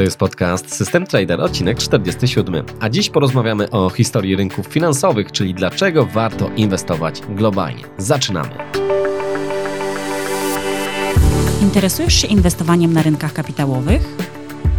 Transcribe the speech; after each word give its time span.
To 0.00 0.04
jest 0.04 0.18
podcast 0.18 0.74
System 0.74 1.06
Trader, 1.06 1.40
odcinek 1.40 1.78
47. 1.78 2.64
A 2.80 2.88
dziś 2.88 3.10
porozmawiamy 3.10 3.70
o 3.70 3.90
historii 3.90 4.36
rynków 4.36 4.66
finansowych, 4.66 5.32
czyli 5.32 5.54
dlaczego 5.54 6.06
warto 6.06 6.50
inwestować 6.56 7.22
globalnie. 7.28 7.82
Zaczynamy. 7.98 8.50
Interesujesz 11.62 12.14
się 12.14 12.26
inwestowaniem 12.26 12.92
na 12.92 13.02
rynkach 13.02 13.32
kapitałowych? 13.32 14.16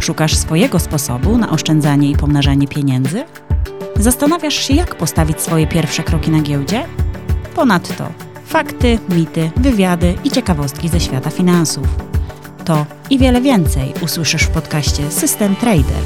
Szukasz 0.00 0.36
swojego 0.36 0.78
sposobu 0.78 1.38
na 1.38 1.50
oszczędzanie 1.50 2.10
i 2.10 2.16
pomnażanie 2.16 2.68
pieniędzy? 2.68 3.24
Zastanawiasz 3.96 4.66
się, 4.66 4.74
jak 4.74 4.94
postawić 4.94 5.40
swoje 5.40 5.66
pierwsze 5.66 6.02
kroki 6.02 6.30
na 6.30 6.42
giełdzie? 6.42 6.84
Ponadto 7.54 8.12
fakty, 8.46 8.98
mity, 9.08 9.50
wywiady 9.56 10.14
i 10.24 10.30
ciekawostki 10.30 10.88
ze 10.88 11.00
świata 11.00 11.30
finansów. 11.30 12.11
To 12.64 12.86
i 13.10 13.18
wiele 13.18 13.40
więcej 13.40 13.92
usłyszysz 14.00 14.42
w 14.42 14.50
podcaście 14.50 15.10
System 15.10 15.56
Trader. 15.56 16.02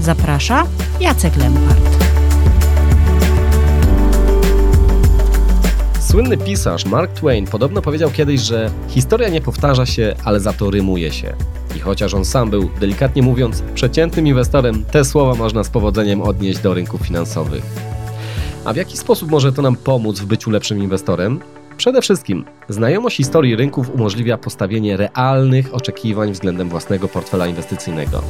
Zaprasza 0.00 0.66
Jacek 1.00 1.36
Lempart. 1.36 2.04
Słynny 6.00 6.36
pisarz 6.38 6.84
Mark 6.84 7.12
Twain 7.12 7.46
podobno 7.46 7.82
powiedział 7.82 8.10
kiedyś, 8.10 8.40
że 8.40 8.70
historia 8.88 9.28
nie 9.28 9.40
powtarza 9.40 9.86
się, 9.86 10.14
ale 10.24 10.40
za 10.40 10.52
to 10.52 10.70
rymuje 10.70 11.12
się. 11.12 11.34
I 11.76 11.80
chociaż 11.80 12.14
on 12.14 12.24
sam 12.24 12.50
był, 12.50 12.70
delikatnie 12.80 13.22
mówiąc, 13.22 13.62
przeciętnym 13.74 14.26
inwestorem, 14.26 14.84
te 14.84 15.04
słowa 15.04 15.34
można 15.34 15.64
z 15.64 15.68
powodzeniem 15.68 16.22
odnieść 16.22 16.58
do 16.58 16.74
rynków 16.74 17.00
finansowych. 17.00 17.64
A 18.64 18.72
w 18.72 18.76
jaki 18.76 18.96
sposób 18.96 19.30
może 19.30 19.52
to 19.52 19.62
nam 19.62 19.76
pomóc 19.76 20.20
w 20.20 20.26
byciu 20.26 20.50
lepszym 20.50 20.82
inwestorem? 20.82 21.40
Przede 21.76 22.02
wszystkim, 22.02 22.44
znajomość 22.68 23.16
historii 23.16 23.56
rynków 23.56 23.94
umożliwia 23.94 24.38
postawienie 24.38 24.96
realnych 24.96 25.74
oczekiwań 25.74 26.32
względem 26.32 26.68
własnego 26.68 27.08
portfela 27.08 27.46
inwestycyjnego. 27.46 28.22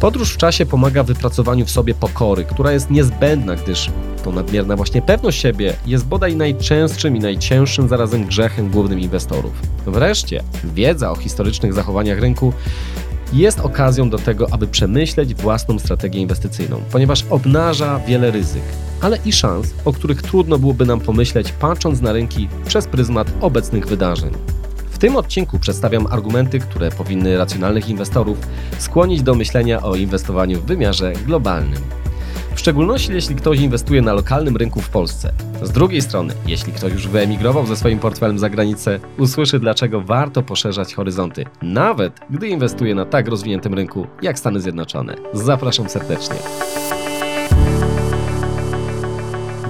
Podróż 0.00 0.34
w 0.34 0.36
czasie 0.36 0.66
pomaga 0.66 1.02
w 1.02 1.06
wypracowaniu 1.06 1.64
w 1.66 1.70
sobie 1.70 1.94
pokory, 1.94 2.44
która 2.44 2.72
jest 2.72 2.90
niezbędna, 2.90 3.56
gdyż 3.56 3.90
to 4.24 4.32
nadmierna 4.32 4.76
właśnie 4.76 5.02
pewność 5.02 5.40
siebie 5.40 5.74
jest 5.86 6.06
bodaj 6.06 6.36
najczęstszym 6.36 7.16
i 7.16 7.20
najcięższym 7.20 7.88
zarazem 7.88 8.26
grzechem 8.26 8.70
głównym 8.70 9.00
inwestorów. 9.00 9.52
Wreszcie, 9.86 10.42
wiedza 10.64 11.10
o 11.10 11.16
historycznych 11.16 11.72
zachowaniach 11.72 12.20
rynku 12.20 12.52
jest 13.32 13.60
okazją 13.60 14.10
do 14.10 14.18
tego, 14.18 14.46
aby 14.50 14.66
przemyśleć 14.66 15.34
własną 15.34 15.78
strategię 15.78 16.20
inwestycyjną, 16.20 16.80
ponieważ 16.92 17.24
obnaża 17.30 17.98
wiele 17.98 18.30
ryzyk, 18.30 18.62
ale 19.00 19.18
i 19.24 19.32
szans, 19.32 19.74
o 19.84 19.92
których 19.92 20.22
trudno 20.22 20.58
byłoby 20.58 20.86
nam 20.86 21.00
pomyśleć, 21.00 21.52
patrząc 21.52 22.00
na 22.00 22.12
rynki 22.12 22.48
przez 22.66 22.86
pryzmat 22.86 23.32
obecnych 23.40 23.86
wydarzeń. 23.86 24.30
W 24.90 24.98
tym 24.98 25.16
odcinku 25.16 25.58
przedstawiam 25.58 26.06
argumenty, 26.06 26.58
które 26.58 26.90
powinny 26.90 27.38
racjonalnych 27.38 27.88
inwestorów 27.88 28.38
skłonić 28.78 29.22
do 29.22 29.34
myślenia 29.34 29.82
o 29.82 29.94
inwestowaniu 29.94 30.60
w 30.60 30.64
wymiarze 30.64 31.12
globalnym. 31.12 31.82
W 32.58 32.60
szczególności 32.60 33.12
jeśli 33.12 33.34
ktoś 33.34 33.60
inwestuje 33.60 34.02
na 34.02 34.12
lokalnym 34.12 34.56
rynku 34.56 34.80
w 34.80 34.88
Polsce. 34.88 35.32
Z 35.62 35.70
drugiej 35.70 36.02
strony, 36.02 36.34
jeśli 36.46 36.72
ktoś 36.72 36.92
już 36.92 37.08
wyemigrował 37.08 37.66
ze 37.66 37.76
swoim 37.76 37.98
portfelem 37.98 38.38
za 38.38 38.50
granicę, 38.50 39.00
usłyszy 39.18 39.58
dlaczego 39.58 40.00
warto 40.00 40.42
poszerzać 40.42 40.94
horyzonty, 40.94 41.44
nawet 41.62 42.20
gdy 42.30 42.48
inwestuje 42.48 42.94
na 42.94 43.04
tak 43.04 43.28
rozwiniętym 43.28 43.74
rynku 43.74 44.06
jak 44.22 44.38
Stany 44.38 44.60
Zjednoczone. 44.60 45.14
Zapraszam 45.32 45.88
serdecznie. 45.88 46.36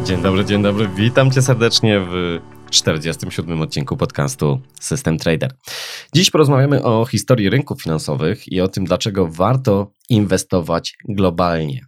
Dzień 0.04 0.22
dobry, 0.22 0.44
dzień 0.44 0.62
dobry. 0.62 0.88
Witam 0.96 1.30
cię 1.30 1.42
serdecznie 1.42 2.00
w 2.00 2.40
47 2.70 3.62
odcinku 3.62 3.96
podcastu 3.96 4.60
System 4.80 5.18
Trader. 5.18 5.54
Dziś 6.14 6.30
porozmawiamy 6.30 6.82
o 6.82 7.06
historii 7.06 7.50
rynków 7.50 7.82
finansowych 7.82 8.52
i 8.52 8.60
o 8.60 8.68
tym, 8.68 8.84
dlaczego 8.84 9.26
warto 9.26 9.92
inwestować 10.08 10.94
globalnie. 11.08 11.80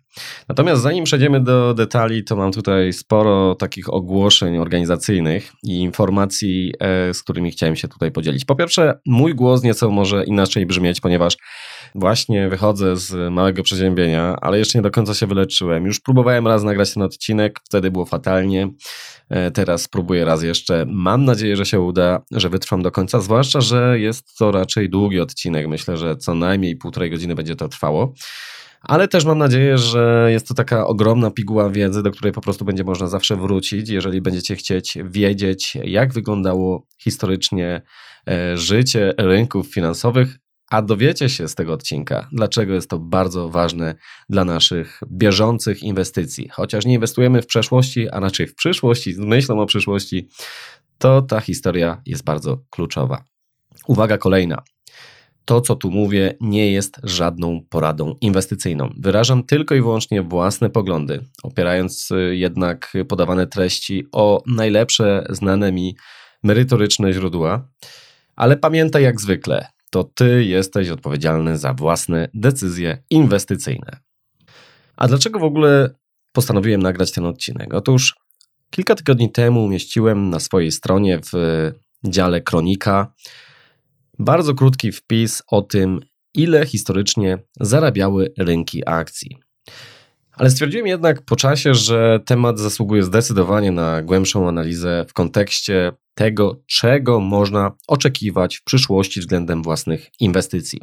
Natomiast 0.48 0.82
zanim 0.82 1.04
przejdziemy 1.04 1.40
do 1.40 1.74
detali, 1.74 2.24
to 2.24 2.36
mam 2.36 2.52
tutaj 2.52 2.92
sporo 2.92 3.54
takich 3.54 3.92
ogłoszeń 3.92 4.58
organizacyjnych 4.58 5.52
i 5.62 5.80
informacji, 5.80 6.72
e, 6.80 7.14
z 7.14 7.22
którymi 7.22 7.50
chciałem 7.50 7.76
się 7.76 7.88
tutaj 7.88 8.12
podzielić. 8.12 8.44
Po 8.44 8.54
pierwsze, 8.54 9.00
mój 9.06 9.34
głos 9.34 9.62
nieco 9.62 9.90
może 9.90 10.24
inaczej 10.24 10.66
brzmieć, 10.66 11.00
ponieważ 11.00 11.36
właśnie 11.94 12.48
wychodzę 12.48 12.96
z 12.96 13.32
małego 13.32 13.62
przeziębienia, 13.62 14.36
ale 14.40 14.58
jeszcze 14.58 14.78
nie 14.78 14.82
do 14.82 14.90
końca 14.90 15.14
się 15.14 15.26
wyleczyłem. 15.26 15.86
Już 15.86 16.00
próbowałem 16.00 16.46
raz 16.46 16.62
nagrać 16.62 16.94
ten 16.94 17.02
odcinek, 17.02 17.60
wtedy 17.64 17.90
było 17.90 18.06
fatalnie. 18.06 18.68
E, 19.28 19.50
teraz 19.50 19.82
spróbuję 19.82 20.24
raz 20.24 20.42
jeszcze. 20.42 20.84
Mam 20.88 21.24
nadzieję, 21.24 21.56
że 21.56 21.66
się 21.66 21.80
uda, 21.80 22.22
że 22.30 22.48
wytrwam 22.48 22.82
do 22.82 22.90
końca, 22.90 23.20
zwłaszcza, 23.20 23.60
że 23.60 24.00
jest 24.00 24.38
to 24.38 24.50
raczej 24.50 24.90
długi 24.90 25.20
odcinek. 25.20 25.68
Myślę, 25.68 25.96
że 25.96 26.16
co 26.16 26.34
najmniej 26.34 26.76
półtorej 26.76 27.10
godziny 27.10 27.34
będzie 27.34 27.56
to 27.56 27.68
trwało 27.68 28.14
ale 28.80 29.08
też 29.08 29.24
mam 29.24 29.38
nadzieję, 29.38 29.78
że 29.78 30.28
jest 30.32 30.48
to 30.48 30.54
taka 30.54 30.86
ogromna 30.86 31.30
piguła 31.30 31.70
wiedzy, 31.70 32.02
do 32.02 32.10
której 32.10 32.32
po 32.32 32.40
prostu 32.40 32.64
będzie 32.64 32.84
można 32.84 33.06
zawsze 33.06 33.36
wrócić, 33.36 33.88
jeżeli 33.88 34.20
będziecie 34.20 34.56
chcieć 34.56 34.98
wiedzieć, 35.04 35.78
jak 35.84 36.12
wyglądało 36.12 36.86
historycznie 36.98 37.82
e, 38.28 38.56
życie 38.56 39.14
rynków 39.18 39.74
finansowych, 39.74 40.38
a 40.70 40.82
dowiecie 40.82 41.28
się 41.28 41.48
z 41.48 41.54
tego 41.54 41.72
odcinka, 41.72 42.28
dlaczego 42.32 42.74
jest 42.74 42.90
to 42.90 42.98
bardzo 42.98 43.48
ważne 43.48 43.94
dla 44.28 44.44
naszych 44.44 45.00
bieżących 45.12 45.82
inwestycji. 45.82 46.48
Chociaż 46.48 46.84
nie 46.84 46.94
inwestujemy 46.94 47.42
w 47.42 47.46
przeszłości, 47.46 48.08
a 48.08 48.20
raczej 48.20 48.46
w 48.46 48.54
przyszłości, 48.54 49.12
z 49.12 49.18
myślą 49.18 49.60
o 49.60 49.66
przyszłości, 49.66 50.28
to 50.98 51.22
ta 51.22 51.40
historia 51.40 52.02
jest 52.06 52.24
bardzo 52.24 52.58
kluczowa. 52.70 53.24
Uwaga 53.86 54.18
kolejna 54.18 54.62
to, 55.50 55.60
co 55.60 55.76
tu 55.76 55.90
mówię, 55.90 56.36
nie 56.40 56.72
jest 56.72 57.00
żadną 57.02 57.60
poradą 57.70 58.14
inwestycyjną. 58.20 58.90
Wyrażam 58.98 59.42
tylko 59.42 59.74
i 59.74 59.80
wyłącznie 59.80 60.22
własne 60.22 60.70
poglądy, 60.70 61.24
opierając 61.42 62.10
y, 62.10 62.36
jednak 62.36 62.92
podawane 63.08 63.46
treści 63.46 64.06
o 64.12 64.42
najlepsze 64.46 65.26
znane 65.30 65.72
mi 65.72 65.96
merytoryczne 66.42 67.12
źródła. 67.12 67.68
Ale 68.36 68.56
pamiętaj 68.56 69.02
jak 69.02 69.20
zwykle, 69.20 69.66
to 69.90 70.04
ty 70.04 70.44
jesteś 70.44 70.88
odpowiedzialny 70.88 71.58
za 71.58 71.74
własne 71.74 72.28
decyzje 72.34 73.02
inwestycyjne. 73.10 74.00
A 74.96 75.08
dlaczego 75.08 75.38
w 75.38 75.44
ogóle 75.44 75.90
postanowiłem 76.32 76.82
nagrać 76.82 77.12
ten 77.12 77.24
odcinek? 77.24 77.74
Otóż 77.74 78.14
kilka 78.70 78.94
tygodni 78.94 79.32
temu 79.32 79.64
umieściłem 79.64 80.30
na 80.30 80.40
swojej 80.40 80.72
stronie 80.72 81.20
w 81.32 81.32
dziale 82.04 82.40
Kronika 82.40 83.12
bardzo 84.18 84.54
krótki 84.54 84.92
wpis 84.92 85.42
o 85.46 85.62
tym, 85.62 86.00
ile 86.34 86.66
historycznie 86.66 87.38
zarabiały 87.60 88.32
rynki 88.38 88.82
akcji. 88.88 89.38
Ale 90.32 90.50
stwierdziłem 90.50 90.86
jednak 90.86 91.22
po 91.22 91.36
czasie, 91.36 91.74
że 91.74 92.20
temat 92.26 92.58
zasługuje 92.58 93.02
zdecydowanie 93.02 93.72
na 93.72 94.02
głębszą 94.02 94.48
analizę 94.48 95.04
w 95.08 95.12
kontekście 95.12 95.92
tego, 96.20 96.62
czego 96.66 97.20
można 97.20 97.72
oczekiwać 97.88 98.56
w 98.56 98.64
przyszłości 98.64 99.20
względem 99.20 99.62
własnych 99.62 100.10
inwestycji. 100.20 100.80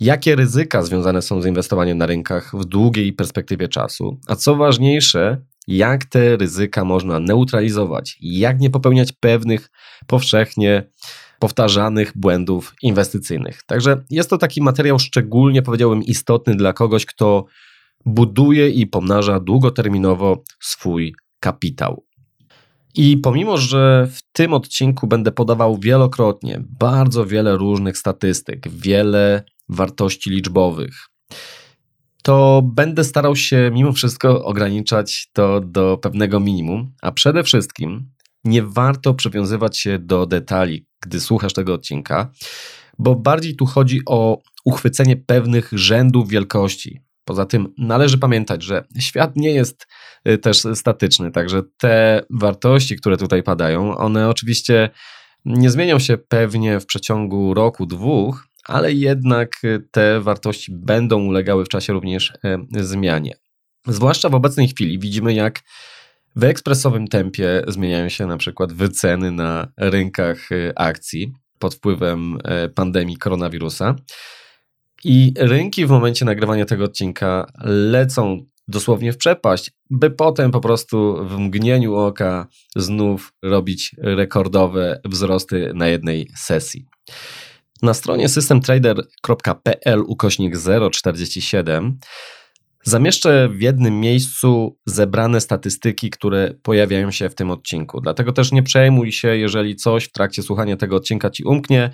Jakie 0.00 0.36
ryzyka 0.36 0.82
związane 0.82 1.22
są 1.22 1.42
z 1.42 1.46
inwestowaniem 1.46 1.98
na 1.98 2.06
rynkach 2.06 2.52
w 2.56 2.64
długiej 2.64 3.12
perspektywie 3.12 3.68
czasu, 3.68 4.20
a 4.26 4.36
co 4.36 4.56
ważniejsze, 4.56 5.42
jak 5.66 6.04
te 6.04 6.36
ryzyka 6.36 6.84
można 6.84 7.20
neutralizować, 7.20 8.18
jak 8.20 8.60
nie 8.60 8.70
popełniać 8.70 9.12
pewnych 9.12 9.70
powszechnie 10.06 10.90
powtarzanych 11.38 12.12
błędów 12.14 12.74
inwestycyjnych. 12.82 13.62
Także 13.66 14.04
jest 14.10 14.30
to 14.30 14.38
taki 14.38 14.62
materiał 14.62 14.98
szczególnie, 14.98 15.62
powiedziałbym, 15.62 16.02
istotny 16.02 16.54
dla 16.54 16.72
kogoś, 16.72 17.06
kto 17.06 17.44
buduje 18.06 18.70
i 18.70 18.86
pomnaża 18.86 19.40
długoterminowo 19.40 20.42
swój 20.60 21.14
kapitał. 21.40 22.04
I 22.94 23.16
pomimo, 23.16 23.56
że 23.56 24.08
w 24.12 24.22
tym 24.32 24.52
odcinku 24.52 25.06
będę 25.06 25.32
podawał 25.32 25.78
wielokrotnie 25.78 26.62
bardzo 26.68 27.26
wiele 27.26 27.56
różnych 27.56 27.98
statystyk, 27.98 28.68
wiele 28.68 29.44
wartości 29.68 30.30
liczbowych, 30.30 31.08
to 32.22 32.62
będę 32.64 33.04
starał 33.04 33.36
się 33.36 33.70
mimo 33.74 33.92
wszystko 33.92 34.44
ograniczać 34.44 35.30
to 35.32 35.60
do 35.60 35.98
pewnego 35.98 36.40
minimum, 36.40 36.92
a 37.02 37.12
przede 37.12 37.42
wszystkim 37.42 38.10
nie 38.44 38.62
warto 38.62 39.14
przywiązywać 39.14 39.78
się 39.78 39.98
do 39.98 40.26
detali, 40.26 40.86
gdy 41.02 41.20
słuchasz 41.20 41.52
tego 41.52 41.74
odcinka, 41.74 42.30
bo 42.98 43.14
bardziej 43.14 43.56
tu 43.56 43.66
chodzi 43.66 44.00
o 44.06 44.38
uchwycenie 44.64 45.16
pewnych 45.16 45.70
rzędów 45.72 46.28
wielkości. 46.28 47.00
Poza 47.24 47.46
tym 47.46 47.74
należy 47.78 48.18
pamiętać, 48.18 48.62
że 48.62 48.84
świat 48.98 49.36
nie 49.36 49.50
jest 49.50 49.86
też 50.42 50.62
statyczny, 50.74 51.30
także 51.30 51.62
te 51.78 52.22
wartości, 52.30 52.96
które 52.96 53.16
tutaj 53.16 53.42
padają, 53.42 53.96
one 53.96 54.28
oczywiście 54.28 54.90
nie 55.44 55.70
zmienią 55.70 55.98
się 55.98 56.18
pewnie 56.18 56.80
w 56.80 56.86
przeciągu 56.86 57.54
roku, 57.54 57.86
dwóch, 57.86 58.46
ale 58.64 58.92
jednak 58.92 59.62
te 59.90 60.20
wartości 60.20 60.72
będą 60.72 61.24
ulegały 61.24 61.64
w 61.64 61.68
czasie 61.68 61.92
również 61.92 62.32
y, 62.76 62.84
zmianie. 62.84 63.36
Zwłaszcza 63.86 64.28
w 64.28 64.34
obecnej 64.34 64.68
chwili 64.68 64.98
widzimy, 64.98 65.34
jak 65.34 65.60
w 66.36 66.44
ekspresowym 66.44 67.08
tempie 67.08 67.62
zmieniają 67.68 68.08
się 68.08 68.26
na 68.26 68.36
przykład 68.36 68.72
wyceny 68.72 69.30
na 69.30 69.72
rynkach 69.76 70.52
y, 70.52 70.72
akcji 70.76 71.32
pod 71.58 71.74
wpływem 71.74 72.38
y, 72.64 72.68
pandemii 72.68 73.16
koronawirusa. 73.16 73.96
I 75.04 75.34
rynki 75.38 75.86
w 75.86 75.90
momencie 75.90 76.24
nagrywania 76.24 76.64
tego 76.64 76.84
odcinka 76.84 77.46
lecą 77.64 78.46
dosłownie 78.68 79.12
w 79.12 79.16
przepaść, 79.16 79.70
by 79.90 80.10
potem 80.10 80.50
po 80.50 80.60
prostu 80.60 81.26
w 81.26 81.38
mgnieniu 81.38 81.94
oka 81.94 82.46
znów 82.76 83.32
robić 83.42 83.94
rekordowe 83.98 85.00
wzrosty 85.04 85.72
na 85.74 85.88
jednej 85.88 86.30
sesji. 86.36 86.86
Na 87.82 87.94
stronie 87.94 88.28
systemtrader.pl 88.28 90.00
ukośnik 90.06 90.54
047 90.92 91.98
Zamieszczę 92.86 93.48
w 93.48 93.60
jednym 93.60 94.00
miejscu 94.00 94.78
zebrane 94.86 95.40
statystyki, 95.40 96.10
które 96.10 96.54
pojawiają 96.62 97.10
się 97.10 97.30
w 97.30 97.34
tym 97.34 97.50
odcinku. 97.50 98.00
Dlatego 98.00 98.32
też 98.32 98.52
nie 98.52 98.62
przejmuj 98.62 99.12
się, 99.12 99.36
jeżeli 99.36 99.76
coś 99.76 100.04
w 100.04 100.12
trakcie 100.12 100.42
słuchania 100.42 100.76
tego 100.76 100.96
odcinka 100.96 101.30
ci 101.30 101.44
umknie. 101.44 101.90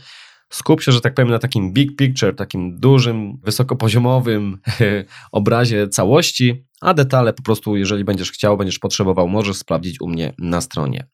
Skup 0.50 0.82
się, 0.82 0.92
że 0.92 1.00
tak 1.00 1.14
powiem, 1.14 1.30
na 1.30 1.38
takim 1.38 1.72
big 1.72 1.96
picture, 1.96 2.36
takim 2.36 2.80
dużym, 2.80 3.38
wysokopoziomowym 3.42 4.58
obrazie 5.32 5.88
całości, 5.88 6.64
a 6.80 6.94
detale 6.94 7.32
po 7.32 7.42
prostu, 7.42 7.76
jeżeli 7.76 8.04
będziesz 8.04 8.32
chciał, 8.32 8.56
będziesz 8.56 8.78
potrzebował, 8.78 9.28
możesz 9.28 9.56
sprawdzić 9.56 10.00
u 10.00 10.08
mnie 10.08 10.32
na 10.38 10.60
stronie. 10.60 11.06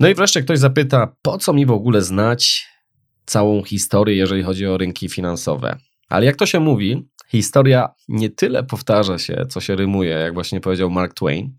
No 0.00 0.08
i 0.08 0.14
wreszcie 0.14 0.42
ktoś 0.42 0.58
zapyta, 0.58 1.16
po 1.22 1.38
co 1.38 1.52
mi 1.52 1.66
w 1.66 1.70
ogóle 1.70 2.02
znać 2.02 2.66
całą 3.26 3.62
historię, 3.62 4.16
jeżeli 4.16 4.42
chodzi 4.42 4.66
o 4.66 4.76
rynki 4.76 5.08
finansowe? 5.08 5.78
Ale 6.08 6.26
jak 6.26 6.36
to 6.36 6.46
się 6.46 6.60
mówi, 6.60 7.08
historia 7.28 7.88
nie 8.08 8.30
tyle 8.30 8.64
powtarza 8.64 9.18
się, 9.18 9.46
co 9.48 9.60
się 9.60 9.76
rymuje, 9.76 10.10
jak 10.10 10.34
właśnie 10.34 10.60
powiedział 10.60 10.90
Mark 10.90 11.14
Twain. 11.14 11.56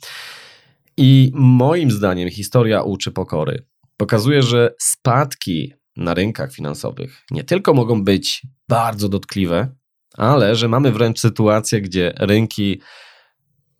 I 0.98 1.32
moim 1.36 1.92
zdaniem 1.92 2.30
historia 2.30 2.82
uczy 2.82 3.12
pokory. 3.12 3.66
Pokazuje, 3.98 4.44
że 4.44 4.76
spadki 4.80 5.74
na 5.98 6.14
rynkach 6.14 6.54
finansowych 6.54 7.26
nie 7.32 7.44
tylko 7.44 7.74
mogą 7.74 8.04
być 8.04 8.42
bardzo 8.68 9.10
dotkliwe, 9.10 9.76
ale 10.14 10.56
że 10.56 10.68
mamy 10.68 10.92
wręcz 10.92 11.20
sytuację, 11.20 11.82
gdzie 11.82 12.14
rynki 12.18 12.82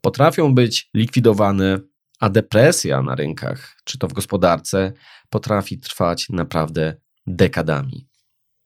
potrafią 0.02 0.56
być 0.56 0.90
likwidowane, 0.94 1.80
a 2.20 2.30
depresja 2.30 3.02
na 3.02 3.16
rynkach, 3.16 3.78
czy 3.84 3.98
to 3.98 4.08
w 4.08 4.14
gospodarce, 4.14 4.94
potrafi 5.30 5.80
trwać 5.80 6.30
naprawdę 6.30 6.96
dekadami. 7.28 8.08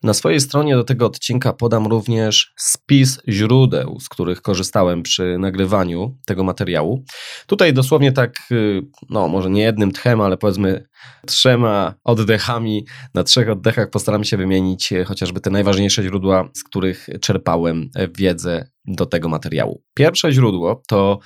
Na 0.04 0.14
swojej 0.14 0.40
stronie 0.40 0.76
do 0.76 0.84
tego 0.84 1.06
odcinka 1.06 1.54
podam 1.54 1.88
również 1.88 2.54
spis 2.58 3.20
źródeł, 3.30 4.00
z 4.00 4.10
których 4.10 4.42
korzystałem 4.42 5.04
przy 5.04 5.38
nagrywaniu 5.40 6.18
tego 6.26 6.44
materiału. 6.44 7.04
Tutaj 7.48 7.74
dosłownie 7.74 8.12
tak, 8.12 8.40
y, 8.52 8.82
no 9.10 9.28
może 9.28 9.50
nie 9.50 9.62
jednym 9.62 9.92
tchem, 9.92 10.22
ale 10.22 10.38
powiedzmy 10.38 10.88
trzema 11.28 11.94
oddechami, 12.04 12.86
na 13.14 13.24
trzech 13.24 13.50
oddechach 13.50 13.90
postaram 13.90 14.24
się 14.24 14.38
wymienić 14.38 14.94
e, 14.94 15.04
chociażby 15.04 15.42
te 15.42 15.50
najważniejsze 15.50 16.04
źródła, 16.04 16.50
z 16.54 16.64
których 16.64 17.08
czerpałem 17.22 17.90
e, 17.96 18.08
wiedzę 18.08 18.70
do 18.86 19.06
tego 19.06 19.30
materiału. 19.30 19.84
Pierwsze 19.94 20.32
źródło 20.32 20.82
to 20.88 21.20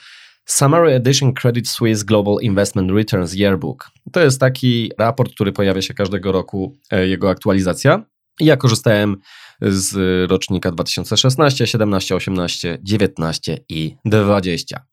Summary 0.46 0.94
Edition 0.94 1.34
Credit 1.34 1.70
Suisse 1.70 2.06
Global 2.06 2.36
Investment 2.42 2.92
Returns 2.92 3.34
Yearbook. 3.34 3.90
To 4.12 4.20
jest 4.20 4.40
taki 4.40 4.92
raport, 4.98 5.32
który 5.32 5.52
pojawia 5.52 5.82
się 5.82 5.94
każdego 5.94 6.32
roku, 6.32 6.78
jego 6.92 7.30
aktualizacja. 7.30 8.06
Ja 8.40 8.58
korzystałem 8.58 9.18
z 9.62 9.96
rocznika 10.32 10.72
2016, 10.72 11.68
17, 11.68 12.16
18, 12.16 12.78
19 12.84 13.58
i 13.70 13.96
20. 14.06 14.86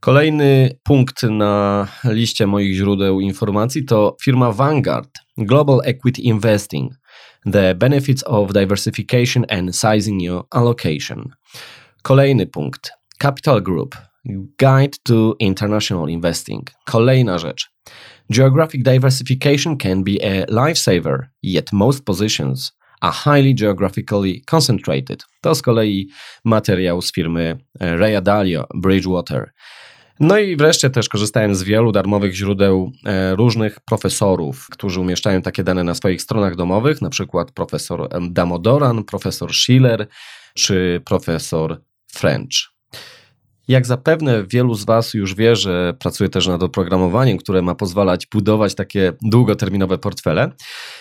Kolejny 0.00 0.78
punkt 0.82 1.22
na 1.22 1.86
liście 2.04 2.46
moich 2.46 2.74
źródeł 2.74 3.20
informacji 3.20 3.84
to 3.84 4.16
firma 4.22 4.52
Vanguard 4.52 5.10
Global 5.38 5.80
Equity 5.84 6.22
Investing. 6.22 6.92
The 7.52 7.74
benefits 7.74 8.24
of 8.26 8.52
diversification 8.52 9.44
and 9.48 9.76
sizing 9.76 10.22
your 10.22 10.44
allocation. 10.50 11.28
Kolejny 12.02 12.46
punkt. 12.46 12.90
Capital 13.18 13.62
Group. 13.62 13.96
Guide 14.58 14.98
to 15.02 15.34
International 15.38 16.10
Investing. 16.10 16.70
Kolejna 16.84 17.38
rzecz. 17.38 17.70
Geographic 18.30 18.82
diversification 18.82 19.76
can 19.76 20.04
be 20.04 20.12
a 20.22 20.46
lifesaver, 20.46 21.18
yet 21.42 21.72
most 21.72 22.04
positions 22.04 22.79
a 23.00 23.12
highly 23.12 23.54
geographically 23.54 24.42
concentrated. 24.50 25.24
To 25.40 25.54
z 25.54 25.62
kolei 25.62 26.08
materiał 26.44 27.02
z 27.02 27.12
firmy 27.12 27.58
e, 27.80 27.96
Raya 27.96 28.20
Dalio 28.22 28.66
Bridgewater. 28.74 29.52
No 30.20 30.38
i 30.38 30.56
wreszcie 30.56 30.90
też 30.90 31.08
korzystałem 31.08 31.54
z 31.54 31.62
wielu 31.62 31.92
darmowych 31.92 32.34
źródeł 32.34 32.92
e, 33.04 33.36
różnych 33.36 33.80
profesorów, 33.80 34.66
którzy 34.70 35.00
umieszczają 35.00 35.42
takie 35.42 35.64
dane 35.64 35.84
na 35.84 35.94
swoich 35.94 36.22
stronach 36.22 36.56
domowych, 36.56 37.02
na 37.02 37.10
przykład 37.10 37.50
profesor 37.50 38.08
Damodoran, 38.30 39.04
profesor 39.04 39.54
Schiller 39.54 40.06
czy 40.54 41.02
profesor 41.04 41.80
French. 42.12 42.79
Jak 43.68 43.86
zapewne 43.86 44.44
wielu 44.46 44.74
z 44.74 44.84
Was 44.84 45.14
już 45.14 45.34
wie, 45.34 45.56
że 45.56 45.94
pracuję 45.98 46.30
też 46.30 46.46
nad 46.46 46.62
oprogramowaniem, 46.62 47.38
które 47.38 47.62
ma 47.62 47.74
pozwalać 47.74 48.26
budować 48.26 48.74
takie 48.74 49.12
długoterminowe 49.22 49.98
portfele. 49.98 50.52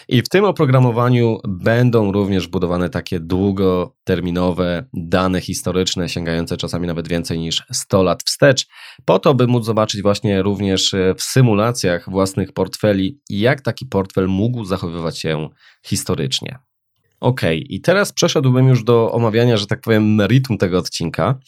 I 0.07 0.21
w 0.21 0.29
tym 0.29 0.45
oprogramowaniu 0.45 1.37
będą 1.47 2.11
również 2.11 2.47
budowane 2.47 2.89
takie 2.89 3.19
długoterminowe 3.19 4.85
dane 4.93 5.41
historyczne, 5.41 6.09
sięgające 6.09 6.57
czasami 6.57 6.87
nawet 6.87 7.07
więcej 7.07 7.39
niż 7.39 7.63
100 7.71 8.03
lat 8.03 8.23
wstecz, 8.23 8.67
po 9.05 9.19
to, 9.19 9.33
by 9.33 9.47
móc 9.47 9.65
zobaczyć 9.65 10.01
właśnie 10.01 10.41
również 10.41 10.95
w 11.17 11.23
symulacjach 11.23 12.09
własnych 12.09 12.53
portfeli, 12.53 13.19
jak 13.29 13.61
taki 13.61 13.85
portfel 13.85 14.27
mógł 14.27 14.65
zachowywać 14.65 15.19
się 15.19 15.49
historycznie. 15.85 16.59
Ok, 17.19 17.41
i 17.53 17.81
teraz 17.81 18.13
przeszedłbym 18.13 18.67
już 18.67 18.83
do 18.83 19.11
omawiania, 19.11 19.57
że 19.57 19.67
tak 19.67 19.81
powiem, 19.81 20.15
meritum 20.15 20.57
tego 20.57 20.77
odcinka. 20.77 21.39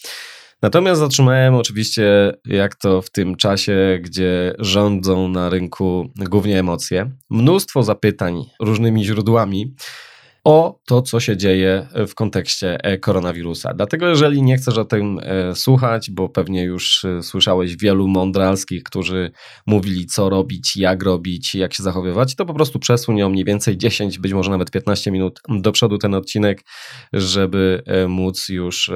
Natomiast 0.62 1.00
zatrzymałem 1.00 1.56
oczywiście, 1.56 2.34
jak 2.46 2.76
to 2.76 3.02
w 3.02 3.10
tym 3.10 3.36
czasie, 3.36 4.00
gdzie 4.02 4.54
rządzą 4.60 5.28
na 5.28 5.50
rynku 5.50 6.10
głównie 6.16 6.60
emocje, 6.60 7.12
mnóstwo 7.30 7.84
zapytań 7.84 8.46
różnymi 8.60 9.06
źródłami 9.06 9.76
o 10.44 10.80
to, 10.86 11.02
co 11.02 11.20
się 11.20 11.38
dzieje 11.38 11.88
w 12.08 12.16
kontekście 12.16 12.84
e, 12.84 12.98
koronawirusa. 12.98 13.74
Dlatego, 13.74 14.08
jeżeli 14.08 14.44
nie 14.44 14.58
chcesz 14.58 14.78
o 14.78 14.86
tym 14.86 15.20
e, 15.24 15.56
słuchać, 15.56 16.12
bo 16.12 16.30
pewnie 16.30 16.64
już 16.64 17.06
e, 17.06 17.24
słyszałeś 17.24 17.78
wielu 17.78 18.08
mądralskich, 18.08 18.84
którzy 18.84 19.32
mówili, 19.66 20.06
co 20.06 20.30
robić, 20.30 20.76
jak 20.76 21.04
robić, 21.04 21.56
jak 21.56 21.74
się 21.74 21.84
zachowywać, 21.84 22.36
to 22.36 22.46
po 22.46 22.54
prostu 22.54 22.80
przesuń 22.80 23.22
o 23.22 23.30
mniej 23.30 23.46
więcej 23.46 23.78
10, 23.78 24.20
być 24.20 24.34
może 24.34 24.52
nawet 24.52 24.72
15 24.72 25.12
minut 25.12 25.42
do 25.50 25.72
przodu 25.72 25.98
ten 25.98 26.14
odcinek, 26.14 26.62
żeby 27.14 27.84
móc 28.08 28.50
już 28.50 28.92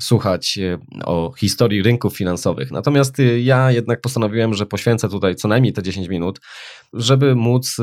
słuchać 0.00 0.58
o 1.04 1.32
historii 1.38 1.82
rynków 1.82 2.16
finansowych. 2.16 2.70
Natomiast 2.70 3.16
ja 3.42 3.72
jednak 3.72 4.00
postanowiłem, 4.00 4.54
że 4.54 4.66
poświęcę 4.66 5.08
tutaj 5.08 5.34
co 5.34 5.48
najmniej 5.48 5.72
te 5.72 5.82
10 5.82 6.08
minut, 6.08 6.40
żeby 6.92 7.34
móc, 7.34 7.76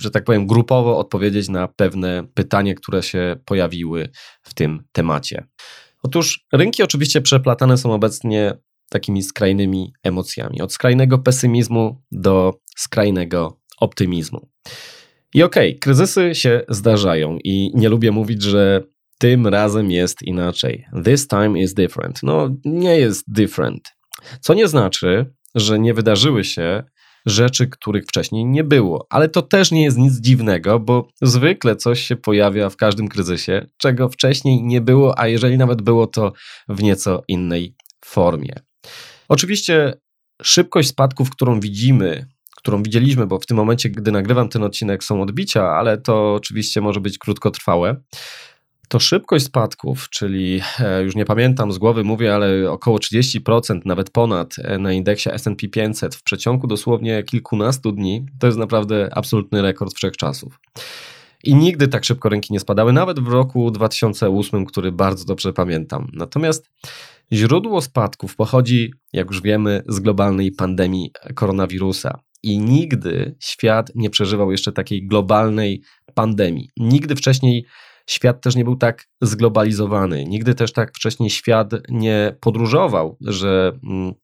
że 0.00 0.10
tak 0.10 0.24
powiem, 0.24 0.46
grupowo 0.46 0.98
odpowiedzieć 0.98 1.48
na 1.48 1.68
pewne 1.68 2.24
pytania, 2.38 2.74
które 2.74 3.02
się 3.02 3.36
pojawiły 3.44 4.08
w 4.42 4.54
tym 4.54 4.84
temacie. 4.92 5.46
Otóż 6.02 6.46
rynki 6.52 6.82
oczywiście 6.82 7.20
przeplatane 7.20 7.78
są 7.78 7.92
obecnie 7.92 8.54
takimi 8.90 9.22
skrajnymi 9.22 9.92
emocjami, 10.02 10.60
od 10.60 10.72
skrajnego 10.72 11.18
pesymizmu 11.18 12.02
do 12.12 12.60
skrajnego 12.76 13.60
optymizmu. 13.78 14.48
I 15.34 15.42
okej, 15.42 15.70
okay, 15.70 15.78
kryzysy 15.78 16.34
się 16.34 16.62
zdarzają 16.68 17.38
i 17.44 17.70
nie 17.74 17.88
lubię 17.88 18.10
mówić, 18.12 18.42
że 18.42 18.82
tym 19.18 19.46
razem 19.46 19.90
jest 19.90 20.22
inaczej. 20.22 20.84
This 21.04 21.28
time 21.28 21.60
is 21.60 21.74
different. 21.74 22.20
No, 22.22 22.48
nie 22.64 22.96
jest 22.98 23.24
different. 23.28 23.88
Co 24.40 24.54
nie 24.54 24.68
znaczy, 24.68 25.34
że 25.54 25.78
nie 25.78 25.94
wydarzyły 25.94 26.44
się 26.44 26.84
rzeczy, 27.28 27.66
których 27.66 28.04
wcześniej 28.04 28.44
nie 28.44 28.64
było. 28.64 29.06
Ale 29.10 29.28
to 29.28 29.42
też 29.42 29.70
nie 29.70 29.84
jest 29.84 29.98
nic 29.98 30.20
dziwnego, 30.20 30.80
bo 30.80 31.08
zwykle 31.22 31.76
coś 31.76 32.00
się 32.00 32.16
pojawia 32.16 32.70
w 32.70 32.76
każdym 32.76 33.08
kryzysie, 33.08 33.66
czego 33.76 34.08
wcześniej 34.08 34.62
nie 34.62 34.80
było, 34.80 35.18
a 35.18 35.26
jeżeli 35.26 35.58
nawet 35.58 35.82
było, 35.82 36.06
to 36.06 36.32
w 36.68 36.82
nieco 36.82 37.22
innej 37.28 37.74
formie. 38.04 38.54
Oczywiście 39.28 39.94
szybkość 40.42 40.88
spadków, 40.88 41.30
którą 41.30 41.60
widzimy, 41.60 42.26
którą 42.56 42.82
widzieliśmy, 42.82 43.26
bo 43.26 43.38
w 43.38 43.46
tym 43.46 43.56
momencie, 43.56 43.90
gdy 43.90 44.12
nagrywam 44.12 44.48
ten 44.48 44.62
odcinek, 44.62 45.04
są 45.04 45.22
odbicia, 45.22 45.70
ale 45.70 45.98
to 45.98 46.34
oczywiście 46.34 46.80
może 46.80 47.00
być 47.00 47.18
krótkotrwałe 47.18 47.96
to 48.88 49.00
szybkość 49.00 49.44
spadków, 49.44 50.08
czyli 50.10 50.60
e, 50.80 51.02
już 51.02 51.14
nie 51.14 51.24
pamiętam 51.24 51.72
z 51.72 51.78
głowy 51.78 52.04
mówię, 52.04 52.34
ale 52.34 52.70
około 52.70 52.98
30%, 52.98 53.80
nawet 53.84 54.10
ponad 54.10 54.54
e, 54.58 54.78
na 54.78 54.92
indeksie 54.92 55.30
S&P 55.30 55.68
500 55.68 56.14
w 56.14 56.22
przeciągu 56.22 56.66
dosłownie 56.66 57.22
kilkunastu 57.22 57.92
dni, 57.92 58.26
to 58.38 58.46
jest 58.46 58.58
naprawdę 58.58 59.08
absolutny 59.12 59.62
rekord 59.62 59.94
wszechczasów. 59.94 60.60
I 61.44 61.54
nigdy 61.54 61.88
tak 61.88 62.04
szybko 62.04 62.28
rynki 62.28 62.52
nie 62.52 62.60
spadały, 62.60 62.92
nawet 62.92 63.20
w 63.20 63.28
roku 63.28 63.70
2008, 63.70 64.66
który 64.66 64.92
bardzo 64.92 65.24
dobrze 65.24 65.52
pamiętam. 65.52 66.10
Natomiast 66.12 66.70
źródło 67.32 67.80
spadków 67.80 68.36
pochodzi, 68.36 68.92
jak 69.12 69.28
już 69.28 69.42
wiemy, 69.42 69.82
z 69.88 70.00
globalnej 70.00 70.52
pandemii 70.52 71.12
koronawirusa. 71.34 72.18
I 72.42 72.58
nigdy 72.58 73.36
świat 73.40 73.90
nie 73.94 74.10
przeżywał 74.10 74.50
jeszcze 74.50 74.72
takiej 74.72 75.06
globalnej 75.06 75.82
pandemii. 76.14 76.68
Nigdy 76.76 77.16
wcześniej 77.16 77.66
świat 78.08 78.40
też 78.40 78.56
nie 78.56 78.64
był 78.64 78.76
tak 78.76 79.08
zglobalizowany. 79.20 80.24
Nigdy 80.24 80.54
też 80.54 80.72
tak 80.72 80.92
wcześniej 80.94 81.30
świat 81.30 81.70
nie 81.88 82.36
podróżował, 82.40 83.16
że 83.20 83.72
mm, 83.84 84.14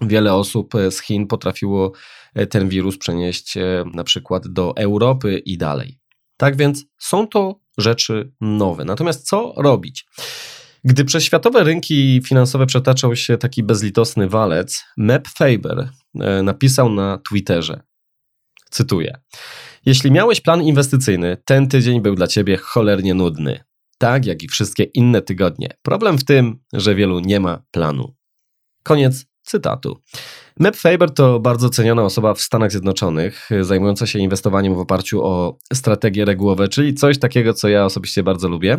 wiele 0.00 0.34
osób 0.34 0.74
z 0.90 1.02
Chin 1.02 1.26
potrafiło 1.26 1.92
e, 2.34 2.46
ten 2.46 2.68
wirus 2.68 2.98
przenieść 2.98 3.56
e, 3.56 3.84
na 3.94 4.04
przykład 4.04 4.48
do 4.48 4.76
Europy 4.76 5.38
i 5.38 5.58
dalej. 5.58 5.98
Tak 6.36 6.56
więc 6.56 6.84
są 6.98 7.26
to 7.26 7.60
rzeczy 7.78 8.32
nowe. 8.40 8.84
Natomiast 8.84 9.28
co 9.28 9.54
robić? 9.56 10.06
Gdy 10.84 11.04
przez 11.04 11.24
światowe 11.24 11.64
rynki 11.64 12.20
finansowe 12.24 12.66
przetaczał 12.66 13.16
się 13.16 13.38
taki 13.38 13.62
bezlitosny 13.62 14.28
walec, 14.28 14.84
Meb 14.96 15.28
Faber 15.28 15.90
e, 16.20 16.42
napisał 16.42 16.90
na 16.90 17.18
Twitterze, 17.28 17.80
cytuję, 18.70 19.20
jeśli 19.86 20.10
miałeś 20.10 20.40
plan 20.40 20.62
inwestycyjny, 20.62 21.36
ten 21.44 21.68
tydzień 21.68 22.00
był 22.00 22.14
dla 22.14 22.26
ciebie 22.26 22.56
cholernie 22.56 23.14
nudny. 23.14 23.60
Tak 23.98 24.26
jak 24.26 24.42
i 24.42 24.48
wszystkie 24.48 24.84
inne 24.84 25.22
tygodnie. 25.22 25.68
Problem 25.82 26.18
w 26.18 26.24
tym, 26.24 26.58
że 26.72 26.94
wielu 26.94 27.20
nie 27.20 27.40
ma 27.40 27.62
planu. 27.70 28.14
Koniec 28.82 29.26
cytatu. 29.42 30.00
Meb 30.60 30.76
Faber 30.76 31.10
to 31.10 31.40
bardzo 31.40 31.70
ceniona 31.70 32.02
osoba 32.02 32.34
w 32.34 32.40
Stanach 32.40 32.70
Zjednoczonych, 32.70 33.48
zajmująca 33.60 34.06
się 34.06 34.18
inwestowaniem 34.18 34.74
w 34.74 34.78
oparciu 34.78 35.24
o 35.24 35.58
strategie 35.72 36.24
regułowe, 36.24 36.68
czyli 36.68 36.94
coś 36.94 37.18
takiego, 37.18 37.54
co 37.54 37.68
ja 37.68 37.84
osobiście 37.84 38.22
bardzo 38.22 38.48
lubię. 38.48 38.78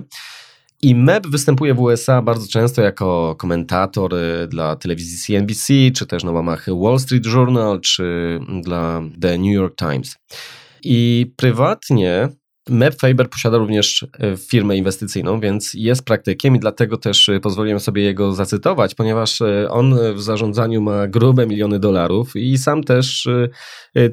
I 0.82 0.96
Meb 0.96 1.28
występuje 1.28 1.74
w 1.74 1.80
USA 1.80 2.22
bardzo 2.22 2.48
często 2.48 2.82
jako 2.82 3.36
komentator 3.40 4.16
y, 4.16 4.48
dla 4.48 4.76
telewizji 4.76 5.18
CNBC, 5.18 5.74
czy 5.96 6.08
też 6.08 6.24
na 6.24 6.32
łamach 6.32 6.66
Wall 6.84 7.00
Street 7.00 7.26
Journal, 7.26 7.82
czy 7.82 8.40
dla 8.62 9.02
The 9.22 9.38
New 9.38 9.54
York 9.54 9.76
Times. 9.76 10.18
I 10.84 11.32
prywatnie 11.36 12.30
Meb 12.70 12.96
Faber 13.02 13.30
posiada 13.30 13.58
również 13.58 14.08
e, 14.20 14.38
firmę 14.38 14.78
inwestycyjną, 14.78 15.40
więc 15.40 15.74
jest 15.74 16.06
praktykiem 16.06 16.56
i 16.56 16.60
dlatego 16.60 16.98
też 16.98 17.30
e, 17.30 17.40
pozwoliłem 17.40 17.80
sobie 17.80 18.04
jego 18.04 18.34
zacytować, 18.34 18.96
ponieważ 18.96 19.42
e, 19.42 19.70
on 19.70 19.96
w 20.14 20.22
zarządzaniu 20.22 20.82
ma 20.82 21.08
grube 21.08 21.48
miliony 21.48 21.80
dolarów 21.80 22.36
i 22.36 22.58
sam 22.58 22.84
też 22.84 23.28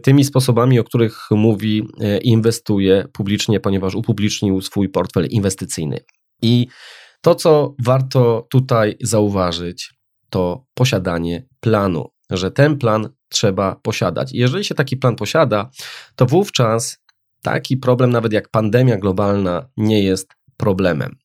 tymi 0.02 0.24
sposobami, 0.24 0.80
o 0.80 0.84
których 0.84 1.18
mówi, 1.30 1.82
inwestuje 2.22 3.08
publicznie, 3.12 3.60
ponieważ 3.60 3.94
upublicznił 3.94 4.60
swój 4.60 4.88
portfel 4.88 5.26
inwestycyjny. 5.30 6.00
I 6.42 6.66
to, 7.20 7.34
co 7.34 7.74
warto 7.84 8.46
tutaj 8.50 8.96
zauważyć, 9.00 9.94
to 10.30 10.64
posiadanie 10.74 11.46
planu, 11.60 12.08
że 12.30 12.50
ten 12.50 12.78
plan 12.78 13.08
trzeba 13.28 13.76
posiadać. 13.82 14.32
Jeżeli 14.32 14.64
się 14.64 14.74
taki 14.74 14.96
plan 14.96 15.16
posiada, 15.16 15.70
to 16.16 16.26
wówczas 16.26 16.98
taki 17.42 17.76
problem, 17.76 18.10
nawet 18.10 18.32
jak 18.32 18.48
pandemia 18.48 18.96
globalna, 18.96 19.68
nie 19.76 20.02
jest 20.02 20.32
problemem. 20.56 21.16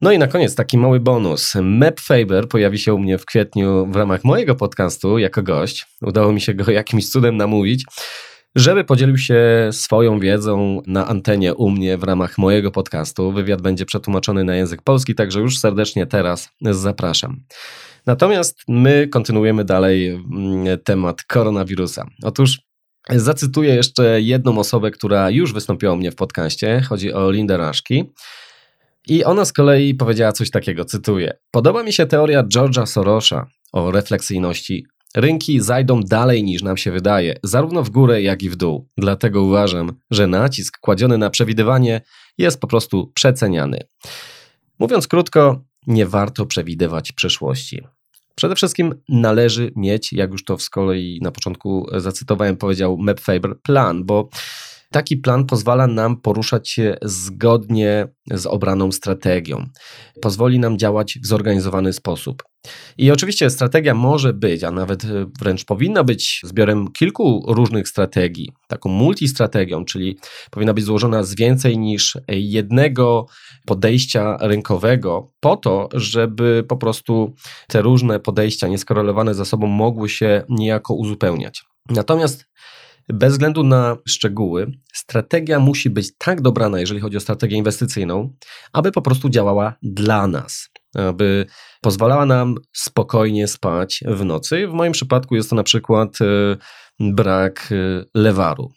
No 0.00 0.12
i 0.12 0.18
na 0.18 0.26
koniec 0.26 0.54
taki 0.54 0.78
mały 0.78 1.00
bonus. 1.00 1.54
Map 1.62 2.00
Faber 2.00 2.48
pojawi 2.48 2.78
się 2.78 2.94
u 2.94 2.98
mnie 2.98 3.18
w 3.18 3.26
kwietniu 3.26 3.86
w 3.86 3.96
ramach 3.96 4.24
mojego 4.24 4.54
podcastu 4.54 5.18
jako 5.18 5.42
gość. 5.42 5.86
Udało 6.02 6.32
mi 6.32 6.40
się 6.40 6.54
go 6.54 6.72
jakimś 6.72 7.08
cudem 7.08 7.36
namówić, 7.36 7.84
żeby 8.54 8.84
podzielił 8.84 9.18
się 9.18 9.68
swoją 9.72 10.20
wiedzą 10.20 10.82
na 10.86 11.06
antenie 11.06 11.54
u 11.54 11.70
mnie 11.70 11.98
w 11.98 12.02
ramach 12.02 12.38
mojego 12.38 12.70
podcastu. 12.70 13.32
Wywiad 13.32 13.62
będzie 13.62 13.86
przetłumaczony 13.86 14.44
na 14.44 14.56
język 14.56 14.82
polski, 14.82 15.14
także 15.14 15.40
już 15.40 15.58
serdecznie 15.58 16.06
teraz 16.06 16.48
zapraszam. 16.60 17.40
Natomiast 18.06 18.58
my 18.68 19.08
kontynuujemy 19.08 19.64
dalej 19.64 20.08
mm, 20.08 20.78
temat 20.84 21.22
koronawirusa. 21.22 22.06
Otóż 22.22 22.58
Zacytuję 23.08 23.74
jeszcze 23.74 24.20
jedną 24.20 24.58
osobę, 24.58 24.90
która 24.90 25.30
już 25.30 25.52
wystąpiła 25.52 25.92
u 25.92 25.96
mnie 25.96 26.10
w 26.10 26.16
podcaście. 26.16 26.80
Chodzi 26.80 27.12
o 27.12 27.30
Lindę 27.30 27.56
Raszki. 27.56 28.04
I 29.08 29.24
ona 29.24 29.44
z 29.44 29.52
kolei 29.52 29.94
powiedziała 29.94 30.32
coś 30.32 30.50
takiego, 30.50 30.84
cytuję. 30.84 31.36
Podoba 31.50 31.82
mi 31.82 31.92
się 31.92 32.06
teoria 32.06 32.42
George'a 32.42 32.86
Sorosza 32.86 33.46
o 33.72 33.90
refleksyjności. 33.90 34.86
Rynki 35.16 35.60
zajdą 35.60 36.00
dalej 36.00 36.44
niż 36.44 36.62
nam 36.62 36.76
się 36.76 36.90
wydaje, 36.90 37.36
zarówno 37.42 37.82
w 37.82 37.90
górę, 37.90 38.22
jak 38.22 38.42
i 38.42 38.50
w 38.50 38.56
dół. 38.56 38.88
Dlatego 38.96 39.42
uważam, 39.42 39.92
że 40.10 40.26
nacisk 40.26 40.78
kładziony 40.80 41.18
na 41.18 41.30
przewidywanie 41.30 42.00
jest 42.38 42.60
po 42.60 42.66
prostu 42.66 43.12
przeceniany. 43.14 43.78
Mówiąc 44.78 45.08
krótko, 45.08 45.64
nie 45.86 46.06
warto 46.06 46.46
przewidywać 46.46 47.12
przyszłości. 47.12 47.80
Przede 48.34 48.54
wszystkim 48.54 48.94
należy 49.08 49.72
mieć, 49.76 50.12
jak 50.12 50.30
już 50.30 50.44
to 50.44 50.58
z 50.58 50.70
kolei 50.70 51.18
na 51.22 51.30
początku 51.30 51.86
zacytowałem, 51.96 52.56
powiedział 52.56 52.96
Map 52.98 53.20
Faber, 53.20 53.60
plan, 53.62 54.04
bo 54.04 54.28
Taki 54.92 55.16
plan 55.16 55.46
pozwala 55.46 55.86
nam 55.86 56.16
poruszać 56.16 56.68
się 56.68 56.96
zgodnie 57.02 58.08
z 58.30 58.46
obraną 58.46 58.92
strategią. 58.92 59.66
Pozwoli 60.20 60.58
nam 60.58 60.78
działać 60.78 61.18
w 61.22 61.26
zorganizowany 61.26 61.92
sposób. 61.92 62.42
I 62.98 63.10
oczywiście 63.10 63.50
strategia 63.50 63.94
może 63.94 64.32
być, 64.32 64.64
a 64.64 64.70
nawet 64.70 65.06
wręcz 65.40 65.64
powinna 65.64 66.04
być 66.04 66.40
zbiorem 66.44 66.92
kilku 66.92 67.44
różnych 67.48 67.88
strategii, 67.88 68.52
taką 68.68 68.88
multistrategią, 68.88 69.84
czyli 69.84 70.18
powinna 70.50 70.74
być 70.74 70.84
złożona 70.84 71.22
z 71.22 71.34
więcej 71.34 71.78
niż 71.78 72.18
jednego 72.28 73.26
podejścia 73.66 74.36
rynkowego, 74.40 75.28
po 75.40 75.56
to, 75.56 75.88
żeby 75.92 76.64
po 76.68 76.76
prostu 76.76 77.34
te 77.68 77.82
różne 77.82 78.20
podejścia 78.20 78.68
nieskorelowane 78.68 79.34
ze 79.34 79.44
sobą 79.44 79.66
mogły 79.66 80.08
się 80.08 80.42
niejako 80.48 80.94
uzupełniać. 80.94 81.64
Natomiast 81.88 82.50
bez 83.08 83.32
względu 83.32 83.64
na 83.64 83.96
szczegóły, 84.08 84.72
strategia 84.92 85.60
musi 85.60 85.90
być 85.90 86.16
tak 86.18 86.40
dobrana, 86.40 86.80
jeżeli 86.80 87.00
chodzi 87.00 87.16
o 87.16 87.20
strategię 87.20 87.56
inwestycyjną, 87.56 88.36
aby 88.72 88.92
po 88.92 89.02
prostu 89.02 89.28
działała 89.28 89.74
dla 89.82 90.26
nas, 90.26 90.68
aby 90.94 91.46
pozwalała 91.80 92.26
nam 92.26 92.54
spokojnie 92.72 93.48
spać 93.48 94.00
w 94.06 94.24
nocy. 94.24 94.66
W 94.66 94.72
moim 94.72 94.92
przypadku 94.92 95.36
jest 95.36 95.50
to 95.50 95.56
na 95.56 95.62
przykład 95.62 96.18
e, 96.20 96.56
brak 97.00 97.68
e, 97.72 98.04
lewaru. 98.14 98.72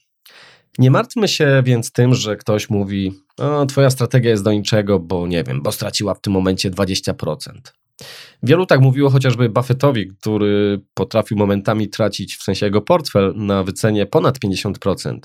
Nie 0.77 0.91
martwmy 0.91 1.27
się 1.27 1.61
więc 1.65 1.91
tym, 1.91 2.13
że 2.13 2.35
ktoś 2.35 2.69
mówi: 2.69 3.11
o, 3.37 3.65
Twoja 3.65 3.89
strategia 3.89 4.29
jest 4.29 4.43
do 4.43 4.53
niczego, 4.53 4.99
bo 4.99 5.27
nie 5.27 5.43
wiem, 5.43 5.61
bo 5.61 5.71
straciła 5.71 6.13
w 6.13 6.21
tym 6.21 6.33
momencie 6.33 6.71
20%. 6.71 7.13
Wielu 8.43 8.65
tak 8.65 8.81
mówiło 8.81 9.09
chociażby 9.09 9.49
Buffettowi, 9.49 10.07
który 10.07 10.81
potrafił 10.93 11.37
momentami 11.37 11.89
tracić 11.89 12.35
w 12.35 12.43
sensie 12.43 12.65
jego 12.65 12.81
portfel 12.81 13.33
na 13.35 13.63
wycenie 13.63 14.05
ponad 14.05 14.37
50%. 14.45 15.19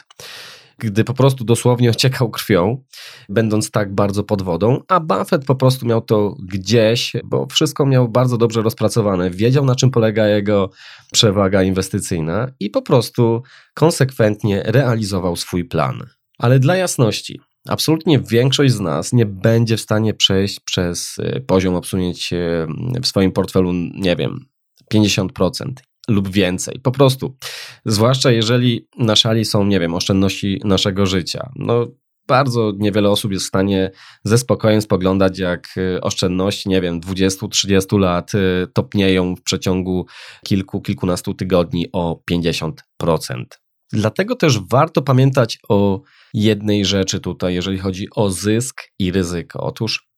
Gdy 0.79 1.05
po 1.05 1.15
prostu 1.15 1.45
dosłownie 1.45 1.91
ociekał 1.91 2.31
krwią, 2.31 2.85
będąc 3.29 3.71
tak 3.71 3.95
bardzo 3.95 4.25
pod 4.25 4.43
wodą, 4.43 4.83
a 4.89 5.01
Buffett 5.01 5.45
po 5.45 5.55
prostu 5.55 5.87
miał 5.87 6.01
to 6.01 6.35
gdzieś, 6.43 7.13
bo 7.25 7.47
wszystko 7.47 7.87
miał 7.87 8.09
bardzo 8.09 8.39
dobrze 8.39 8.63
rozpracowane, 8.63 9.31
wiedział 9.31 9.65
na 9.65 9.75
czym 9.75 9.91
polega 9.91 10.27
jego 10.27 10.71
przewaga 11.13 11.63
inwestycyjna 11.63 12.49
i 12.61 12.71
po 12.71 12.83
prostu 12.83 13.43
konsekwentnie 13.75 14.63
realizował 14.67 15.37
swój 15.37 15.65
plan. 15.65 16.03
Ale 16.39 16.59
dla 16.59 16.77
jasności, 16.77 17.41
absolutnie 17.69 18.21
większość 18.21 18.75
z 18.75 18.81
nas 18.81 19.13
nie 19.13 19.27
będzie 19.27 19.77
w 19.77 19.81
stanie 19.81 20.15
przejść 20.15 20.61
przez 20.61 21.19
y, 21.19 21.45
poziom 21.47 21.75
obsunięć 21.75 22.31
w 23.03 23.07
swoim 23.07 23.33
portfelu, 23.33 23.73
nie 23.95 24.17
wiem, 24.17 24.47
50% 24.95 25.73
lub 26.09 26.29
więcej. 26.29 26.81
Po 26.83 26.91
prostu. 26.91 27.37
Zwłaszcza 27.85 28.31
jeżeli 28.31 28.89
na 28.99 29.17
szali 29.17 29.45
są, 29.45 29.65
nie 29.65 29.81
wiem, 29.81 29.95
oszczędności 29.95 30.61
naszego 30.65 31.07
życia. 31.07 31.51
No, 31.57 31.87
bardzo 32.29 32.73
niewiele 32.79 33.11
osób 33.11 33.33
jest 33.33 33.45
w 33.45 33.49
stanie 33.49 33.91
ze 34.25 34.39
spokojem 34.39 34.83
spoglądać, 34.83 35.39
jak 35.39 35.69
y, 35.77 36.01
oszczędności, 36.01 36.69
nie 36.69 36.81
wiem, 36.81 37.01
20-30 37.01 37.99
lat 37.99 38.35
y, 38.35 38.67
topnieją 38.73 39.35
w 39.37 39.43
przeciągu 39.43 40.07
kilku, 40.45 40.81
kilkunastu 40.81 41.35
tygodni 41.35 41.87
o 41.93 42.21
50%. 42.31 42.73
Dlatego 43.93 44.37
też 44.37 44.59
warto 44.71 45.03
pamiętać 45.03 45.59
o 45.69 46.01
jednej 46.35 46.85
rzeczy 46.85 47.21
tutaj, 47.21 47.55
jeżeli 47.55 47.79
chodzi 47.79 48.09
o 48.15 48.31
zysk 48.31 48.83
i 48.99 49.13
ryzyko. 49.13 49.61
Otóż 49.61 50.09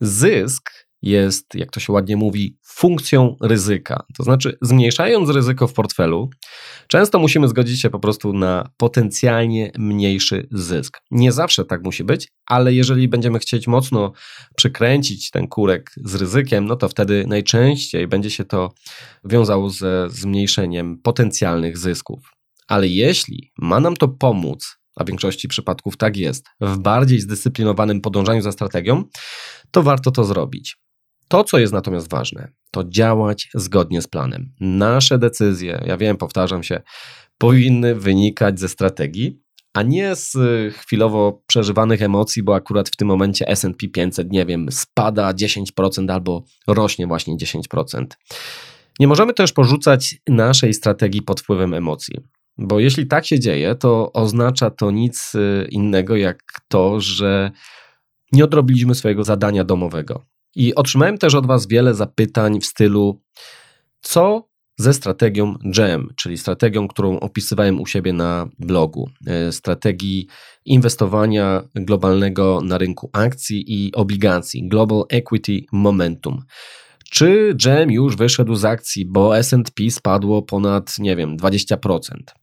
zysk 0.00 0.85
jest, 1.02 1.54
jak 1.54 1.70
to 1.70 1.80
się 1.80 1.92
ładnie 1.92 2.16
mówi, 2.16 2.58
funkcją 2.62 3.36
ryzyka. 3.42 4.04
To 4.16 4.22
znaczy, 4.22 4.58
zmniejszając 4.62 5.30
ryzyko 5.30 5.66
w 5.66 5.72
portfelu, 5.72 6.30
często 6.88 7.18
musimy 7.18 7.48
zgodzić 7.48 7.80
się 7.80 7.90
po 7.90 7.98
prostu 7.98 8.32
na 8.32 8.70
potencjalnie 8.76 9.72
mniejszy 9.78 10.48
zysk. 10.50 10.98
Nie 11.10 11.32
zawsze 11.32 11.64
tak 11.64 11.84
musi 11.84 12.04
być, 12.04 12.28
ale 12.46 12.74
jeżeli 12.74 13.08
będziemy 13.08 13.38
chcieć 13.38 13.66
mocno 13.66 14.12
przykręcić 14.56 15.30
ten 15.30 15.48
kurek 15.48 15.90
z 16.04 16.14
ryzykiem, 16.14 16.66
no 16.66 16.76
to 16.76 16.88
wtedy 16.88 17.24
najczęściej 17.26 18.08
będzie 18.08 18.30
się 18.30 18.44
to 18.44 18.72
wiązało 19.24 19.70
ze 19.70 20.06
zmniejszeniem 20.10 20.98
potencjalnych 21.02 21.78
zysków. 21.78 22.30
Ale 22.68 22.88
jeśli 22.88 23.52
ma 23.58 23.80
nam 23.80 23.96
to 23.96 24.08
pomóc, 24.08 24.76
a 24.96 25.04
w 25.04 25.06
większości 25.06 25.48
przypadków 25.48 25.96
tak 25.96 26.16
jest, 26.16 26.46
w 26.60 26.78
bardziej 26.78 27.20
zdyscyplinowanym 27.20 28.00
podążaniu 28.00 28.42
za 28.42 28.52
strategią, 28.52 29.04
to 29.70 29.82
warto 29.82 30.10
to 30.10 30.24
zrobić. 30.24 30.76
To, 31.28 31.44
co 31.44 31.58
jest 31.58 31.72
natomiast 31.72 32.10
ważne, 32.10 32.52
to 32.70 32.84
działać 32.84 33.48
zgodnie 33.54 34.02
z 34.02 34.06
planem. 34.06 34.52
Nasze 34.60 35.18
decyzje, 35.18 35.82
ja 35.86 35.96
wiem, 35.96 36.16
powtarzam 36.16 36.62
się, 36.62 36.82
powinny 37.38 37.94
wynikać 37.94 38.60
ze 38.60 38.68
strategii, 38.68 39.40
a 39.76 39.82
nie 39.82 40.16
z 40.16 40.34
y, 40.34 40.72
chwilowo 40.76 41.42
przeżywanych 41.46 42.02
emocji, 42.02 42.42
bo 42.42 42.54
akurat 42.54 42.88
w 42.88 42.96
tym 42.96 43.08
momencie 43.08 43.48
SP 43.60 43.82
500, 43.92 44.32
nie 44.32 44.46
wiem, 44.46 44.66
spada 44.70 45.32
10% 45.32 46.12
albo 46.12 46.44
rośnie 46.66 47.06
właśnie 47.06 47.36
10%. 47.36 48.06
Nie 49.00 49.06
możemy 49.06 49.34
też 49.34 49.52
porzucać 49.52 50.16
naszej 50.28 50.74
strategii 50.74 51.22
pod 51.22 51.40
wpływem 51.40 51.74
emocji. 51.74 52.14
Bo 52.58 52.80
jeśli 52.80 53.06
tak 53.06 53.26
się 53.26 53.40
dzieje, 53.40 53.74
to 53.74 54.12
oznacza 54.12 54.70
to 54.70 54.90
nic 54.90 55.34
y, 55.34 55.68
innego 55.70 56.16
jak 56.16 56.42
to, 56.68 57.00
że 57.00 57.50
nie 58.32 58.44
odrobiliśmy 58.44 58.94
swojego 58.94 59.24
zadania 59.24 59.64
domowego. 59.64 60.26
I 60.56 60.74
otrzymałem 60.74 61.18
też 61.18 61.34
od 61.34 61.46
Was 61.46 61.66
wiele 61.66 61.94
zapytań 61.94 62.60
w 62.60 62.66
stylu: 62.66 63.22
co 64.00 64.48
ze 64.78 64.94
strategią 64.94 65.54
GEM, 65.64 66.08
czyli 66.16 66.38
strategią, 66.38 66.88
którą 66.88 67.20
opisywałem 67.20 67.80
u 67.80 67.86
siebie 67.86 68.12
na 68.12 68.48
blogu, 68.58 69.10
y, 69.48 69.52
strategii 69.52 70.26
inwestowania 70.64 71.62
globalnego 71.74 72.60
na 72.64 72.78
rynku 72.78 73.10
akcji 73.12 73.64
i 73.68 73.94
obligacji, 73.94 74.68
Global 74.68 75.04
Equity 75.08 75.60
Momentum. 75.72 76.42
Czy 77.10 77.54
GEM 77.64 77.90
już 77.90 78.16
wyszedł 78.16 78.54
z 78.54 78.64
akcji, 78.64 79.06
bo 79.06 79.38
SP 79.48 79.78
spadło 79.90 80.42
ponad, 80.42 80.98
nie 80.98 81.16
wiem, 81.16 81.36
20%? 81.36 82.34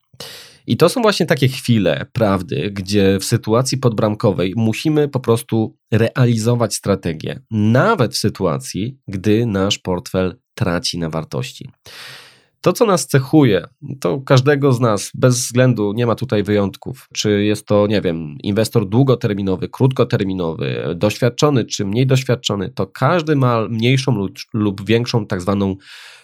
I 0.67 0.77
to 0.77 0.89
są 0.89 1.01
właśnie 1.01 1.25
takie 1.25 1.47
chwile 1.47 2.05
prawdy, 2.13 2.71
gdzie 2.71 3.19
w 3.19 3.25
sytuacji 3.25 3.77
podbramkowej 3.77 4.53
musimy 4.55 5.09
po 5.09 5.19
prostu 5.19 5.75
realizować 5.91 6.75
strategię, 6.75 7.39
nawet 7.51 8.13
w 8.13 8.17
sytuacji, 8.17 8.97
gdy 9.07 9.45
nasz 9.45 9.79
portfel 9.79 10.35
traci 10.55 10.99
na 10.99 11.09
wartości. 11.09 11.69
To, 12.61 12.73
co 12.73 12.85
nas 12.85 13.07
cechuje, 13.07 13.65
to 13.99 14.21
każdego 14.21 14.73
z 14.73 14.79
nas, 14.79 15.11
bez 15.13 15.35
względu, 15.35 15.93
nie 15.93 16.05
ma 16.05 16.15
tutaj 16.15 16.43
wyjątków, 16.43 17.07
czy 17.13 17.43
jest 17.43 17.67
to, 17.67 17.87
nie 17.87 18.01
wiem, 18.01 18.37
inwestor 18.43 18.89
długoterminowy, 18.89 19.69
krótkoterminowy, 19.69 20.95
doświadczony 20.95 21.65
czy 21.65 21.85
mniej 21.85 22.07
doświadczony, 22.07 22.69
to 22.69 22.87
każdy 22.87 23.35
ma 23.35 23.67
mniejszą 23.67 24.15
lub, 24.15 24.31
lub 24.53 24.85
większą 24.85 25.25
tak 25.25 25.41
zwaną 25.41 25.75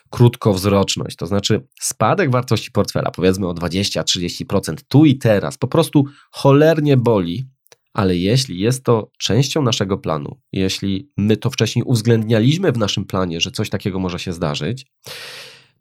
krótkowzroczność, 0.10 1.16
to 1.16 1.28
znaczy 1.28 1.68
spadek 1.82 2.32
wartości 2.32 2.72
portfela, 2.72 3.12
powiedzmy 3.12 3.48
o 3.48 3.54
20-30% 3.54 4.76
tu 4.88 5.06
i 5.06 5.18
teraz, 5.18 5.58
po 5.58 5.68
prostu 5.68 6.06
cholernie 6.32 6.98
boli, 6.98 7.46
ale 7.94 8.18
jeśli 8.18 8.60
jest 8.60 8.84
to 8.84 9.12
częścią 9.20 9.62
naszego 9.62 9.98
planu, 9.98 10.40
jeśli 10.52 11.12
my 11.18 11.38
to 11.38 11.50
wcześniej 11.50 11.84
uwzględnialiśmy 11.84 12.72
w 12.72 12.78
naszym 12.78 13.06
planie, 13.06 13.42
że 13.42 13.52
coś 13.52 13.70
takiego 13.70 14.00
może 14.00 14.20
się 14.20 14.34
zdarzyć, 14.34 14.86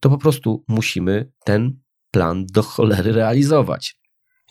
to 0.00 0.10
po 0.10 0.18
prostu 0.18 0.64
musimy 0.68 1.32
ten 1.44 1.78
plan 2.10 2.46
do 2.46 2.62
cholery 2.62 3.12
realizować. 3.12 3.98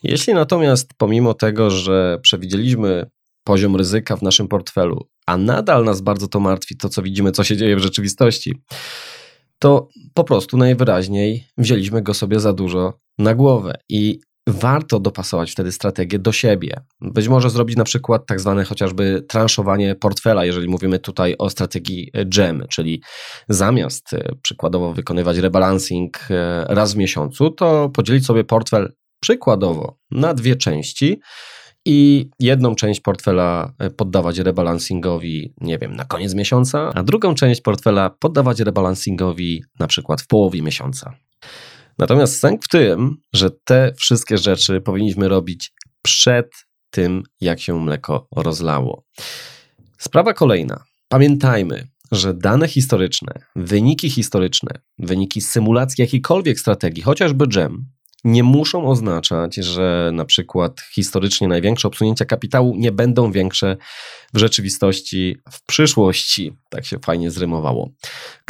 Jeśli 0.03 0.33
natomiast 0.33 0.93
pomimo 0.97 1.33
tego, 1.33 1.69
że 1.69 2.19
przewidzieliśmy 2.21 3.09
poziom 3.43 3.75
ryzyka 3.75 4.15
w 4.15 4.21
naszym 4.21 4.47
portfelu, 4.47 5.09
a 5.25 5.37
nadal 5.37 5.83
nas 5.83 6.01
bardzo 6.01 6.27
to 6.27 6.39
martwi, 6.39 6.77
to 6.77 6.89
co 6.89 7.01
widzimy, 7.01 7.31
co 7.31 7.43
się 7.43 7.57
dzieje 7.57 7.75
w 7.75 7.79
rzeczywistości, 7.79 8.61
to 9.59 9.87
po 10.13 10.23
prostu 10.23 10.57
najwyraźniej 10.57 11.47
wzięliśmy 11.57 12.01
go 12.01 12.13
sobie 12.13 12.39
za 12.39 12.53
dużo 12.53 12.93
na 13.17 13.35
głowę 13.35 13.73
i 13.89 14.19
warto 14.47 14.99
dopasować 14.99 15.51
wtedy 15.51 15.71
strategię 15.71 16.19
do 16.19 16.31
siebie. 16.31 16.81
Być 17.01 17.27
może 17.27 17.49
zrobić 17.49 17.77
na 17.77 17.83
przykład 17.83 18.25
tak 18.25 18.39
zwane 18.39 18.63
chociażby 18.63 19.25
transzowanie 19.29 19.95
portfela, 19.95 20.45
jeżeli 20.45 20.67
mówimy 20.67 20.99
tutaj 20.99 21.35
o 21.37 21.49
strategii 21.49 22.11
GEM, 22.25 22.65
czyli 22.69 23.01
zamiast 23.49 24.13
e, 24.13 24.35
przykładowo 24.41 24.93
wykonywać 24.93 25.37
rebalancing 25.37 26.17
e, 26.29 26.65
raz 26.69 26.93
w 26.93 26.97
miesiącu, 26.97 27.51
to 27.51 27.89
podzielić 27.89 28.25
sobie 28.25 28.43
portfel 28.43 28.93
przykładowo 29.19 29.97
na 30.11 30.33
dwie 30.33 30.55
części 30.55 31.19
i 31.87 32.29
jedną 32.39 32.75
część 32.75 33.01
portfela 33.01 33.73
e, 33.79 33.89
poddawać 33.89 34.37
rebalansingowi, 34.37 35.53
nie 35.61 35.77
wiem, 35.77 35.95
na 35.95 36.05
koniec 36.05 36.33
miesiąca, 36.33 36.91
a 36.93 37.03
drugą 37.03 37.35
część 37.35 37.61
portfela 37.61 38.09
poddawać 38.09 38.59
rebalansingowi 38.59 39.63
na 39.79 39.87
przykład 39.87 40.21
w 40.21 40.27
połowie 40.27 40.61
miesiąca. 40.61 41.13
Natomiast 41.97 42.39
sęk 42.39 42.63
w 42.63 42.67
tym, 42.67 43.15
że 43.33 43.49
te 43.63 43.93
wszystkie 43.97 44.37
rzeczy 44.37 44.81
powinniśmy 44.81 45.27
robić 45.27 45.73
przed 46.01 46.51
tym, 46.89 47.23
jak 47.41 47.59
się 47.59 47.79
mleko 47.79 48.27
rozlało. 48.35 49.03
Sprawa 49.97 50.33
kolejna. 50.33 50.83
Pamiętajmy, 51.09 51.87
że 52.11 52.33
dane 52.33 52.67
historyczne, 52.67 53.33
wyniki 53.55 54.09
historyczne, 54.09 54.71
wyniki 54.99 55.41
symulacji 55.41 56.01
jakiejkolwiek 56.01 56.59
strategii, 56.59 57.03
chociażby 57.03 57.47
GEM, 57.47 57.85
nie 58.23 58.43
muszą 58.43 58.87
oznaczać, 58.89 59.55
że 59.55 60.11
na 60.13 60.25
przykład 60.25 60.81
historycznie 60.91 61.47
największe 61.47 61.87
obsunięcia 61.87 62.25
kapitału 62.25 62.75
nie 62.75 62.91
będą 62.91 63.31
większe 63.31 63.77
w 64.33 64.37
rzeczywistości 64.37 65.37
w 65.51 65.65
przyszłości. 65.65 66.53
Tak 66.69 66.85
się 66.85 66.99
fajnie 66.99 67.31
zrymowało. 67.31 67.91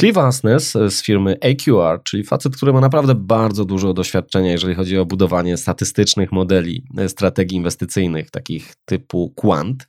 Cliff 0.00 0.18
Asnes 0.18 0.72
z 0.72 1.02
firmy 1.02 1.36
AQR, 1.42 2.02
czyli 2.04 2.24
facet, 2.24 2.56
który 2.56 2.72
ma 2.72 2.80
naprawdę 2.80 3.14
bardzo 3.14 3.64
dużo 3.64 3.94
doświadczenia, 3.94 4.52
jeżeli 4.52 4.74
chodzi 4.74 4.98
o 4.98 5.06
budowanie 5.06 5.56
statystycznych 5.56 6.32
modeli 6.32 6.84
strategii 7.08 7.56
inwestycyjnych, 7.56 8.30
takich 8.30 8.74
typu 8.84 9.32
quant 9.36 9.88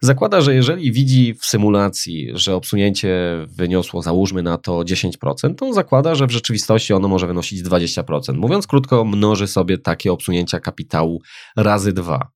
Zakłada, 0.00 0.40
że 0.40 0.54
jeżeli 0.54 0.92
widzi 0.92 1.34
w 1.34 1.46
symulacji, 1.46 2.30
że 2.34 2.54
obsunięcie 2.54 3.18
wyniosło, 3.48 4.02
załóżmy 4.02 4.42
na 4.42 4.58
to 4.58 4.78
10%, 4.78 5.54
to 5.54 5.72
zakłada, 5.72 6.14
że 6.14 6.26
w 6.26 6.30
rzeczywistości 6.30 6.92
ono 6.92 7.08
może 7.08 7.26
wynosić 7.26 7.62
20%. 7.62 8.34
Mówiąc 8.36 8.66
krótko, 8.66 9.04
mnoży 9.04 9.46
sobie 9.46 9.78
takie 9.78 10.12
obsunięcia 10.12 10.60
kapitału 10.60 11.22
razy 11.56 11.92
dwa. 11.92 12.28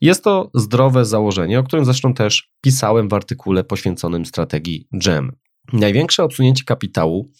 Jest 0.00 0.24
to 0.24 0.50
zdrowe 0.54 1.04
założenie, 1.04 1.58
o 1.58 1.62
którym 1.62 1.84
zresztą 1.84 2.14
też 2.14 2.50
pisałem 2.60 3.08
w 3.08 3.14
artykule 3.14 3.64
poświęconym 3.64 4.26
strategii 4.26 4.88
GEM. 4.92 5.32
Największe 5.72 6.24
obsunięcie 6.24 6.64
kapitału 6.64 7.30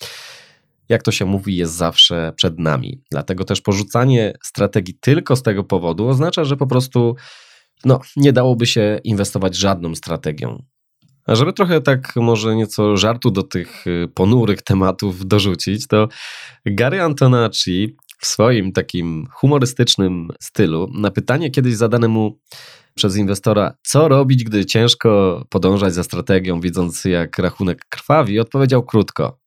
jak 0.89 1.03
to 1.03 1.13
się 1.13 1.25
mówi, 1.25 1.57
jest 1.57 1.73
zawsze 1.73 2.33
przed 2.37 2.59
nami. 2.59 3.03
Dlatego 3.11 3.45
też 3.45 3.61
porzucanie 3.61 4.33
strategii 4.43 4.95
tylko 5.01 5.37
z 5.37 5.43
tego 5.43 5.65
powodu 5.65 6.09
oznacza, 6.09 6.45
że 6.45 6.57
po 6.57 6.67
prostu 6.67 7.17
no, 7.85 8.01
nie 8.17 8.33
dałoby 8.33 8.67
się 8.67 9.01
inwestować 9.05 9.57
żadną 9.57 9.95
strategią. 9.95 10.63
A 11.27 11.35
żeby 11.35 11.53
trochę 11.53 11.81
tak 11.81 12.17
może 12.17 12.57
nieco 12.57 12.97
żartu 12.97 13.31
do 13.31 13.43
tych 13.43 13.87
y, 13.87 14.09
ponurych 14.15 14.63
tematów 14.63 15.27
dorzucić, 15.27 15.87
to 15.87 16.09
Gary 16.67 17.03
Antonacci 17.03 17.97
w 18.19 18.27
swoim 18.27 18.73
takim 18.73 19.27
humorystycznym 19.33 20.29
stylu 20.41 20.91
na 20.95 21.11
pytanie 21.11 21.51
kiedyś 21.51 21.75
zadane 21.75 22.09
mu 22.09 22.39
przez 22.95 23.17
inwestora, 23.17 23.75
co 23.83 24.09
robić, 24.09 24.45
gdy 24.45 24.67
ciężko 24.67 25.43
podążać 25.49 25.95
za 25.95 26.05
strategią, 26.05 26.61
widząc 26.61 27.05
jak 27.05 27.39
rachunek 27.39 27.85
krwawi, 27.89 28.41
odpowiedział 28.41 28.83
krótko: 28.83 29.39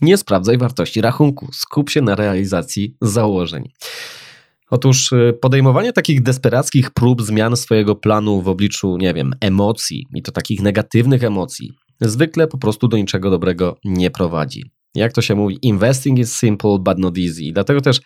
Nie 0.00 0.16
sprawdzaj 0.16 0.58
wartości 0.58 1.00
rachunku, 1.00 1.48
skup 1.52 1.90
się 1.90 2.02
na 2.02 2.14
realizacji 2.14 2.96
założeń. 3.00 3.72
Otóż 4.74 5.12
y, 5.12 5.38
podejmowanie 5.40 5.92
takich 5.92 6.22
desperackich 6.22 6.90
prób 6.90 7.22
zmian 7.22 7.56
swojego 7.56 7.96
planu 7.96 8.42
w 8.42 8.48
obliczu, 8.48 8.96
nie 8.96 9.14
wiem, 9.14 9.34
emocji 9.40 10.06
i 10.14 10.22
to 10.22 10.32
takich 10.32 10.62
negatywnych 10.62 11.24
emocji, 11.24 11.72
zwykle 12.00 12.46
po 12.46 12.58
prostu 12.58 12.88
do 12.88 12.96
niczego 12.96 13.30
dobrego 13.30 13.76
nie 13.84 14.10
prowadzi. 14.10 14.70
Jak 14.94 15.12
to 15.12 15.22
się 15.22 15.34
mówi, 15.34 15.58
investing 15.62 16.18
is 16.18 16.38
simple 16.38 16.78
but 16.80 16.98
not 16.98 17.18
easy. 17.18 17.52
Dlatego 17.52 17.80
też 17.80 18.00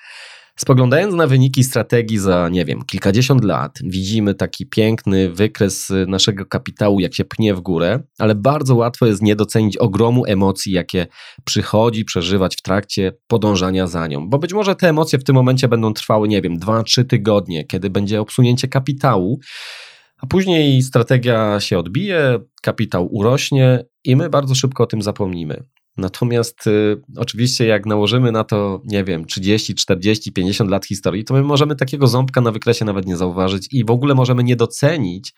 Spoglądając 0.61 1.15
na 1.15 1.27
wyniki 1.27 1.65
strategii 1.65 2.19
za, 2.19 2.49
nie 2.49 2.65
wiem, 2.65 2.85
kilkadziesiąt 2.85 3.45
lat, 3.45 3.79
widzimy 3.85 4.35
taki 4.35 4.67
piękny 4.67 5.31
wykres 5.31 5.93
naszego 6.07 6.47
kapitału, 6.47 7.01
jak 7.01 7.15
się 7.15 7.25
pnie 7.25 7.55
w 7.55 7.61
górę, 7.61 8.03
ale 8.19 8.35
bardzo 8.35 8.75
łatwo 8.75 9.07
jest 9.07 9.23
nie 9.23 9.37
docenić 9.37 9.77
ogromu 9.77 10.25
emocji, 10.27 10.73
jakie 10.73 11.07
przychodzi 11.45 12.05
przeżywać 12.05 12.57
w 12.57 12.63
trakcie 12.63 13.13
podążania 13.27 13.87
za 13.87 14.07
nią. 14.07 14.29
Bo 14.29 14.39
być 14.39 14.53
może 14.53 14.77
te 14.77 14.89
emocje 14.89 15.19
w 15.19 15.25
tym 15.25 15.35
momencie 15.35 15.69
będą 15.69 15.93
trwały, 15.93 16.29
nie 16.29 16.43
wiem, 16.43 16.59
dwa, 16.59 16.83
trzy 16.83 17.05
tygodnie, 17.05 17.65
kiedy 17.65 17.91
będzie 17.91 18.21
obsunięcie 18.21 18.69
kapitału, 18.69 19.41
a 20.19 20.27
później 20.27 20.83
strategia 20.83 21.61
się 21.61 21.79
odbije, 21.79 22.39
kapitał 22.63 23.09
urośnie 23.11 23.85
i 24.05 24.17
my 24.17 24.31
bardzo 24.31 24.55
szybko 24.55 24.83
o 24.85 24.87
tym 24.87 25.03
zapomnimy. 25.03 25.65
Natomiast 25.99 26.67
y, 26.67 27.03
oczywiście, 27.17 27.67
jak 27.67 27.87
nałożymy 27.87 28.33
na 28.33 28.45
to, 28.45 28.81
nie 28.85 29.05
wiem, 29.05 29.25
30, 29.25 29.75
40, 29.75 30.33
50 30.33 30.71
lat 30.71 30.87
historii, 30.87 31.25
to 31.25 31.35
my 31.35 31.43
możemy 31.43 31.77
takiego 31.77 32.07
ząbka 32.07 32.41
na 32.41 32.51
wykresie 32.51 32.85
nawet 32.85 33.07
nie 33.07 33.17
zauważyć 33.17 33.69
i 33.73 33.85
w 33.85 33.91
ogóle 33.91 34.15
możemy 34.15 34.45
nie 34.45 34.57
docenić 34.57 35.35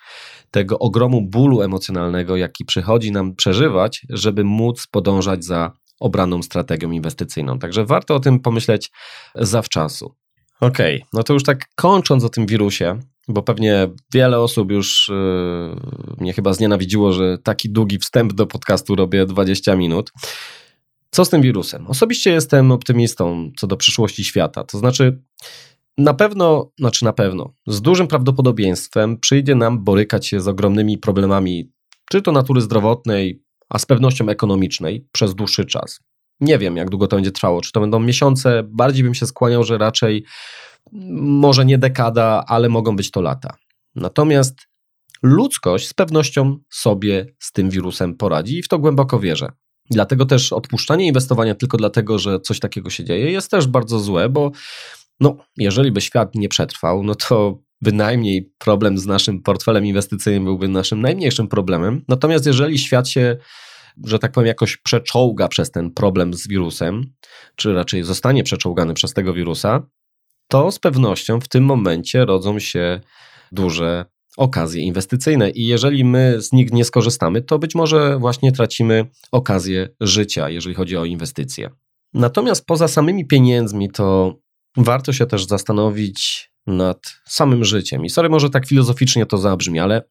tego 0.50 0.78
ogromu 0.78 1.22
bólu 1.22 1.62
emocjonalnego, 1.62 2.36
jaki 2.36 2.64
przychodzi 2.64 3.12
nam 3.12 3.36
przeżywać, 3.36 4.06
żeby 4.08 4.44
móc 4.44 4.86
podążać 4.86 5.44
za 5.44 5.72
obraną 6.00 6.42
strategią 6.42 6.90
inwestycyjną. 6.90 7.58
Także 7.58 7.84
warto 7.84 8.14
o 8.14 8.20
tym 8.20 8.40
pomyśleć 8.40 8.90
zawczasu. 9.34 10.14
Okej, 10.60 10.96
okay, 10.96 11.08
no 11.12 11.22
to 11.22 11.32
już 11.32 11.42
tak 11.42 11.66
kończąc 11.74 12.24
o 12.24 12.28
tym 12.28 12.46
wirusie, 12.46 13.00
bo 13.30 13.42
pewnie 13.42 13.88
wiele 14.14 14.38
osób 14.38 14.70
już 14.70 15.08
yy, 15.08 16.14
mnie 16.18 16.32
chyba 16.32 16.52
znienawidziło, 16.52 17.12
że 17.12 17.38
taki 17.38 17.70
długi 17.70 17.98
wstęp 17.98 18.32
do 18.32 18.46
podcastu 18.46 18.94
robię 18.96 19.26
20 19.26 19.76
minut. 19.76 20.12
Co 21.10 21.24
z 21.24 21.30
tym 21.30 21.42
wirusem? 21.42 21.86
Osobiście 21.86 22.30
jestem 22.30 22.72
optymistą 22.72 23.50
co 23.56 23.66
do 23.66 23.76
przyszłości 23.76 24.24
świata. 24.24 24.64
To 24.64 24.78
znaczy, 24.78 25.22
Na 25.98 26.14
pewno, 26.14 26.70
znaczy 26.78 27.04
na 27.04 27.12
pewno, 27.12 27.54
z 27.66 27.82
dużym 27.82 28.06
prawdopodobieństwem 28.06 29.18
przyjdzie 29.18 29.54
nam 29.54 29.84
borykać 29.84 30.26
się 30.26 30.40
z 30.40 30.48
ogromnymi 30.48 30.98
problemami, 30.98 31.70
czy 32.10 32.22
to 32.22 32.32
natury 32.32 32.60
zdrowotnej, 32.60 33.42
a 33.68 33.78
z 33.78 33.86
pewnością 33.86 34.28
ekonomicznej 34.28 35.06
przez 35.12 35.34
dłuższy 35.34 35.64
czas. 35.64 36.00
Nie 36.40 36.58
wiem, 36.58 36.76
jak 36.76 36.90
długo 36.90 37.06
to 37.06 37.16
będzie 37.16 37.32
trwało, 37.32 37.60
czy 37.60 37.72
to 37.72 37.80
będą 37.80 38.00
miesiące, 38.00 38.62
bardziej 38.68 39.04
bym 39.04 39.14
się 39.14 39.26
skłaniał, 39.26 39.64
że 39.64 39.78
raczej 39.78 40.24
może 41.22 41.64
nie 41.64 41.78
dekada, 41.78 42.44
ale 42.46 42.68
mogą 42.68 42.96
być 42.96 43.10
to 43.10 43.20
lata. 43.20 43.56
Natomiast 43.94 44.56
ludzkość 45.22 45.88
z 45.88 45.94
pewnością 45.94 46.58
sobie 46.70 47.26
z 47.38 47.52
tym 47.52 47.70
wirusem 47.70 48.16
poradzi 48.16 48.58
i 48.58 48.62
w 48.62 48.68
to 48.68 48.78
głęboko 48.78 49.20
wierzę. 49.20 49.52
Dlatego 49.90 50.26
też 50.26 50.52
odpuszczanie 50.52 51.06
inwestowania 51.06 51.54
tylko 51.54 51.76
dlatego, 51.76 52.18
że 52.18 52.40
coś 52.40 52.60
takiego 52.60 52.90
się 52.90 53.04
dzieje, 53.04 53.30
jest 53.30 53.50
też 53.50 53.66
bardzo 53.66 53.98
złe, 53.98 54.28
bo 54.28 54.50
no, 55.20 55.36
jeżeli 55.56 55.92
by 55.92 56.00
świat 56.00 56.34
nie 56.34 56.48
przetrwał, 56.48 57.02
no 57.02 57.14
to 57.14 57.58
bynajmniej 57.82 58.52
problem 58.58 58.98
z 58.98 59.06
naszym 59.06 59.42
portfelem 59.42 59.86
inwestycyjnym 59.86 60.44
byłby 60.44 60.68
naszym 60.68 61.00
najmniejszym 61.00 61.48
problemem. 61.48 62.04
Natomiast 62.08 62.46
jeżeli 62.46 62.78
świat 62.78 63.08
się, 63.08 63.36
że 64.04 64.18
tak 64.18 64.32
powiem, 64.32 64.46
jakoś 64.46 64.76
przeczołga 64.76 65.48
przez 65.48 65.70
ten 65.70 65.90
problem 65.90 66.34
z 66.34 66.48
wirusem, 66.48 67.04
czy 67.56 67.74
raczej 67.74 68.02
zostanie 68.02 68.44
przeczołgany 68.44 68.94
przez 68.94 69.12
tego 69.12 69.34
wirusa, 69.34 69.82
to 70.50 70.72
z 70.72 70.78
pewnością 70.78 71.40
w 71.40 71.48
tym 71.48 71.64
momencie 71.64 72.24
rodzą 72.24 72.58
się 72.58 73.00
duże 73.52 74.04
okazje 74.36 74.82
inwestycyjne 74.82 75.50
i 75.50 75.66
jeżeli 75.66 76.04
my 76.04 76.42
z 76.42 76.52
nich 76.52 76.72
nie 76.72 76.84
skorzystamy, 76.84 77.42
to 77.42 77.58
być 77.58 77.74
może 77.74 78.18
właśnie 78.18 78.52
tracimy 78.52 79.06
okazję 79.32 79.88
życia, 80.00 80.50
jeżeli 80.50 80.74
chodzi 80.74 80.96
o 80.96 81.04
inwestycje. 81.04 81.70
Natomiast 82.14 82.66
poza 82.66 82.88
samymi 82.88 83.26
pieniędzmi, 83.26 83.90
to 83.90 84.34
warto 84.76 85.12
się 85.12 85.26
też 85.26 85.46
zastanowić 85.46 86.50
nad 86.66 86.98
samym 87.26 87.64
życiem. 87.64 88.04
I 88.04 88.10
sorry, 88.10 88.28
może 88.28 88.50
tak 88.50 88.66
filozoficznie 88.66 89.26
to 89.26 89.38
zabrzmi, 89.38 89.78
ale 89.78 90.02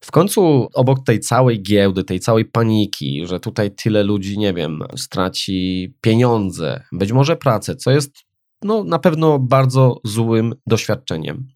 w 0.00 0.10
końcu 0.10 0.68
obok 0.74 1.04
tej 1.04 1.20
całej 1.20 1.62
giełdy, 1.62 2.04
tej 2.04 2.20
całej 2.20 2.44
paniki, 2.44 3.26
że 3.26 3.40
tutaj 3.40 3.70
tyle 3.70 4.02
ludzi, 4.02 4.38
nie 4.38 4.54
wiem, 4.54 4.82
straci 4.96 5.94
pieniądze, 6.00 6.82
być 6.92 7.12
może 7.12 7.36
pracę, 7.36 7.76
co 7.76 7.90
jest 7.90 8.25
no, 8.62 8.84
na 8.84 8.98
pewno 8.98 9.38
bardzo 9.38 10.00
złym 10.04 10.54
doświadczeniem 10.66 11.48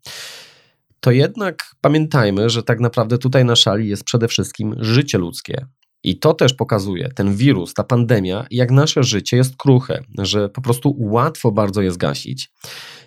to 1.01 1.11
jednak 1.11 1.75
pamiętajmy, 1.81 2.51
że 2.51 2.63
tak 2.63 2.81
naprawdę 2.81 3.19
tutaj 3.19 3.45
na 3.45 3.57
szali 3.57 3.89
jest 3.89 4.05
przede 4.05 4.29
wszystkim 4.29 4.75
życie 4.79 5.19
ludzkie. 5.19 5.67
I 6.05 6.19
to 6.19 6.35
też 6.35 6.55
pokazuje, 6.55 7.09
ten 7.15 7.37
wirus, 7.37 7.75
ta 7.75 7.85
pandemia, 7.85 8.47
jak 8.51 8.71
nasze 8.71 9.03
życie 9.03 9.37
jest 9.37 9.57
kruche, 9.57 10.03
że 10.19 10.49
po 10.49 10.61
prostu 10.63 10.97
łatwo 10.99 11.53
bardzo 11.53 11.83
je 11.83 11.93
zgasić. 11.93 12.53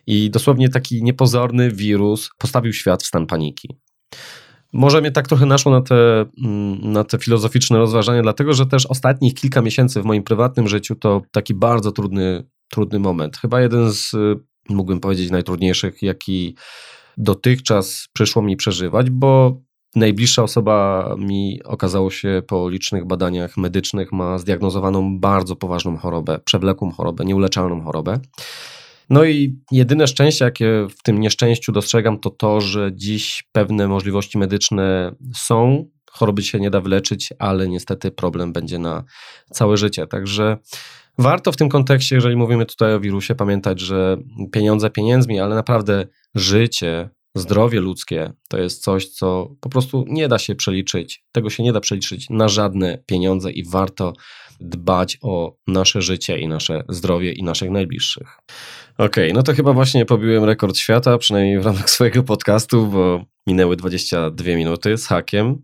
I 0.07 0.29
dosłownie 0.29 0.69
taki 0.69 1.03
niepozorny 1.03 1.71
wirus 1.71 2.29
postawił 2.37 2.73
świat 2.73 3.03
w 3.03 3.07
stan 3.07 3.27
paniki. 3.27 3.77
Może 4.73 5.01
mnie 5.01 5.11
tak 5.11 5.27
trochę 5.27 5.45
naszło 5.45 5.71
na 5.71 5.81
te, 5.81 6.25
mm, 6.43 6.91
na 6.91 7.03
te 7.03 7.17
filozoficzne 7.17 7.77
rozważania, 7.77 8.21
dlatego 8.21 8.53
że 8.53 8.65
też 8.65 8.85
ostatnich 8.85 9.33
kilka 9.33 9.61
miesięcy 9.61 10.01
w 10.01 10.05
moim 10.05 10.23
prywatnym 10.23 10.67
życiu 10.67 10.95
to 10.95 11.21
taki 11.31 11.53
bardzo 11.53 11.91
trudny, 11.91 12.43
trudny 12.73 12.99
moment. 12.99 13.37
Chyba 13.37 13.61
jeden 13.61 13.91
z, 13.91 14.11
mógłbym 14.69 14.99
powiedzieć, 14.99 15.31
najtrudniejszych, 15.31 16.01
jaki 16.01 16.55
dotychczas 17.17 18.07
przyszło 18.13 18.41
mi 18.41 18.55
przeżywać, 18.55 19.09
bo 19.09 19.61
najbliższa 19.95 20.43
osoba 20.43 21.09
mi 21.17 21.63
okazało 21.63 22.11
się 22.11 22.41
po 22.47 22.69
licznych 22.69 23.05
badaniach 23.05 23.57
medycznych 23.57 24.11
ma 24.11 24.37
zdiagnozowaną 24.37 25.19
bardzo 25.19 25.55
poważną 25.55 25.97
chorobę, 25.97 26.39
przewlekłą 26.45 26.91
chorobę, 26.91 27.25
nieuleczalną 27.25 27.81
chorobę. 27.81 28.19
No 29.09 29.25
i 29.25 29.59
jedyne 29.71 30.07
szczęście, 30.07 30.45
jakie 30.45 30.87
w 30.97 31.03
tym 31.03 31.19
nieszczęściu 31.19 31.71
dostrzegam, 31.71 32.19
to 32.19 32.29
to, 32.29 32.61
że 32.61 32.91
dziś 32.93 33.43
pewne 33.51 33.87
możliwości 33.87 34.37
medyczne 34.37 35.15
są. 35.35 35.85
Choroby 36.11 36.43
się 36.43 36.59
nie 36.59 36.69
da 36.69 36.81
wyleczyć, 36.81 37.33
ale 37.39 37.67
niestety 37.67 38.11
problem 38.11 38.53
będzie 38.53 38.79
na 38.79 39.03
całe 39.51 39.77
życie. 39.77 40.07
Także 40.07 40.57
warto 41.17 41.51
w 41.51 41.57
tym 41.57 41.69
kontekście, 41.69 42.15
jeżeli 42.15 42.35
mówimy 42.35 42.65
tutaj 42.65 42.93
o 42.93 42.99
wirusie, 42.99 43.35
pamiętać, 43.35 43.79
że 43.79 44.17
pieniądze 44.51 44.89
pieniędzmi, 44.89 45.39
ale 45.39 45.55
naprawdę 45.55 46.07
życie, 46.35 47.09
zdrowie 47.35 47.79
ludzkie 47.79 48.33
to 48.49 48.57
jest 48.57 48.83
coś, 48.83 49.09
co 49.09 49.55
po 49.61 49.69
prostu 49.69 50.05
nie 50.07 50.27
da 50.27 50.39
się 50.39 50.55
przeliczyć. 50.55 51.23
Tego 51.31 51.49
się 51.49 51.63
nie 51.63 51.73
da 51.73 51.79
przeliczyć 51.79 52.29
na 52.29 52.47
żadne 52.47 52.97
pieniądze 53.05 53.51
i 53.51 53.69
warto 53.69 54.13
dbać 54.59 55.17
o 55.21 55.55
nasze 55.67 56.01
życie 56.01 56.39
i 56.39 56.47
nasze 56.47 56.83
zdrowie 56.89 57.31
i 57.31 57.43
naszych 57.43 57.69
najbliższych. 57.69 58.37
Okej, 58.97 59.07
okay, 59.07 59.33
no 59.33 59.43
to 59.43 59.53
chyba 59.53 59.73
właśnie 59.73 60.05
pobiłem 60.05 60.43
rekord 60.43 60.77
świata, 60.77 61.17
przynajmniej 61.17 61.59
w 61.59 61.65
ramach 61.65 61.89
swojego 61.95 62.23
podcastu, 62.23 62.87
bo 62.87 63.25
minęły 63.47 63.75
22 63.75 64.45
minuty 64.45 64.97
z 64.97 65.07
hakiem. 65.07 65.61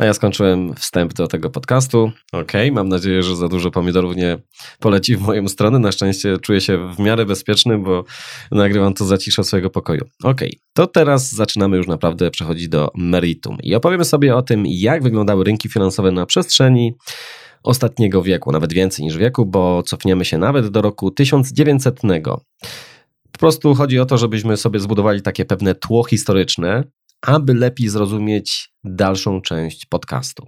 A 0.00 0.04
ja 0.04 0.14
skończyłem 0.14 0.74
wstęp 0.74 1.12
do 1.12 1.28
tego 1.28 1.50
podcastu. 1.50 2.12
Ok, 2.32 2.52
mam 2.72 2.88
nadzieję, 2.88 3.22
że 3.22 3.36
za 3.36 3.48
dużo 3.48 3.70
pomidorów 3.70 4.16
nie 4.16 4.38
poleci 4.78 5.16
w 5.16 5.20
moją 5.20 5.48
stronę. 5.48 5.78
Na 5.78 5.92
szczęście 5.92 6.38
czuję 6.38 6.60
się 6.60 6.94
w 6.94 6.98
miarę 6.98 7.26
bezpieczny, 7.26 7.78
bo 7.78 8.04
nagrywam 8.50 8.94
to 8.94 9.04
za 9.04 9.18
ciszę 9.18 9.44
swojego 9.44 9.70
pokoju. 9.70 10.04
Ok, 10.22 10.40
to 10.72 10.86
teraz 10.86 11.32
zaczynamy 11.32 11.76
już 11.76 11.86
naprawdę 11.86 12.30
przechodzić 12.30 12.68
do 12.68 12.90
meritum 12.94 13.56
i 13.62 13.74
opowiemy 13.74 14.04
sobie 14.04 14.36
o 14.36 14.42
tym, 14.42 14.64
jak 14.66 15.02
wyglądały 15.02 15.44
rynki 15.44 15.68
finansowe 15.68 16.12
na 16.12 16.26
przestrzeni 16.26 16.94
ostatniego 17.62 18.22
wieku, 18.22 18.52
nawet 18.52 18.72
więcej 18.72 19.04
niż 19.04 19.16
wieku, 19.16 19.46
bo 19.46 19.82
cofniemy 19.82 20.24
się 20.24 20.38
nawet 20.38 20.68
do 20.68 20.82
roku 20.82 21.10
1900. 21.10 22.00
Po 23.32 23.38
prostu 23.38 23.74
chodzi 23.74 23.98
o 23.98 24.06
to, 24.06 24.18
żebyśmy 24.18 24.56
sobie 24.56 24.80
zbudowali 24.80 25.22
takie 25.22 25.44
pewne 25.44 25.74
tło 25.74 26.04
historyczne, 26.04 26.84
aby 27.22 27.54
lepiej 27.54 27.88
zrozumieć 27.88 28.72
dalszą 28.84 29.40
część 29.40 29.86
podcastu. 29.86 30.46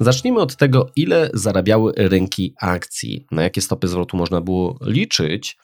Zacznijmy 0.00 0.40
od 0.40 0.56
tego, 0.56 0.90
ile 0.96 1.30
zarabiały 1.34 1.92
rynki 1.96 2.54
akcji, 2.60 3.26
na 3.30 3.42
jakie 3.42 3.60
stopy 3.60 3.88
zwrotu 3.88 4.16
można 4.16 4.40
było 4.40 4.78
liczyć, 4.82 5.58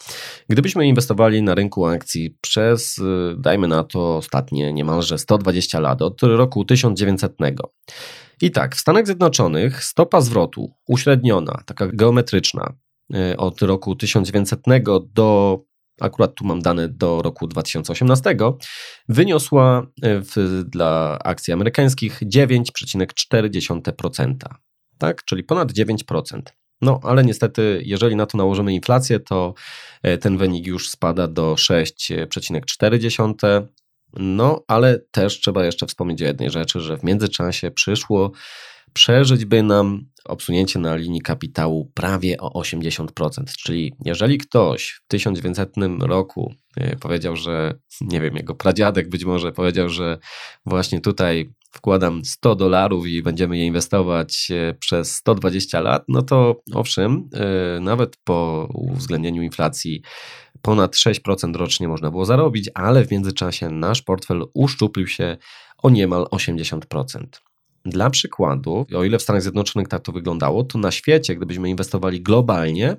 gdybyśmy 0.49 0.87
inwestowali 0.87 1.43
na 1.43 1.55
rynku 1.55 1.87
akcji 1.87 2.37
przez, 2.41 3.01
dajmy 3.39 3.69
na 3.69 3.85
to, 3.85 4.17
ostatnie 4.17 4.73
niemalże 4.73 5.19
120 5.19 5.81
lat, 5.81 6.03
od 6.03 6.23
roku 6.23 6.65
1900. 6.65 7.33
I 8.43 8.51
tak, 8.51 8.77
w 8.77 8.81
Stanach 8.81 9.07
Zjednoczonych 9.07 9.85
stopa 9.85 10.21
zwrotu 10.21 10.71
uśredniona, 10.89 11.63
taka 11.67 11.87
geometryczna, 11.87 12.73
od 13.37 13.63
roku 13.63 13.97
1900 13.97 14.61
do, 15.13 15.61
akurat 16.01 16.35
tu 16.35 16.47
mam 16.47 16.63
dane 16.63 16.89
do 16.89 17.23
roku 17.23 17.47
2018, 17.47 18.37
wyniosła 19.09 19.87
e, 20.03 20.21
w, 20.21 20.65
dla 20.67 21.19
akcji 21.25 21.53
amerykańskich 21.53 22.23
9,4%. 22.23 24.35
Tak, 24.99 25.25
czyli 25.25 25.45
ponad 25.45 25.73
9%. 25.73 26.43
No, 26.81 27.01
ale 27.03 27.25
niestety, 27.25 27.83
jeżeli 27.85 28.17
na 28.17 28.27
to 28.27 28.39
nałożymy 28.39 28.75
inflację, 28.75 29.21
to 29.21 29.55
e, 30.03 30.19
ten 30.19 30.39
wynik 30.39 30.67
już 30.67 30.91
spada 30.91 31.29
do 31.29 31.55
6,4%. 31.55 33.63
No, 34.13 34.65
ale 34.69 34.99
też 35.11 35.41
trzeba 35.41 35.65
jeszcze 35.65 35.87
wspomnieć 35.87 36.23
o 36.23 36.25
jednej 36.25 36.51
rzeczy, 36.51 36.81
że 36.81 36.97
w 36.97 37.03
międzyczasie 37.03 37.71
przyszło 37.71 38.33
przeżyć 38.97 39.45
by 39.45 39.63
nam 39.63 40.07
obsunięcie 40.25 40.79
na 40.79 40.97
linii 40.97 41.21
kapitału 41.21 41.91
prawie 41.95 42.41
o 42.41 42.63
80%. 42.63 43.09
Czyli 43.59 43.95
jeżeli 44.05 44.39
ktoś 44.39 44.89
w 44.91 45.09
1900 45.09 45.75
roku 46.01 46.55
e, 46.77 46.97
powiedział, 46.97 47.37
że 47.37 47.75
nie 48.01 48.21
wiem, 48.21 48.37
jego 48.37 48.55
pradziadek 48.55 49.09
być 49.09 49.25
może 49.25 49.53
powiedział, 49.53 49.89
że 49.89 50.19
właśnie 50.67 51.01
tutaj 51.01 51.51
wkładam 51.71 52.25
100 52.25 52.55
dolarów 52.55 53.07
i 53.07 53.23
będziemy 53.23 53.59
je 53.59 53.67
inwestować 53.67 54.49
e, 54.51 54.75
przez 54.75 55.15
120 55.15 55.81
lat, 55.81 56.05
no 56.09 56.23
to 56.23 56.61
owszem, 56.75 57.29
e, 57.35 57.81
nawet 57.81 58.17
po 58.25 58.69
uwzględnieniu 58.75 59.43
inflacji 59.43 60.03
ponad 60.63 60.95
6% 60.95 61.57
rocznie 61.57 61.89
można 61.89 62.11
było 62.11 62.25
zarobić, 62.25 62.71
ale 62.75 63.05
w 63.05 63.11
międzyczasie 63.11 63.71
nasz 63.71 64.03
portfel 64.03 64.45
uszczuplił 64.55 65.07
się 65.07 65.37
o 65.83 65.91
niemal 65.91 66.25
80%. 66.25 67.46
Dla 67.87 68.11
przykładu, 68.11 68.87
o 68.95 69.05
ile 69.05 69.19
w 69.19 69.23
Stanach 69.23 69.43
Zjednoczonych 69.43 69.89
tak 69.89 70.03
to 70.03 70.13
wyglądało, 70.13 70.65
to 70.65 70.79
na 70.79 70.91
świecie, 70.91 71.37
gdybyśmy 71.37 71.71
inwestowali 71.71 72.23
globalnie, 72.23 72.97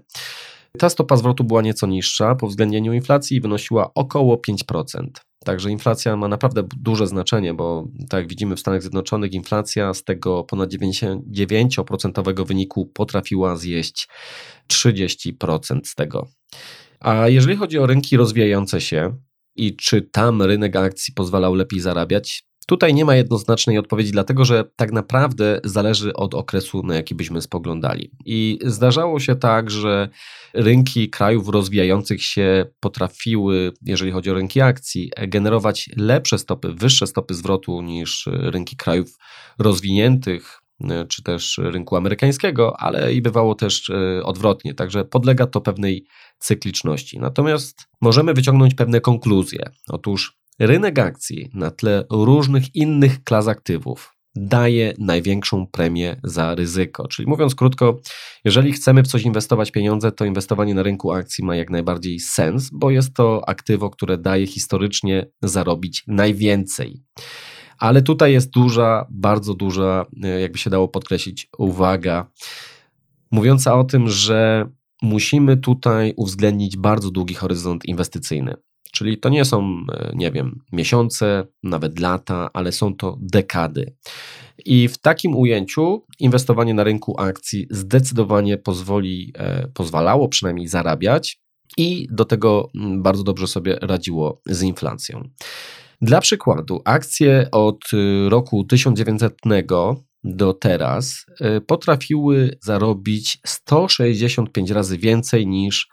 ta 0.77 0.89
stopa 0.89 1.15
zwrotu 1.17 1.43
była 1.43 1.61
nieco 1.61 1.87
niższa 1.87 2.35
po 2.35 2.45
uwzględnieniu 2.45 2.93
inflacji 2.93 3.37
i 3.37 3.41
wynosiła 3.41 3.93
około 3.93 4.41
5%. 4.49 5.07
Także 5.45 5.71
inflacja 5.71 6.17
ma 6.17 6.27
naprawdę 6.27 6.63
duże 6.77 7.07
znaczenie, 7.07 7.53
bo 7.53 7.87
tak 8.09 8.19
jak 8.19 8.29
widzimy 8.29 8.55
w 8.55 8.59
Stanach 8.59 8.81
Zjednoczonych, 8.81 9.33
inflacja 9.33 9.93
z 9.93 10.03
tego 10.03 10.43
ponad 10.43 10.69
9% 10.69 12.45
wyniku 12.45 12.85
potrafiła 12.85 13.57
zjeść 13.57 14.07
30% 14.73 15.79
z 15.83 15.95
tego. 15.95 16.27
A 16.99 17.27
jeżeli 17.27 17.57
chodzi 17.57 17.79
o 17.79 17.85
rynki 17.85 18.17
rozwijające 18.17 18.81
się 18.81 19.17
i 19.55 19.75
czy 19.75 20.01
tam 20.01 20.41
rynek 20.41 20.75
akcji 20.75 21.13
pozwalał 21.13 21.55
lepiej 21.55 21.79
zarabiać, 21.79 22.46
Tutaj 22.69 22.93
nie 22.93 23.05
ma 23.05 23.15
jednoznacznej 23.15 23.77
odpowiedzi, 23.77 24.11
dlatego 24.11 24.45
że 24.45 24.63
tak 24.75 24.91
naprawdę 24.91 25.59
zależy 25.63 26.13
od 26.13 26.33
okresu, 26.33 26.83
na 26.83 26.95
jaki 26.95 27.15
byśmy 27.15 27.41
spoglądali. 27.41 28.11
I 28.25 28.59
zdarzało 28.65 29.19
się 29.19 29.35
tak, 29.35 29.71
że 29.71 30.09
rynki 30.53 31.09
krajów 31.09 31.49
rozwijających 31.49 32.23
się 32.23 32.65
potrafiły, 32.79 33.73
jeżeli 33.81 34.11
chodzi 34.11 34.31
o 34.31 34.33
rynki 34.33 34.61
akcji, 34.61 35.11
generować 35.27 35.89
lepsze 35.95 36.37
stopy, 36.37 36.73
wyższe 36.73 37.07
stopy 37.07 37.33
zwrotu 37.33 37.81
niż 37.81 38.29
rynki 38.31 38.75
krajów 38.75 39.17
rozwiniętych, 39.59 40.61
czy 41.09 41.23
też 41.23 41.59
rynku 41.63 41.95
amerykańskiego, 41.95 42.79
ale 42.79 43.13
i 43.13 43.21
bywało 43.21 43.55
też 43.55 43.89
e, 43.89 44.23
odwrotnie, 44.23 44.73
także 44.73 45.05
podlega 45.05 45.47
to 45.47 45.61
pewnej 45.61 46.05
cykliczności. 46.39 47.19
Natomiast 47.19 47.87
możemy 48.01 48.33
wyciągnąć 48.33 48.73
pewne 48.73 49.01
konkluzje. 49.01 49.69
Otóż 49.89 50.37
rynek 50.59 50.99
akcji 50.99 51.49
na 51.53 51.71
tle 51.71 52.05
różnych 52.11 52.75
innych 52.75 53.23
klas 53.23 53.47
aktywów 53.47 54.17
daje 54.35 54.93
największą 54.99 55.67
premię 55.67 56.19
za 56.23 56.55
ryzyko. 56.55 57.07
Czyli 57.07 57.29
mówiąc 57.29 57.55
krótko, 57.55 57.99
jeżeli 58.45 58.71
chcemy 58.71 59.03
w 59.03 59.07
coś 59.07 59.23
inwestować 59.23 59.71
pieniądze, 59.71 60.11
to 60.11 60.25
inwestowanie 60.25 60.73
na 60.73 60.83
rynku 60.83 61.11
akcji 61.11 61.45
ma 61.45 61.55
jak 61.55 61.69
najbardziej 61.69 62.19
sens, 62.19 62.69
bo 62.73 62.91
jest 62.91 63.13
to 63.13 63.49
aktywo, 63.49 63.89
które 63.89 64.17
daje 64.17 64.47
historycznie 64.47 65.27
zarobić 65.41 66.03
najwięcej. 66.07 67.03
Ale 67.79 68.01
tutaj 68.01 68.33
jest 68.33 68.49
duża, 68.49 69.05
bardzo 69.09 69.53
duża, 69.53 70.05
e, 70.23 70.27
jakby 70.41 70.57
się 70.57 70.69
dało 70.69 70.87
podkreślić, 70.87 71.49
uwaga, 71.57 72.31
mówiąca 73.31 73.79
o 73.79 73.83
tym, 73.83 74.09
że 74.09 74.69
musimy 75.01 75.57
tutaj 75.57 76.13
uwzględnić 76.15 76.77
bardzo 76.77 77.11
długi 77.11 77.33
horyzont 77.33 77.85
inwestycyjny. 77.85 78.53
Czyli 78.91 79.17
to 79.17 79.29
nie 79.29 79.45
są, 79.45 79.85
e, 79.93 80.11
nie 80.15 80.31
wiem, 80.31 80.61
miesiące, 80.71 81.47
nawet 81.63 81.99
lata, 81.99 82.49
ale 82.53 82.71
są 82.71 82.95
to 82.95 83.17
dekady. 83.21 83.95
I 84.65 84.87
w 84.87 84.97
takim 84.97 85.35
ujęciu 85.35 86.05
inwestowanie 86.19 86.73
na 86.73 86.83
rynku 86.83 87.21
akcji 87.21 87.67
zdecydowanie 87.69 88.57
pozwoli, 88.57 89.33
e, 89.37 89.67
pozwalało 89.67 90.29
przynajmniej 90.29 90.67
zarabiać 90.67 91.39
i 91.77 92.07
do 92.11 92.25
tego 92.25 92.69
mm, 92.75 93.03
bardzo 93.03 93.23
dobrze 93.23 93.47
sobie 93.47 93.77
radziło 93.81 94.41
z 94.45 94.61
inflacją. 94.61 95.29
Dla 96.01 96.21
przykładu, 96.21 96.81
akcje 96.85 97.47
od 97.51 97.93
y, 97.93 98.29
roku 98.29 98.63
1900 98.63 99.37
do 100.23 100.53
teraz 100.53 101.25
y, 101.57 101.61
potrafiły 101.61 102.57
zarobić 102.61 103.39
165 103.45 104.71
razy 104.71 104.97
więcej 104.97 105.47
niż 105.47 105.89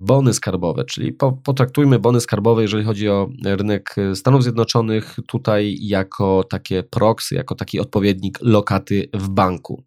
bony 0.00 0.34
skarbowe, 0.34 0.84
czyli 0.84 1.12
potraktujmy 1.44 1.98
bony 1.98 2.20
skarbowe, 2.20 2.62
jeżeli 2.62 2.84
chodzi 2.84 3.08
o 3.08 3.28
rynek 3.44 3.96
Stanów 4.14 4.42
Zjednoczonych, 4.42 5.16
tutaj 5.26 5.76
jako 5.80 6.44
takie 6.50 6.82
proxy, 6.82 7.34
jako 7.34 7.54
taki 7.54 7.80
odpowiednik 7.80 8.38
lokaty 8.42 9.08
w 9.14 9.28
banku. 9.28 9.82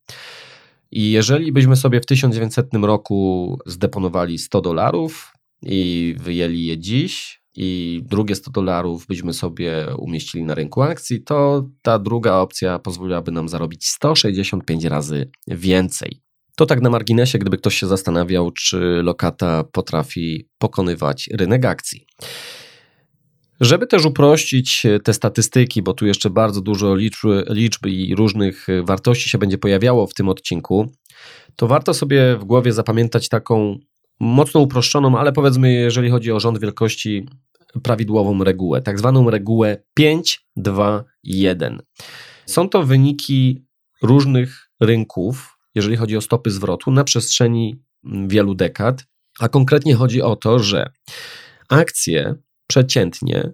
I 0.92 1.12
jeżeli 1.12 1.52
byśmy 1.52 1.76
sobie 1.76 2.02
w 2.02 2.06
1900 2.06 2.68
roku 2.74 3.58
zdeponowali 3.66 4.38
100 4.38 4.62
dolarów 4.62 5.34
i 5.62 6.16
wyjęli 6.20 6.66
je 6.66 6.78
dziś, 6.78 7.40
i 7.56 8.02
drugie 8.06 8.36
100 8.36 8.52
dolarów 8.52 9.08
byśmy 9.08 9.34
sobie 9.34 9.88
umieścili 9.98 10.44
na 10.44 10.56
rynku 10.56 10.82
akcji, 10.82 11.24
to 11.24 11.68
ta 11.82 12.00
druga 12.00 12.36
opcja 12.36 12.80
pozwoliłaby 12.80 13.32
nam 13.32 13.50
zarobić 13.50 13.88
165 13.88 14.86
razy 14.86 15.32
więcej. 15.48 16.22
To 16.60 16.66
tak 16.66 16.82
na 16.82 16.90
marginesie, 16.90 17.40
gdyby 17.40 17.58
ktoś 17.58 17.76
się 17.76 17.88
zastanawiał, 17.88 18.52
czy 18.52 18.78
lokata 19.04 19.64
potrafi 19.64 20.50
pokonywać 20.58 21.30
rynek 21.34 21.66
akcji. 21.66 22.06
Żeby 23.62 23.88
też 23.88 24.06
uprościć 24.06 24.84
te 25.04 25.14
statystyki, 25.14 25.82
bo 25.82 25.94
tu 25.94 26.06
jeszcze 26.06 26.30
bardzo 26.30 26.62
dużo 26.62 26.96
liczb, 26.96 27.26
liczb 27.50 27.86
i 27.86 28.16
różnych 28.16 28.68
wartości 28.84 29.30
się 29.30 29.38
będzie 29.38 29.58
pojawiało 29.58 30.08
w 30.08 30.14
tym 30.14 30.30
odcinku, 30.30 30.92
to 31.56 31.68
warto 31.68 31.94
sobie 31.94 32.36
w 32.36 32.44
głowie 32.44 32.74
zapamiętać 32.74 33.30
taką 33.30 33.78
mocno 34.20 34.62
uproszczoną, 34.62 35.20
ale 35.20 35.34
powiedzmy, 35.34 35.74
jeżeli 35.74 36.10
chodzi 36.10 36.32
o 36.32 36.40
rząd 36.40 36.60
wielkości, 36.60 37.26
prawidłową 37.84 38.44
regułę, 38.44 38.82
tak 38.82 39.00
zwaną 39.00 39.30
regułę 39.30 39.84
5, 39.94 40.46
2, 40.56 41.04
1. 41.24 41.82
Są 42.46 42.70
to 42.70 42.84
wyniki 42.84 43.66
różnych 44.02 44.70
rynków, 44.82 45.59
jeżeli 45.76 45.98
chodzi 45.98 46.18
o 46.18 46.22
stopy 46.22 46.52
zwrotu 46.52 46.92
na 46.92 47.04
przestrzeni 47.04 47.84
wielu 48.04 48.56
dekad, 48.56 49.06
a 49.40 49.50
konkretnie 49.50 49.96
chodzi 49.96 50.22
o 50.22 50.36
to, 50.36 50.60
że 50.60 50.92
akcje 51.70 52.36
przeciętnie 52.68 53.52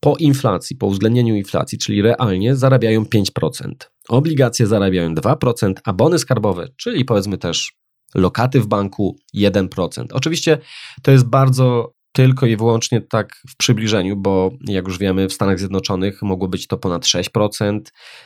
po 0.00 0.16
inflacji, 0.16 0.76
po 0.76 0.86
uwzględnieniu 0.86 1.36
inflacji, 1.36 1.78
czyli 1.78 2.02
realnie 2.02 2.56
zarabiają 2.56 3.02
5%. 3.02 3.72
Obligacje 4.08 4.66
zarabiają 4.66 5.14
2%, 5.14 5.72
a 5.84 5.92
bony 5.92 6.18
skarbowe, 6.18 6.68
czyli 6.76 7.04
powiedzmy 7.04 7.38
też 7.38 7.72
lokaty 8.14 8.60
w 8.60 8.66
banku 8.66 9.16
1%. 9.36 10.06
Oczywiście 10.12 10.58
to 11.02 11.10
jest 11.10 11.24
bardzo 11.24 11.94
tylko 12.12 12.46
i 12.46 12.56
wyłącznie 12.56 13.00
tak 13.00 13.36
w 13.48 13.56
przybliżeniu, 13.56 14.16
bo 14.16 14.50
jak 14.60 14.86
już 14.86 14.98
wiemy, 14.98 15.28
w 15.28 15.32
Stanach 15.32 15.58
Zjednoczonych 15.58 16.22
mogło 16.22 16.48
być 16.48 16.66
to 16.66 16.78
ponad 16.78 17.04
6%, 17.04 17.80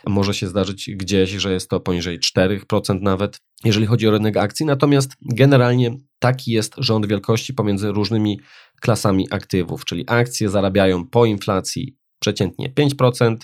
może 0.06 0.34
się 0.34 0.46
zdarzyć 0.46 0.90
gdzieś, 0.94 1.30
że 1.30 1.52
jest 1.52 1.70
to 1.70 1.80
poniżej 1.80 2.20
4% 2.20 3.00
nawet, 3.00 3.40
jeżeli 3.64 3.86
chodzi 3.86 4.08
o 4.08 4.10
rynek 4.10 4.36
akcji. 4.36 4.66
Natomiast 4.66 5.12
generalnie 5.22 5.96
taki 6.18 6.52
jest 6.52 6.74
rząd 6.78 7.06
wielkości 7.06 7.54
pomiędzy 7.54 7.92
różnymi 7.92 8.40
klasami 8.80 9.26
aktywów, 9.30 9.84
czyli 9.84 10.04
akcje 10.06 10.48
zarabiają 10.48 11.06
po 11.06 11.24
inflacji 11.26 11.96
przeciętnie 12.18 12.70
5%, 12.70 13.36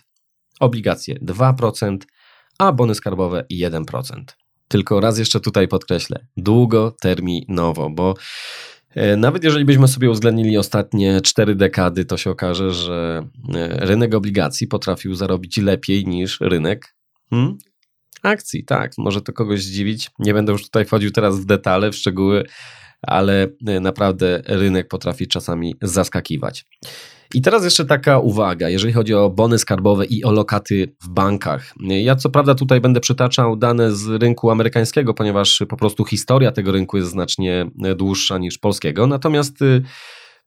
obligacje 0.61 1.15
2%, 1.15 1.97
a 2.59 2.73
bony 2.73 2.95
skarbowe 2.95 3.45
1%. 3.53 4.25
Tylko 4.69 5.01
raz 5.01 5.19
jeszcze 5.19 5.41
tutaj 5.41 5.69
podkreślę, 5.69 6.27
długoterminowo, 6.37 7.91
bo 7.91 8.15
nawet 9.17 9.45
jeżeli 9.45 9.65
byśmy 9.65 9.89
sobie 9.89 10.11
uwzględnili 10.11 10.59
ostatnie 10.59 11.21
cztery 11.21 11.55
dekady, 11.55 12.05
to 12.05 12.17
się 12.17 12.31
okaże, 12.31 12.71
że 12.71 13.23
e, 13.55 13.87
rynek 13.87 14.15
obligacji 14.15 14.67
potrafił 14.67 15.15
zarobić 15.15 15.57
lepiej 15.57 16.07
niż 16.07 16.41
rynek 16.41 16.95
hmm? 17.31 17.59
akcji. 18.23 18.65
Tak, 18.65 18.93
może 18.99 19.21
to 19.21 19.33
kogoś 19.33 19.63
zdziwić. 19.63 20.11
Nie 20.19 20.35
będę 20.35 20.53
już 20.53 20.63
tutaj 20.63 20.85
wchodził 20.85 21.11
teraz 21.11 21.41
w 21.41 21.45
detale, 21.45 21.91
w 21.91 21.97
szczegóły, 21.97 22.45
ale 23.03 23.49
e, 23.67 23.81
naprawdę 23.81 24.43
rynek 24.47 24.89
potrafi 24.89 25.29
czasami 25.29 25.75
zaskakiwać. 25.83 26.67
I 27.35 27.43
teraz 27.43 27.65
jeszcze 27.65 27.85
taka 27.85 28.19
uwaga, 28.19 28.69
jeżeli 28.69 28.93
chodzi 28.93 29.15
o 29.15 29.31
bony 29.31 29.59
skarbowe 29.59 30.05
i 30.05 30.25
o 30.25 30.33
lokaty 30.33 30.95
w 31.03 31.09
bankach. 31.09 31.75
Ja 31.81 32.17
co 32.17 32.31
prawda 32.31 32.55
tutaj 32.55 32.81
będę 32.81 33.01
przytaczał 33.01 33.57
dane 33.57 33.93
z 33.93 34.09
rynku 34.09 34.51
amerykańskiego, 34.51 35.15
ponieważ 35.15 35.63
po 35.69 35.77
prostu 35.77 36.05
historia 36.05 36.53
tego 36.53 36.73
rynku 36.73 36.97
jest 36.97 37.11
znacznie 37.11 37.67
dłuższa 37.97 38.39
niż 38.39 38.59
polskiego. 38.59 39.07
Natomiast 39.07 39.63
y, 39.63 39.83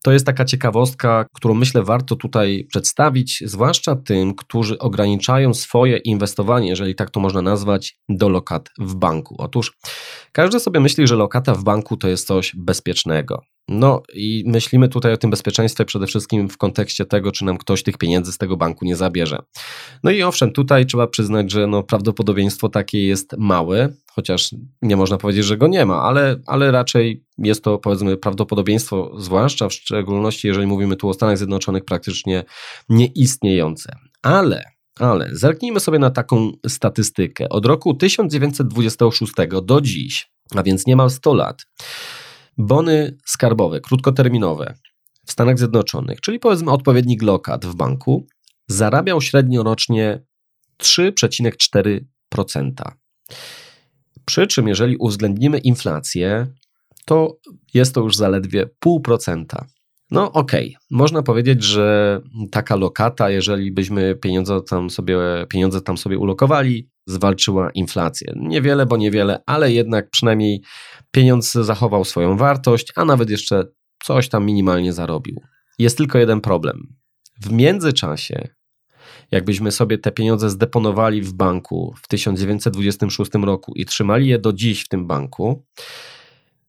to 0.04 0.12
jest 0.12 0.26
taka 0.26 0.44
ciekawostka, 0.44 1.26
którą 1.34 1.54
myślę 1.54 1.82
warto 1.82 2.16
tutaj 2.16 2.66
przedstawić, 2.70 3.42
zwłaszcza 3.46 3.96
tym, 3.96 4.34
którzy 4.34 4.78
ograniczają 4.78 5.54
swoje 5.54 5.96
inwestowanie, 5.96 6.68
jeżeli 6.68 6.94
tak 6.94 7.10
to 7.10 7.20
można 7.20 7.42
nazwać, 7.42 7.98
do 8.08 8.28
lokat 8.28 8.70
w 8.78 8.94
banku. 8.94 9.36
Otóż 9.38 9.72
każdy 10.32 10.60
sobie 10.60 10.80
myśli, 10.80 11.06
że 11.06 11.16
lokata 11.16 11.54
w 11.54 11.64
banku 11.64 11.96
to 11.96 12.08
jest 12.08 12.26
coś 12.26 12.52
bezpiecznego. 12.56 13.42
No 13.68 14.02
i 14.14 14.44
myślimy 14.46 14.88
tutaj 14.88 15.12
o 15.12 15.16
tym 15.16 15.30
bezpieczeństwie 15.30 15.84
przede 15.84 16.06
wszystkim 16.06 16.48
w 16.48 16.56
kontekście 16.56 17.04
tego, 17.04 17.32
czy 17.32 17.44
nam 17.44 17.58
ktoś 17.58 17.82
tych 17.82 17.98
pieniędzy 17.98 18.32
z 18.32 18.38
tego 18.38 18.56
banku 18.56 18.84
nie 18.84 18.96
zabierze. 18.96 19.38
No 20.04 20.10
i 20.10 20.22
owszem, 20.22 20.52
tutaj 20.52 20.86
trzeba 20.86 21.06
przyznać, 21.06 21.50
że 21.52 21.66
no 21.66 21.82
prawdopodobieństwo 21.82 22.68
takie 22.68 23.06
jest 23.06 23.34
małe, 23.38 23.88
chociaż 24.12 24.54
nie 24.82 24.96
można 24.96 25.18
powiedzieć, 25.18 25.44
że 25.44 25.56
go 25.56 25.66
nie 25.66 25.86
ma, 25.86 26.02
ale, 26.02 26.36
ale 26.46 26.70
raczej 26.70 27.24
jest 27.38 27.64
to 27.64 27.78
powiedzmy 27.78 28.16
prawdopodobieństwo, 28.16 29.12
zwłaszcza 29.18 29.68
w 29.68 29.72
szczególności 29.72 30.48
jeżeli 30.48 30.66
mówimy 30.66 30.96
tu 30.96 31.08
o 31.08 31.14
Stanach 31.14 31.38
Zjednoczonych, 31.38 31.84
praktycznie 31.84 32.44
nieistniejące. 32.88 33.96
Ale 34.22 34.76
ale 35.00 35.28
zerknijmy 35.32 35.80
sobie 35.80 35.98
na 35.98 36.10
taką 36.10 36.52
statystykę. 36.68 37.48
Od 37.48 37.66
roku 37.66 37.94
1926 37.94 39.32
do 39.62 39.80
dziś, 39.80 40.30
a 40.56 40.62
więc 40.62 40.86
niemal 40.86 41.10
100 41.10 41.34
lat, 41.34 41.66
bony 42.58 43.16
skarbowe, 43.26 43.80
krótkoterminowe 43.80 44.74
w 45.26 45.32
Stanach 45.32 45.58
Zjednoczonych, 45.58 46.20
czyli 46.20 46.38
powiedzmy 46.38 46.70
odpowiednik 46.70 47.22
lokat 47.22 47.66
w 47.66 47.74
banku, 47.74 48.26
zarabiał 48.68 49.20
średnio 49.20 49.62
rocznie 49.62 50.22
3,4%. 50.82 52.72
Przy 54.24 54.46
czym, 54.46 54.68
jeżeli 54.68 54.96
uwzględnimy 54.96 55.58
inflację, 55.58 56.46
to 57.04 57.38
jest 57.74 57.94
to 57.94 58.00
już 58.00 58.16
zaledwie 58.16 58.66
0,5%. 58.84 59.44
No 60.10 60.32
okej, 60.32 60.68
okay. 60.68 60.86
można 60.90 61.22
powiedzieć, 61.22 61.62
że 61.62 62.20
taka 62.50 62.76
lokata, 62.76 63.30
jeżeli 63.30 63.72
byśmy 63.72 64.14
pieniądze 64.14 64.60
tam, 64.62 64.90
sobie, 64.90 65.18
pieniądze 65.48 65.80
tam 65.80 65.98
sobie 65.98 66.18
ulokowali, 66.18 66.88
zwalczyła 67.06 67.70
inflację. 67.70 68.32
Niewiele, 68.36 68.86
bo 68.86 68.96
niewiele, 68.96 69.42
ale 69.46 69.72
jednak 69.72 70.10
przynajmniej 70.10 70.62
pieniądz 71.10 71.52
zachował 71.52 72.04
swoją 72.04 72.36
wartość, 72.36 72.92
a 72.96 73.04
nawet 73.04 73.30
jeszcze 73.30 73.64
coś 74.04 74.28
tam 74.28 74.44
minimalnie 74.44 74.92
zarobił. 74.92 75.40
Jest 75.78 75.96
tylko 75.96 76.18
jeden 76.18 76.40
problem. 76.40 76.96
W 77.40 77.52
międzyczasie 77.52 78.48
jakbyśmy 79.30 79.72
sobie 79.72 79.98
te 79.98 80.12
pieniądze 80.12 80.50
zdeponowali 80.50 81.22
w 81.22 81.32
banku 81.32 81.94
w 82.02 82.08
1926 82.08 83.30
roku 83.34 83.72
i 83.74 83.84
trzymali 83.84 84.28
je 84.28 84.38
do 84.38 84.52
dziś 84.52 84.82
w 84.82 84.88
tym 84.88 85.06
banku, 85.06 85.64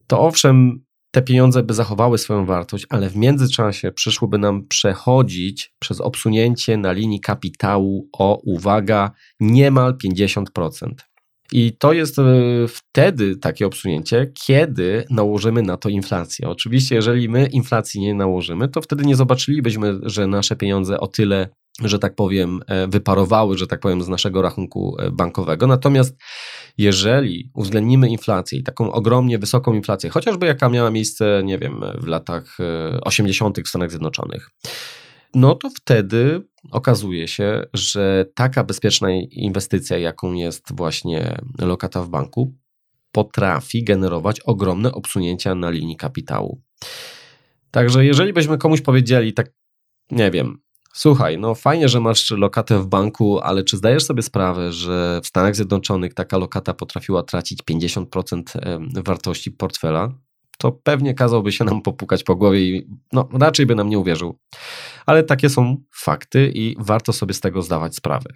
to 0.08 0.19
owszem, 0.19 0.84
te 1.12 1.21
pieniądze 1.21 1.63
by 1.63 1.73
zachowały 1.73 2.17
swoją 2.17 2.45
wartość, 2.45 2.86
ale 2.89 3.10
w 3.10 3.15
międzyczasie 3.15 3.91
przyszłoby 3.91 4.38
nam 4.38 4.67
przechodzić 4.67 5.73
przez 5.80 6.02
obsunięcie 6.02 6.78
na 6.78 6.91
linii 6.91 7.19
kapitału 7.19 8.10
o, 8.13 8.39
uwaga, 8.43 9.12
niemal 9.39 9.97
50%. 10.06 11.07
I 11.51 11.77
to 11.77 11.93
jest 11.93 12.19
e, 12.19 12.23
wtedy 12.67 13.36
takie 13.36 13.65
obsunięcie, 13.67 14.31
kiedy 14.45 15.05
nałożymy 15.10 15.62
na 15.62 15.77
to 15.77 15.89
inflację. 15.89 16.49
Oczywiście, 16.49 16.95
jeżeli 16.95 17.29
my 17.29 17.47
inflacji 17.47 18.01
nie 18.01 18.13
nałożymy, 18.13 18.67
to 18.69 18.81
wtedy 18.81 19.05
nie 19.05 19.15
zobaczylibyśmy, 19.15 19.99
że 20.03 20.27
nasze 20.27 20.55
pieniądze 20.55 20.99
o 20.99 21.07
tyle 21.07 21.49
że 21.83 21.99
tak 21.99 22.15
powiem, 22.15 22.60
e, 22.67 22.88
wyparowały, 22.88 23.57
że 23.57 23.67
tak 23.67 23.79
powiem, 23.79 24.01
z 24.03 24.07
naszego 24.07 24.41
rachunku 24.41 24.95
e, 24.99 25.12
bankowego. 25.12 25.67
Natomiast 25.67 26.17
jeżeli 26.77 27.51
uwzględnimy 27.53 28.10
inflację 28.10 28.60
i 28.60 28.63
taką 28.63 28.91
ogromnie 28.91 29.39
wysoką 29.39 29.73
inflację, 29.73 30.10
chociażby 30.10 30.45
jaka 30.45 30.69
miała 30.69 30.91
miejsce, 30.91 31.41
nie 31.43 31.57
wiem, 31.57 31.81
w 31.99 32.07
latach 32.07 32.57
80. 33.01 33.60
w 33.60 33.67
Stanach 33.67 33.89
Zjednoczonych, 33.89 34.49
no 35.35 35.55
to 35.55 35.69
wtedy 35.69 36.41
okazuje 36.71 37.27
się, 37.27 37.63
że 37.73 38.25
taka 38.35 38.63
bezpieczna 38.63 39.07
inwestycja, 39.31 39.97
jaką 39.97 40.33
jest 40.33 40.75
właśnie 40.75 41.37
lokata 41.61 42.03
w 42.03 42.09
banku, 42.09 42.53
potrafi 43.11 43.83
generować 43.83 44.39
ogromne 44.39 44.91
obsunięcia 44.91 45.55
na 45.55 45.69
linii 45.69 45.95
kapitału. 45.95 46.61
Także 47.71 48.05
jeżeli 48.05 48.33
byśmy 48.33 48.57
komuś 48.57 48.81
powiedzieli, 48.81 49.33
tak 49.33 49.51
nie 50.11 50.31
wiem, 50.31 50.59
słuchaj, 50.93 51.37
no 51.37 51.55
fajnie, 51.55 51.89
że 51.89 51.99
masz 51.99 52.31
lokatę 52.31 52.79
w 52.79 52.87
banku, 52.87 53.39
ale 53.39 53.63
czy 53.63 53.77
zdajesz 53.77 54.03
sobie 54.03 54.21
sprawę, 54.21 54.73
że 54.73 55.21
w 55.23 55.27
Stanach 55.27 55.55
Zjednoczonych 55.55 56.13
taka 56.13 56.37
lokata 56.37 56.73
potrafiła 56.73 57.23
tracić 57.23 57.63
50% 57.63 58.41
wartości 59.03 59.51
portfela? 59.51 60.13
to 60.57 60.71
pewnie 60.71 61.13
kazałby 61.13 61.51
się 61.51 61.65
nam 61.65 61.81
popukać 61.81 62.23
po 62.23 62.35
głowie 62.35 62.59
i 62.59 62.87
no, 63.13 63.29
raczej 63.33 63.65
by 63.65 63.75
nam 63.75 63.89
nie 63.89 63.99
uwierzył. 63.99 64.39
Ale 65.08 65.24
takie 65.24 65.50
są 65.50 65.78
fakty 65.96 66.52
i 66.56 66.76
warto 66.80 67.13
sobie 67.13 67.34
z 67.34 67.41
tego 67.41 67.62
zdawać 67.62 67.96
sprawę. 67.96 68.30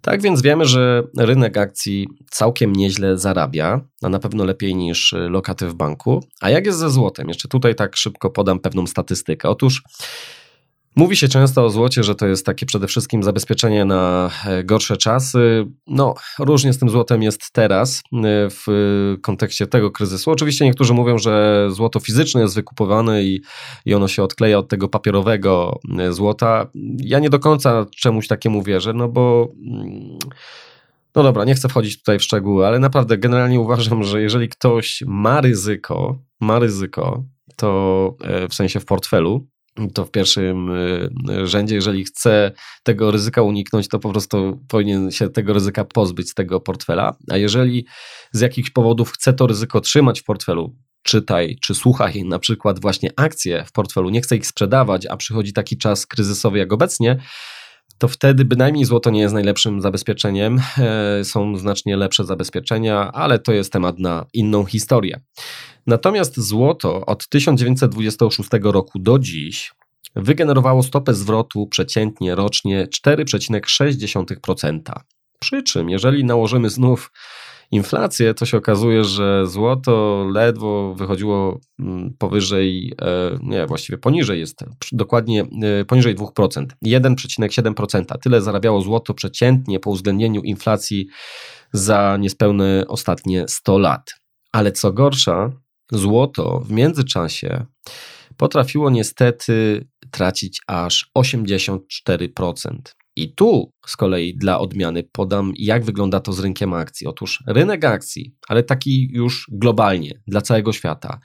Tak 0.00 0.22
więc 0.22 0.42
wiemy, 0.42 0.64
że 0.64 1.02
rynek 1.18 1.56
akcji 1.56 2.08
całkiem 2.30 2.72
nieźle 2.72 3.18
zarabia, 3.18 3.80
a 4.02 4.08
na 4.08 4.18
pewno 4.18 4.44
lepiej 4.44 4.74
niż 4.74 5.14
lokaty 5.28 5.68
w 5.68 5.74
banku. 5.74 6.24
A 6.40 6.50
jak 6.50 6.66
jest 6.66 6.78
ze 6.78 6.90
złotem? 6.90 7.28
Jeszcze 7.28 7.48
tutaj 7.48 7.74
tak 7.74 7.96
szybko 7.96 8.30
podam 8.30 8.60
pewną 8.60 8.86
statystykę. 8.86 9.48
Otóż 9.48 9.82
Mówi 10.96 11.16
się 11.16 11.28
często 11.28 11.64
o 11.64 11.70
złocie, 11.70 12.02
że 12.02 12.14
to 12.14 12.26
jest 12.26 12.46
takie 12.46 12.66
przede 12.66 12.86
wszystkim 12.86 13.22
zabezpieczenie 13.22 13.84
na 13.84 14.30
e, 14.46 14.64
gorsze 14.64 14.96
czasy. 14.96 15.66
No, 15.86 16.14
różnie 16.38 16.72
z 16.72 16.78
tym 16.78 16.88
złotem 16.88 17.22
jest 17.22 17.50
teraz 17.52 17.98
e, 17.98 18.00
w 18.50 18.66
kontekście 19.22 19.66
tego 19.66 19.90
kryzysu. 19.90 20.30
Oczywiście 20.30 20.64
niektórzy 20.64 20.94
mówią, 20.94 21.18
że 21.18 21.66
złoto 21.70 22.00
fizyczne 22.00 22.40
jest 22.40 22.54
wykupowane 22.54 23.22
i, 23.22 23.42
i 23.84 23.94
ono 23.94 24.08
się 24.08 24.22
odkleja 24.22 24.58
od 24.58 24.68
tego 24.68 24.88
papierowego 24.88 25.80
e, 25.98 26.12
złota. 26.12 26.66
Ja 26.96 27.18
nie 27.18 27.30
do 27.30 27.38
końca 27.38 27.86
czemuś 27.96 28.28
takiemu 28.28 28.62
wierzę, 28.62 28.92
no 28.92 29.08
bo. 29.08 29.48
Mm, 29.66 30.18
no 31.16 31.22
dobra, 31.22 31.44
nie 31.44 31.54
chcę 31.54 31.68
wchodzić 31.68 31.98
tutaj 31.98 32.18
w 32.18 32.22
szczegóły, 32.22 32.66
ale 32.66 32.78
naprawdę 32.78 33.18
generalnie 33.18 33.60
uważam, 33.60 34.04
że 34.04 34.22
jeżeli 34.22 34.48
ktoś 34.48 35.02
ma 35.06 35.40
ryzyko, 35.40 36.18
ma 36.40 36.58
ryzyko, 36.58 37.24
to 37.56 38.16
w 38.50 38.54
sensie 38.54 38.80
w 38.80 38.84
portfelu, 38.84 39.46
to 39.94 40.04
w 40.04 40.10
pierwszym 40.10 40.70
y, 40.70 41.46
rzędzie, 41.46 41.74
jeżeli 41.74 42.04
chce 42.04 42.52
tego 42.82 43.10
ryzyka 43.10 43.42
uniknąć, 43.42 43.88
to 43.88 43.98
po 43.98 44.10
prostu 44.10 44.60
powinien 44.68 45.10
się 45.10 45.28
tego 45.28 45.52
ryzyka 45.52 45.84
pozbyć 45.84 46.30
z 46.30 46.34
tego 46.34 46.60
portfela. 46.60 47.16
A 47.30 47.36
jeżeli 47.36 47.86
z 48.32 48.40
jakichś 48.40 48.70
powodów 48.70 49.12
chce 49.12 49.32
to 49.32 49.46
ryzyko 49.46 49.80
trzymać 49.80 50.20
w 50.20 50.24
portfelu, 50.24 50.76
czytaj 51.02 51.56
czy 51.62 51.74
słuchaj 51.74 52.24
na 52.24 52.38
przykład 52.38 52.80
właśnie 52.80 53.10
akcje 53.16 53.64
w 53.64 53.72
portfelu, 53.72 54.10
nie 54.10 54.20
chce 54.20 54.36
ich 54.36 54.46
sprzedawać, 54.46 55.06
a 55.06 55.16
przychodzi 55.16 55.52
taki 55.52 55.78
czas 55.78 56.06
kryzysowy 56.06 56.58
jak 56.58 56.72
obecnie, 56.72 57.16
to 57.98 58.08
wtedy 58.08 58.44
bynajmniej 58.44 58.84
złoto 58.84 59.10
nie 59.10 59.20
jest 59.20 59.34
najlepszym 59.34 59.80
zabezpieczeniem. 59.80 60.60
E, 60.78 61.24
są 61.24 61.56
znacznie 61.56 61.96
lepsze 61.96 62.24
zabezpieczenia, 62.24 63.12
ale 63.12 63.38
to 63.38 63.52
jest 63.52 63.72
temat 63.72 63.98
na 63.98 64.26
inną 64.32 64.64
historię. 64.64 65.20
Natomiast 65.86 66.40
złoto 66.40 67.06
od 67.06 67.28
1926 67.28 68.50
roku 68.62 68.98
do 68.98 69.18
dziś 69.18 69.72
wygenerowało 70.16 70.82
stopę 70.82 71.14
zwrotu 71.14 71.66
przeciętnie 71.66 72.34
rocznie 72.34 72.86
4,6%. 72.86 74.80
Przy 75.38 75.62
czym, 75.62 75.90
jeżeli 75.90 76.24
nałożymy 76.24 76.70
znów 76.70 77.12
inflację, 77.74 78.34
to 78.34 78.46
się 78.46 78.56
okazuje, 78.56 79.04
że 79.04 79.46
złoto 79.46 80.24
ledwo 80.32 80.94
wychodziło 80.94 81.60
mm, 81.78 82.14
powyżej, 82.18 82.94
e, 83.02 83.38
nie, 83.42 83.66
właściwie 83.66 83.98
poniżej 83.98 84.40
jest, 84.40 84.64
dokładnie 84.92 85.46
e, 85.80 85.84
poniżej 85.84 86.16
2%, 86.16 86.66
1,7%. 86.84 88.18
Tyle 88.18 88.42
zarabiało 88.42 88.80
złoto 88.80 89.14
przeciętnie 89.14 89.80
po 89.80 89.90
uwzględnieniu 89.90 90.42
inflacji 90.42 91.06
za 91.72 92.16
niespełne 92.16 92.84
ostatnie 92.88 93.44
100 93.48 93.78
lat. 93.78 94.14
Ale 94.52 94.72
co 94.72 94.92
gorsza, 94.92 95.52
złoto 95.92 96.60
w 96.60 96.70
międzyczasie 96.70 97.66
potrafiło 98.36 98.90
niestety 98.90 99.86
tracić 100.10 100.60
aż 100.66 101.10
84%. 101.18 101.78
I 103.16 103.34
tu 103.34 103.72
z 103.86 103.96
kolei 103.96 104.36
dla 104.36 104.58
odmiany 104.58 105.02
podam, 105.12 105.52
jak 105.56 105.84
wygląda 105.84 106.20
to 106.20 106.32
z 106.32 106.40
rynkiem 106.40 106.72
akcji. 106.72 107.06
Otóż 107.06 107.42
rynek 107.46 107.84
akcji, 107.84 108.34
ale 108.48 108.62
taki 108.62 109.08
już 109.12 109.46
globalnie, 109.52 110.20
dla 110.26 110.40
całego 110.40 110.72
świata, 110.72 111.20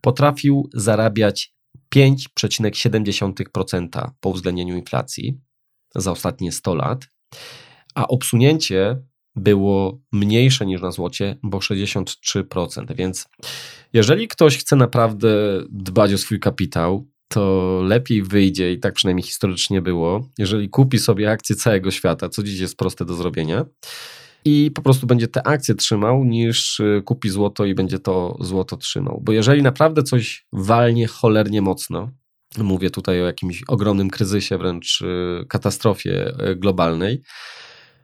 potrafił 0.00 0.70
zarabiać 0.74 1.54
5,7% 1.94 4.10
po 4.20 4.28
uwzględnieniu 4.28 4.76
inflacji 4.76 5.40
za 5.94 6.12
ostatnie 6.12 6.52
100 6.52 6.74
lat, 6.74 7.08
a 7.94 8.08
obsunięcie 8.08 8.96
było 9.36 10.00
mniejsze 10.12 10.66
niż 10.66 10.82
na 10.82 10.90
złocie, 10.90 11.36
bo 11.42 11.58
63%. 11.58 12.96
Więc 12.96 13.28
jeżeli 13.92 14.28
ktoś 14.28 14.58
chce 14.58 14.76
naprawdę 14.76 15.28
dbać 15.70 16.12
o 16.12 16.18
swój 16.18 16.40
kapitał, 16.40 17.08
to 17.28 17.80
lepiej 17.84 18.22
wyjdzie, 18.22 18.72
i 18.72 18.80
tak 18.80 18.94
przynajmniej 18.94 19.22
historycznie 19.22 19.82
było, 19.82 20.28
jeżeli 20.38 20.68
kupi 20.68 20.98
sobie 20.98 21.30
akcje 21.30 21.56
całego 21.56 21.90
świata, 21.90 22.28
co 22.28 22.42
dziś 22.42 22.60
jest 22.60 22.76
proste 22.76 23.04
do 23.04 23.14
zrobienia, 23.14 23.64
i 24.44 24.70
po 24.70 24.82
prostu 24.82 25.06
będzie 25.06 25.28
te 25.28 25.46
akcje 25.46 25.74
trzymał, 25.74 26.24
niż 26.24 26.80
y, 26.80 27.02
kupi 27.04 27.28
złoto 27.28 27.64
i 27.64 27.74
będzie 27.74 27.98
to 27.98 28.36
złoto 28.40 28.76
trzymał. 28.76 29.20
Bo 29.24 29.32
jeżeli 29.32 29.62
naprawdę 29.62 30.02
coś 30.02 30.46
walnie 30.52 31.06
cholernie 31.06 31.62
mocno, 31.62 32.10
mówię 32.58 32.90
tutaj 32.90 33.22
o 33.22 33.26
jakimś 33.26 33.62
ogromnym 33.68 34.10
kryzysie, 34.10 34.58
wręcz 34.58 35.00
y, 35.00 35.44
katastrofie 35.48 36.34
y, 36.50 36.56
globalnej, 36.56 37.22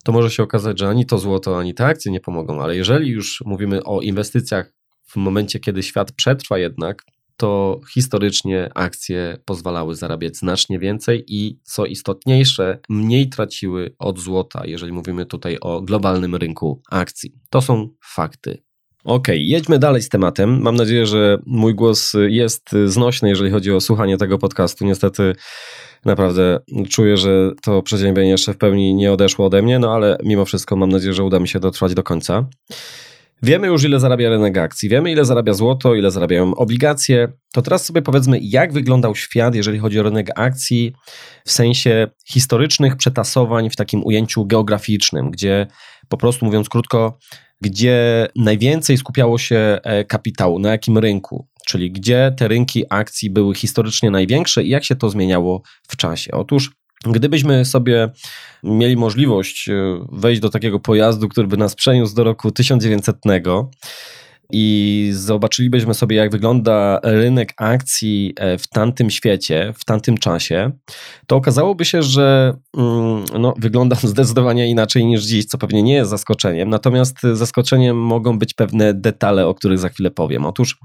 to 0.05 0.13
może 0.13 0.31
się 0.31 0.43
okazać, 0.43 0.79
że 0.79 0.89
ani 0.89 1.07
to 1.07 1.19
złoto, 1.19 1.59
ani 1.59 1.75
te 1.75 1.87
akcje 1.87 2.13
nie 2.13 2.21
pomogą. 2.21 2.63
Ale 2.63 2.77
jeżeli 2.77 3.11
już 3.11 3.43
mówimy 3.47 3.85
o 3.85 4.01
inwestycjach 4.01 4.73
w 5.03 5.17
momencie, 5.17 5.61
kiedy 5.61 5.83
świat 5.83 6.13
przetrwa 6.13 6.59
jednak, 6.59 7.05
to 7.37 7.81
historycznie 7.95 8.71
akcje 8.75 9.39
pozwalały 9.45 9.95
zarabiać 9.95 10.37
znacznie 10.37 10.79
więcej 10.79 11.25
i 11.27 11.59
co 11.63 11.87
istotniejsze, 11.87 12.79
mniej 12.89 13.29
traciły 13.29 13.95
od 13.99 14.19
złota, 14.19 14.63
jeżeli 14.67 14.93
mówimy 14.93 15.27
tutaj 15.27 15.59
o 15.61 15.83
globalnym 15.83 16.35
rynku 16.35 16.83
akcji. 16.91 17.35
To 17.51 17.63
są 17.63 17.89
fakty. 18.05 18.63
Ok, 19.05 19.29
jedźmy 19.35 19.79
dalej 19.79 20.03
z 20.03 20.09
tematem. 20.09 20.63
Mam 20.63 20.75
nadzieję, 20.75 21.07
że 21.07 21.39
mój 21.47 21.75
głos 21.75 22.13
jest 22.29 22.71
znośny, 22.87 23.29
jeżeli 23.29 23.51
chodzi 23.51 23.73
o 23.73 23.81
słuchanie 23.81 24.17
tego 24.17 24.39
podcastu. 24.39 24.85
Niestety, 24.85 25.33
naprawdę 26.05 26.61
czuję, 26.91 27.17
że 27.17 27.51
to 27.63 27.83
przeziębienie 27.83 28.31
jeszcze 28.31 28.55
w 28.55 28.59
pełni 28.59 28.95
nie 28.95 29.13
odeszło 29.13 29.47
ode 29.47 29.63
mnie, 29.63 29.79
no 29.79 29.95
ale 29.95 30.19
mimo 30.25 30.45
wszystko 30.45 30.77
mam 30.77 30.89
nadzieję, 30.89 31.15
że 31.15 31.25
uda 31.25 31.39
mi 31.39 31.49
się 31.49 31.61
dotrwać 31.61 31.95
do 31.95 32.03
końca. 32.03 32.47
Wiemy 33.45 33.67
już, 33.67 33.85
ile 33.85 34.01
zarabia 34.01 34.31
rynek 34.31 34.59
akcji, 34.59 34.89
wiemy, 34.89 35.13
ile 35.13 35.25
zarabia 35.25 35.55
złoto, 35.55 35.95
ile 35.95 36.11
zarabiają 36.11 36.55
obligacje. 36.55 37.33
To 37.53 37.63
teraz 37.63 37.85
sobie 37.85 38.03
powiedzmy, 38.03 38.39
jak 38.43 38.73
wyglądał 38.73 39.15
świat, 39.15 39.55
jeżeli 39.55 39.79
chodzi 39.79 40.01
o 40.01 40.03
rynek 40.03 40.31
akcji, 40.37 40.93
w 41.45 41.53
sensie 41.53 42.07
historycznych 42.29 42.97
przetasowań 42.97 43.71
w 43.71 43.77
takim 43.77 44.05
ujęciu 44.05 44.47
geograficznym, 44.47 45.31
gdzie 45.31 45.67
po 46.09 46.17
prostu 46.17 46.45
mówiąc 46.45 46.69
krótko, 46.69 47.19
gdzie 47.61 48.29
najwięcej 48.37 48.99
skupiało 48.99 49.39
się 49.39 49.79
e, 49.83 50.05
kapitału, 50.05 50.59
na 50.59 50.71
jakim 50.71 50.99
rynku, 50.99 51.49
czyli 51.67 51.93
gdzie 51.93 52.35
te 52.37 52.49
rynki 52.49 52.85
akcji 52.91 53.31
były 53.31 53.55
historycznie 53.55 54.11
największe 54.11 54.63
i 54.63 54.69
jak 54.69 54.85
się 54.85 54.97
to 54.97 55.11
zmieniało 55.11 55.63
w 55.89 55.97
czasie. 55.97 56.33
Otóż 56.33 56.71
Gdybyśmy 57.07 57.65
sobie 57.65 58.11
mieli 58.63 58.97
możliwość 58.97 59.69
e, 59.69 59.75
wejść 60.13 60.41
do 60.41 60.49
takiego 60.49 60.81
pojazdu, 60.81 61.29
który 61.29 61.47
by 61.47 61.57
nas 61.57 61.75
przeniósł 61.75 62.15
do 62.15 62.25
roku 62.25 62.51
1900, 62.51 63.17
i 64.53 65.11
zobaczylibyśmy 65.15 65.95
sobie, 65.95 66.17
jak 66.17 66.31
wygląda 66.31 67.01
rynek 67.03 67.53
akcji 67.57 68.33
e, 68.37 68.59
w 68.59 68.69
tamtym 68.69 69.11
świecie, 69.11 69.73
w 69.77 69.85
tamtym 69.85 70.19
czasie, 70.19 70.71
to 71.27 71.37
okazałoby 71.37 71.85
się, 71.85 72.03
że 72.03 72.55
mm, 72.77 73.25
no, 73.39 73.55
wygląda 73.59 73.97
zdecydowanie 74.03 74.71
inaczej 74.71 75.07
niż 75.07 75.25
dziś, 75.25 75.45
co 75.47 75.59
pewnie 75.59 75.83
nie 75.83 75.95
jest 75.95 76.11
zaskoczeniem. 76.11 76.71
Natomiast 76.71 77.17
zaskoczeniem 77.33 77.97
mogą 77.97 78.39
być 78.39 78.55
pewne 78.55 78.95
detale, 78.95 79.47
o 79.47 79.55
których 79.55 79.79
za 79.79 79.89
chwilę 79.89 80.11
powiem. 80.11 80.47
Otóż 80.47 80.79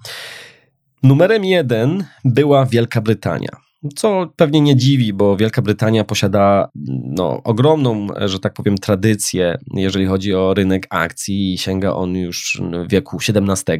numerem 1.04 1.46
jeden 1.46 2.06
była 2.26 2.66
Wielka 2.66 3.02
Brytania. 3.02 3.67
Co 3.96 4.34
pewnie 4.36 4.62
nie 4.62 4.76
dziwi, 4.76 5.14
bo 5.14 5.38
Wielka 5.38 5.62
Brytania 5.62 6.04
posiada 6.04 6.70
no, 7.06 7.42
ogromną, 7.44 8.08
że 8.26 8.40
tak 8.40 8.54
powiem, 8.54 8.78
tradycję, 8.78 9.58
jeżeli 9.74 10.06
chodzi 10.06 10.34
o 10.34 10.54
rynek 10.54 10.88
akcji 10.90 11.54
i 11.54 11.58
sięga 11.58 11.92
on 11.92 12.16
już 12.16 12.62
wieku 12.90 13.18
XVII. 13.18 13.80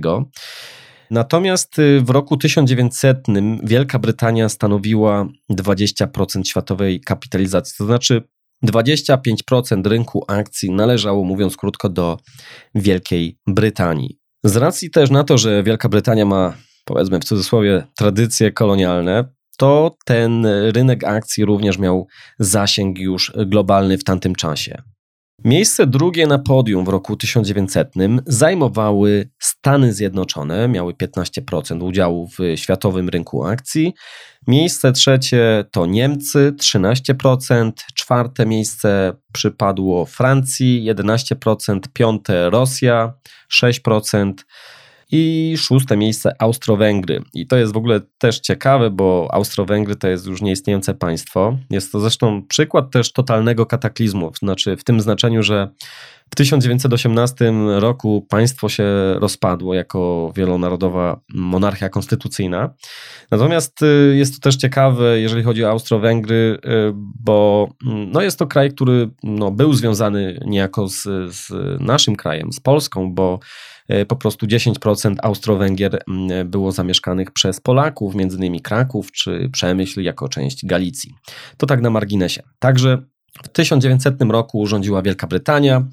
Natomiast 1.12 1.80
y, 1.80 2.02
w 2.02 2.10
roku 2.10 2.38
1900 2.38 3.18
Wielka 3.64 4.00
Brytania 4.00 4.50
stanowiła 4.50 5.28
20% 5.52 6.44
światowej 6.46 7.02
kapitalizacji, 7.02 7.76
to 7.78 7.86
znaczy 7.86 8.24
25% 8.66 9.88
rynku 9.88 10.26
akcji 10.28 10.72
należało, 10.72 11.24
mówiąc 11.24 11.58
krótko, 11.58 11.90
do 11.90 12.18
Wielkiej 12.76 13.38
Brytanii. 13.48 14.20
Z 14.44 14.56
racji 14.56 14.90
też 14.90 15.10
na 15.10 15.24
to, 15.24 15.38
że 15.38 15.64
Wielka 15.64 15.90
Brytania 15.90 16.26
ma, 16.26 16.54
powiedzmy 16.86 17.20
w 17.20 17.24
cudzysłowie, 17.24 17.84
tradycje 17.96 18.52
kolonialne, 18.52 19.37
to 19.58 19.96
ten 20.06 20.46
rynek 20.46 21.04
akcji 21.04 21.46
również 21.46 21.78
miał 21.78 22.08
zasięg 22.40 23.00
już 23.00 23.34
globalny 23.46 23.98
w 23.98 24.04
tamtym 24.04 24.36
czasie. 24.36 24.82
Miejsce 25.46 25.88
drugie 25.88 26.28
na 26.28 26.40
podium 26.40 26.86
w 26.86 26.88
roku 26.88 27.16
1900 27.16 27.94
zajmowały 28.26 29.30
Stany 29.40 29.94
Zjednoczone, 29.94 30.68
miały 30.68 30.94
15% 30.94 31.84
udziału 31.84 32.28
w 32.28 32.40
światowym 32.56 33.10
rynku 33.10 33.46
akcji. 33.46 33.94
Miejsce 34.48 34.92
trzecie 34.92 35.66
to 35.72 35.86
Niemcy, 35.86 36.54
13%. 36.62 37.72
Czwarte 37.96 38.46
miejsce 38.46 39.14
przypadło 39.34 40.06
Francji, 40.06 40.94
11%. 40.96 41.80
Piąte 41.94 42.50
Rosja, 42.50 43.14
6% 43.54 44.34
i 45.12 45.54
szóste 45.58 45.98
miejsce 45.98 46.36
Austro-Węgry. 46.40 47.22
I 47.34 47.48
to 47.48 47.58
jest 47.58 47.74
w 47.74 47.78
ogóle 47.78 48.02
też 48.18 48.40
ciekawe, 48.40 48.90
bo 48.90 49.28
Austro-Węgry 49.32 49.96
to 49.96 50.08
jest 50.08 50.28
już 50.28 50.42
nieistniejące 50.42 50.94
państwo. 50.94 51.58
Jest 51.70 51.92
to 51.92 52.00
zresztą 52.00 52.44
przykład 52.48 52.92
też 52.92 53.14
totalnego 53.14 53.66
kataklizmu, 53.66 54.32
znaczy 54.40 54.78
w 54.78 54.84
tym 54.84 55.02
znaczeniu, 55.02 55.44
że 55.44 55.70
w 56.32 56.36
1918 56.36 57.54
roku 57.80 58.26
państwo 58.30 58.70
się 58.70 58.86
rozpadło 59.20 59.74
jako 59.74 60.32
wielonarodowa 60.36 61.20
monarchia 61.34 61.90
konstytucyjna. 61.90 62.74
Natomiast 63.32 63.82
y, 63.82 64.16
jest 64.18 64.34
to 64.36 64.40
też 64.40 64.56
ciekawe, 64.56 65.20
jeżeli 65.20 65.44
chodzi 65.44 65.66
o 65.66 65.70
Austro-Węgry, 65.70 66.58
y, 66.66 66.94
bo 66.96 67.70
mm, 67.86 68.12
no 68.12 68.22
jest 68.22 68.40
to 68.40 68.48
kraj, 68.48 68.72
który 68.72 69.10
no 69.24 69.52
był 69.52 69.74
związany 69.74 70.40
niejako 70.46 70.88
z, 70.88 71.04
z 71.36 71.52
naszym 71.80 72.16
krajem, 72.16 72.54
z 72.54 72.60
Polską, 72.60 73.14
bo 73.14 73.40
po 74.08 74.16
prostu 74.16 74.46
10% 74.46 75.16
Austro-Węgier 75.24 76.04
było 76.46 76.72
zamieszkanych 76.72 77.32
przez 77.32 77.60
Polaków, 77.60 78.16
między 78.16 78.38
innymi 78.38 78.62
Kraków 78.62 79.12
czy 79.12 79.50
Przemyśl 79.54 80.02
jako 80.02 80.30
część 80.30 80.66
Galicji. 80.66 81.14
To 81.58 81.66
tak 81.66 81.82
na 81.82 81.90
marginesie. 81.90 82.44
Także 82.60 82.98
w 83.44 83.48
1900 83.50 84.22
roku 84.22 84.68
rządziła 84.68 85.02
Wielka 85.02 85.28
Brytania, 85.28 85.88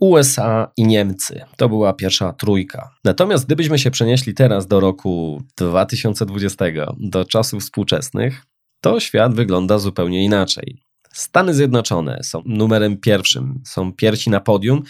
USA 0.00 0.72
i 0.76 0.86
Niemcy. 0.86 1.40
To 1.56 1.68
była 1.68 1.92
pierwsza 1.92 2.32
trójka. 2.32 2.90
Natomiast 3.04 3.46
gdybyśmy 3.46 3.78
się 3.78 3.90
przenieśli 3.90 4.34
teraz 4.34 4.66
do 4.66 4.80
roku 4.80 5.42
2020, 5.56 6.64
do 6.98 7.24
czasów 7.24 7.62
współczesnych, 7.62 8.42
to 8.80 9.00
świat 9.00 9.34
wygląda 9.34 9.78
zupełnie 9.78 10.24
inaczej. 10.24 10.82
Stany 11.12 11.54
Zjednoczone 11.54 12.18
są 12.22 12.42
numerem 12.46 12.96
pierwszym, 12.96 13.62
są 13.64 13.92
pierwsi 13.92 14.30
na 14.30 14.40
podium 14.40 14.82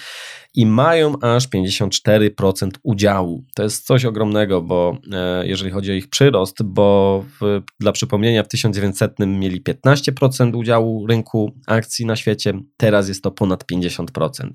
i 0.57 0.67
mają 0.67 1.19
aż 1.21 1.49
54% 1.49 2.71
udziału. 2.83 3.45
To 3.55 3.63
jest 3.63 3.87
coś 3.87 4.05
ogromnego, 4.05 4.63
bo 4.63 4.99
e, 5.13 5.47
jeżeli 5.47 5.71
chodzi 5.71 5.93
o 5.93 5.95
ich 5.95 6.09
przyrost, 6.09 6.63
bo 6.63 7.25
w, 7.41 7.63
dla 7.81 7.93
przypomnienia 7.93 8.43
w 8.43 8.49
1900 8.49 9.13
mieli 9.19 9.63
15% 9.63 10.57
udziału 10.57 11.07
rynku 11.07 11.53
akcji 11.67 12.07
na 12.07 12.17
świecie, 12.17 12.53
teraz 12.77 13.09
jest 13.09 13.23
to 13.23 13.31
ponad 13.31 13.65
50%. 13.73 14.51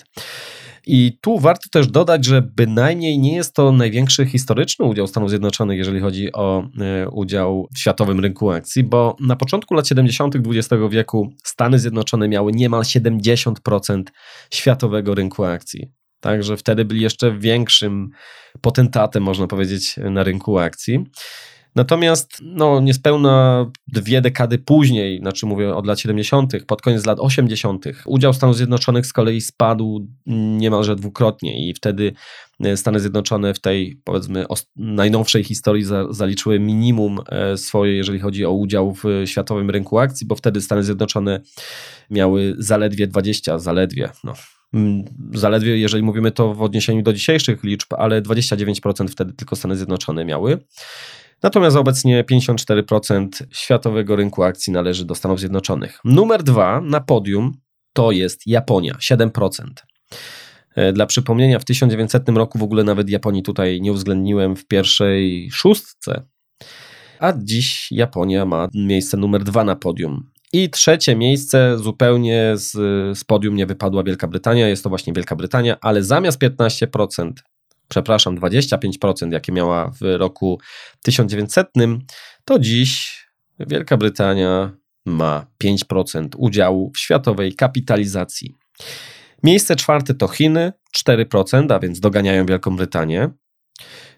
I 0.87 1.17
tu 1.21 1.39
warto 1.39 1.69
też 1.71 1.87
dodać, 1.87 2.25
że 2.25 2.41
bynajmniej 2.41 3.19
nie 3.19 3.35
jest 3.35 3.55
to 3.55 3.71
największy 3.71 4.25
historyczny 4.25 4.85
udział 4.85 5.07
Stanów 5.07 5.29
Zjednoczonych, 5.29 5.77
jeżeli 5.77 5.99
chodzi 5.99 6.33
o 6.33 6.63
e, 6.81 7.09
udział 7.09 7.67
w 7.75 7.79
światowym 7.79 8.19
rynku 8.19 8.51
akcji, 8.51 8.83
bo 8.83 9.15
na 9.19 9.35
początku 9.35 9.73
lat 9.73 9.87
70. 9.87 10.35
XX 10.35 10.83
wieku 10.89 11.29
Stany 11.43 11.79
Zjednoczone 11.79 12.27
miały 12.27 12.51
niemal 12.51 12.81
70% 12.81 14.03
światowego 14.51 15.15
rynku 15.15 15.43
akcji. 15.43 15.91
Także 16.19 16.57
wtedy 16.57 16.85
byli 16.85 17.01
jeszcze 17.01 17.37
większym 17.37 18.09
potentatem, 18.61 19.23
można 19.23 19.47
powiedzieć, 19.47 19.95
na 19.97 20.23
rynku 20.23 20.57
akcji. 20.57 21.05
Natomiast 21.75 22.37
no, 22.41 22.79
niespełna 22.79 23.65
dwie 23.87 24.21
dekady 24.21 24.57
później, 24.57 25.19
znaczy 25.19 25.45
mówię 25.45 25.75
od 25.75 25.87
lat 25.87 25.99
70., 25.99 26.53
pod 26.67 26.81
koniec 26.81 27.05
lat 27.05 27.19
80., 27.19 27.85
udział 28.05 28.33
Stanów 28.33 28.57
Zjednoczonych 28.57 29.05
z 29.05 29.13
kolei 29.13 29.41
spadł 29.41 30.07
niemalże 30.25 30.95
dwukrotnie 30.95 31.69
i 31.69 31.73
wtedy 31.73 32.13
e, 32.59 32.77
Stany 32.77 32.99
Zjednoczone 32.99 33.53
w 33.53 33.59
tej, 33.59 34.01
powiedzmy, 34.03 34.45
najnowszej 34.75 35.43
historii 35.43 35.83
za, 35.83 36.13
zaliczyły 36.13 36.59
minimum 36.59 37.19
e, 37.29 37.57
swoje, 37.57 37.95
jeżeli 37.95 38.19
chodzi 38.19 38.45
o 38.45 38.51
udział 38.51 38.93
w 38.93 39.03
światowym 39.25 39.69
rynku 39.69 39.99
akcji, 39.99 40.27
bo 40.27 40.35
wtedy 40.35 40.61
Stany 40.61 40.83
Zjednoczone 40.83 41.41
miały 42.09 42.55
zaledwie 42.57 43.07
20, 43.07 43.59
zaledwie, 43.59 44.09
no, 44.23 44.33
zaledwie 45.33 45.77
jeżeli 45.77 46.03
mówimy 46.03 46.31
to 46.31 46.53
w 46.53 46.61
odniesieniu 46.61 47.01
do 47.01 47.13
dzisiejszych 47.13 47.63
liczb, 47.63 47.93
ale 47.93 48.21
29% 48.21 49.07
wtedy 49.07 49.33
tylko 49.33 49.55
Stany 49.55 49.75
Zjednoczone 49.75 50.25
miały. 50.25 50.57
Natomiast 51.43 51.77
obecnie 51.77 52.23
54% 52.23 53.27
światowego 53.51 54.15
rynku 54.15 54.43
akcji 54.43 54.73
należy 54.73 55.05
do 55.05 55.15
Stanów 55.15 55.39
Zjednoczonych. 55.39 55.99
Numer 56.05 56.43
dwa 56.43 56.81
na 56.81 57.01
podium 57.01 57.53
to 57.93 58.11
jest 58.11 58.47
Japonia, 58.47 58.93
7%. 58.93 59.65
E, 60.75 60.93
dla 60.93 61.05
przypomnienia, 61.05 61.59
w 61.59 61.65
1900 61.65 62.29
roku 62.29 62.57
w 62.57 62.63
ogóle 62.63 62.83
nawet 62.83 63.09
Japonii 63.09 63.43
tutaj 63.43 63.81
nie 63.81 63.91
uwzględniłem 63.91 64.55
w 64.55 64.67
pierwszej 64.67 65.49
szóstce, 65.51 66.23
a 67.19 67.33
dziś 67.37 67.91
Japonia 67.91 68.45
ma 68.45 68.67
miejsce 68.73 69.17
numer 69.17 69.43
dwa 69.43 69.63
na 69.63 69.75
podium. 69.75 70.31
I 70.53 70.69
trzecie 70.69 71.15
miejsce 71.15 71.77
zupełnie 71.77 72.51
z, 72.55 72.71
z 73.17 73.23
podium 73.23 73.55
nie 73.55 73.65
wypadła 73.65 74.03
Wielka 74.03 74.27
Brytania, 74.27 74.67
jest 74.67 74.83
to 74.83 74.89
właśnie 74.89 75.13
Wielka 75.13 75.35
Brytania, 75.35 75.77
ale 75.81 76.03
zamiast 76.03 76.41
15% 76.41 77.31
przepraszam, 77.91 78.37
25%, 78.37 79.31
jakie 79.31 79.51
miała 79.51 79.91
w 80.01 80.01
roku 80.01 80.59
1900, 81.01 81.67
to 82.45 82.59
dziś 82.59 83.21
Wielka 83.59 83.97
Brytania 83.97 84.71
ma 85.05 85.45
5% 85.63 86.27
udziału 86.37 86.91
w 86.95 86.99
światowej 86.99 87.55
kapitalizacji. 87.55 88.55
Miejsce 89.43 89.75
czwarte 89.75 90.13
to 90.13 90.27
Chiny, 90.27 90.73
4%, 90.97 91.73
a 91.73 91.79
więc 91.79 91.99
doganiają 91.99 92.45
Wielką 92.45 92.75
Brytanię. 92.75 93.29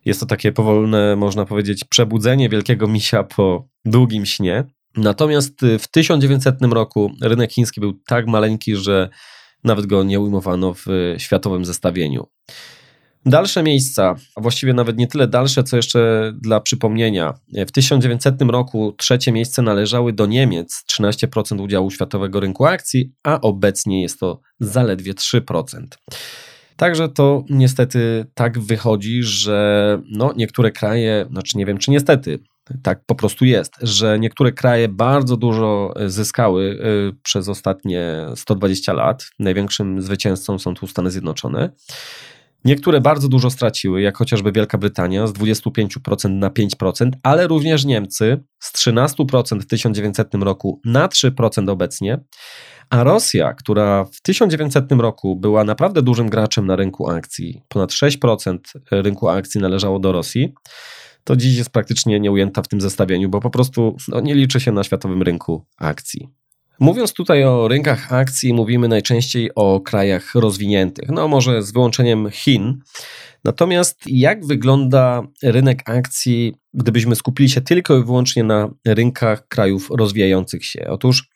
Jest 0.06 0.20
to 0.20 0.26
takie 0.26 0.52
powolne, 0.52 1.16
można 1.16 1.46
powiedzieć, 1.46 1.84
przebudzenie 1.84 2.50
wielkiego 2.50 2.88
misia 2.88 3.24
po 3.24 3.68
długim 3.86 4.26
śnie. 4.26 4.64
Natomiast 4.98 5.54
w 5.80 5.88
1900 5.88 6.62
roku 6.62 7.12
rynek 7.22 7.52
chiński 7.52 7.80
był 7.80 7.94
tak 7.94 8.28
maleńki, 8.28 8.76
że 8.76 9.10
nawet 9.64 9.86
go 9.86 10.04
nie 10.04 10.20
ujmowano 10.20 10.74
w 10.74 10.86
światowym 11.18 11.66
zestawieniu. 11.66 12.28
Dalsze 13.26 13.64
miejsca, 13.64 14.16
a 14.36 14.42
właściwie 14.42 14.74
nawet 14.74 14.98
nie 14.98 15.08
tyle 15.08 15.28
dalsze, 15.28 15.64
co 15.64 15.76
jeszcze 15.76 16.34
dla 16.42 16.60
przypomnienia. 16.60 17.34
W 17.68 17.72
1900 17.72 18.42
roku 18.42 18.96
trzecie 18.98 19.32
miejsce 19.32 19.62
należały 19.62 20.14
do 20.14 20.26
Niemiec, 20.26 20.84
13% 21.00 21.62
udziału 21.62 21.92
światowego 21.92 22.40
rynku 22.40 22.66
akcji, 22.66 23.14
a 23.24 23.42
obecnie 23.42 24.02
jest 24.02 24.20
to 24.20 24.42
zaledwie 24.60 25.14
3%. 25.14 25.64
Także 26.76 27.10
to 27.10 27.44
niestety 27.50 28.26
tak 28.34 28.60
wychodzi, 28.60 29.24
że 29.24 30.02
no, 30.10 30.34
niektóre 30.36 30.72
kraje, 30.72 31.26
znaczy 31.32 31.58
nie 31.58 31.66
wiem 31.66 31.78
czy 31.78 31.92
niestety, 31.92 32.40
tak 32.84 33.06
po 33.06 33.16
prostu 33.16 33.46
jest, 33.46 33.74
że 33.82 34.20
niektóre 34.20 34.52
kraje 34.52 34.90
bardzo 34.90 35.38
dużo 35.38 35.94
zyskały 36.08 36.64
y, 36.64 37.16
przez 37.24 37.50
ostatnie 37.50 38.26
120 38.36 38.94
lat. 38.94 39.26
Największym 39.40 40.02
zwycięzcą 40.02 40.60
są 40.60 40.74
tu 40.74 40.88
Stany 40.88 41.12
Zjednoczone. 41.12 41.70
Niektóre 42.66 43.02
bardzo 43.02 43.28
dużo 43.28 43.50
straciły, 43.50 44.02
jak 44.02 44.18
chociażby 44.18 44.52
Wielka 44.52 44.78
Brytania 44.78 45.28
z 45.28 45.34
25% 45.34 46.30
na 46.30 46.50
5%, 46.50 47.12
ale 47.24 47.48
również 47.48 47.86
Niemcy 47.86 48.44
z 48.60 48.74
13% 48.74 49.60
w 49.60 49.66
1900 49.66 50.34
roku 50.34 50.82
na 50.86 51.08
3% 51.08 51.70
obecnie, 51.70 52.20
A 52.90 53.04
Rosja, 53.04 53.54
która 53.54 54.06
w 54.06 54.22
1900 54.22 54.92
roku 54.92 55.36
była 55.36 55.64
naprawdę 55.64 56.02
dużym 56.02 56.30
graczem 56.30 56.68
na 56.68 56.76
rynku 56.76 57.10
akcji, 57.10 57.62
ponad 57.68 57.92
6% 57.92 58.58
rynku 58.92 59.30
akcji 59.30 59.62
należało 59.62 60.00
do 60.00 60.12
Rosji, 60.12 60.54
to 61.24 61.36
dziś 61.36 61.58
jest 61.58 61.70
praktycznie 61.70 62.20
nieujęta 62.20 62.62
w 62.62 62.68
tym 62.68 62.82
zestawieniu, 62.82 63.30
bo 63.30 63.40
po 63.40 63.50
prostu 63.50 63.98
no, 64.08 64.20
nie 64.20 64.36
liczy 64.36 64.60
się 64.60 64.72
na 64.72 64.84
światowym 64.84 65.22
rynku 65.22 65.66
akcji. 65.78 66.30
Mówiąc 66.84 67.14
tutaj 67.14 67.44
o 67.44 67.68
rynkach 67.68 68.14
akcji, 68.14 68.54
mówimy 68.54 68.88
najczęściej 68.88 69.52
o 69.56 69.82
krajach 69.82 70.36
rozwiniętych, 70.36 71.10
no 71.10 71.28
może 71.28 71.62
z 71.62 71.72
wyłączeniem 71.72 72.30
Chin. 72.32 72.80
Natomiast 73.44 74.02
jak 74.06 74.46
wygląda 74.46 75.22
rynek 75.44 75.90
akcji, 75.90 76.54
gdybyśmy 76.74 77.16
skupili 77.16 77.50
się 77.50 77.62
tylko 77.62 77.98
i 77.98 78.04
wyłącznie 78.04 78.44
na 78.44 78.70
rynkach 78.86 79.48
krajów 79.48 79.90
rozwijających 79.98 80.66
się? 80.66 80.88
Otóż 80.90 81.30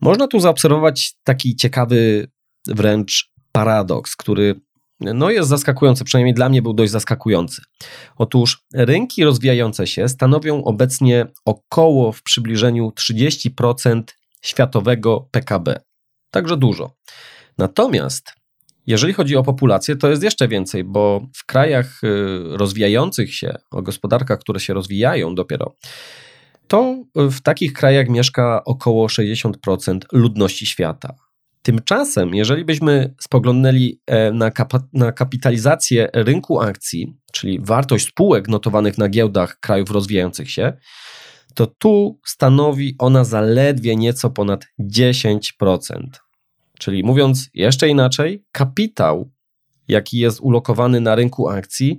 można 0.00 0.26
tu 0.26 0.40
zaobserwować 0.40 1.14
taki 1.24 1.56
ciekawy 1.56 2.28
wręcz 2.66 3.32
paradoks, 3.52 4.16
który 4.16 4.60
no 5.00 5.30
jest 5.30 5.48
zaskakujący, 5.48 6.04
przynajmniej 6.04 6.34
dla 6.34 6.48
mnie 6.48 6.62
był 6.62 6.74
dość 6.74 6.92
zaskakujący. 6.92 7.62
Otóż 8.16 8.64
rynki 8.74 9.24
rozwijające 9.24 9.86
się 9.86 10.08
stanowią 10.08 10.64
obecnie 10.64 11.26
około 11.44 12.12
w 12.12 12.22
przybliżeniu 12.22 12.92
30% 13.00 14.02
światowego 14.42 15.28
PKB. 15.30 15.80
Także 16.30 16.56
dużo. 16.56 16.96
Natomiast 17.58 18.32
jeżeli 18.86 19.12
chodzi 19.12 19.36
o 19.36 19.42
populację, 19.42 19.96
to 19.96 20.08
jest 20.08 20.22
jeszcze 20.22 20.48
więcej, 20.48 20.84
bo 20.84 21.26
w 21.36 21.46
krajach 21.46 22.04
y, 22.04 22.08
rozwijających 22.56 23.34
się, 23.34 23.54
o 23.70 23.82
gospodarkach, 23.82 24.38
które 24.38 24.60
się 24.60 24.74
rozwijają 24.74 25.34
dopiero, 25.34 25.74
to 26.68 27.04
w 27.14 27.40
takich 27.40 27.72
krajach 27.72 28.08
mieszka 28.08 28.64
około 28.64 29.06
60% 29.06 29.98
ludności 30.12 30.66
świata. 30.66 31.14
Tymczasem, 31.62 32.34
jeżeli 32.34 32.64
byśmy 32.64 33.14
spoglądnęli 33.20 34.00
e, 34.06 34.32
na, 34.32 34.50
kap- 34.50 34.88
na 34.92 35.12
kapitalizację 35.12 36.08
rynku 36.14 36.60
akcji, 36.60 37.16
czyli 37.32 37.58
wartość 37.62 38.08
spółek 38.08 38.48
notowanych 38.48 38.98
na 38.98 39.08
giełdach 39.08 39.60
krajów 39.60 39.90
rozwijających 39.90 40.50
się, 40.50 40.72
to 41.56 41.66
tu 41.66 42.20
stanowi 42.26 42.94
ona 42.98 43.24
zaledwie 43.24 43.96
nieco 43.96 44.30
ponad 44.30 44.66
10%. 44.80 45.38
Czyli 46.78 47.04
mówiąc 47.04 47.50
jeszcze 47.54 47.88
inaczej, 47.88 48.44
kapitał, 48.52 49.30
jaki 49.88 50.18
jest 50.18 50.40
ulokowany 50.40 51.00
na 51.00 51.14
rynku 51.14 51.48
akcji, 51.48 51.98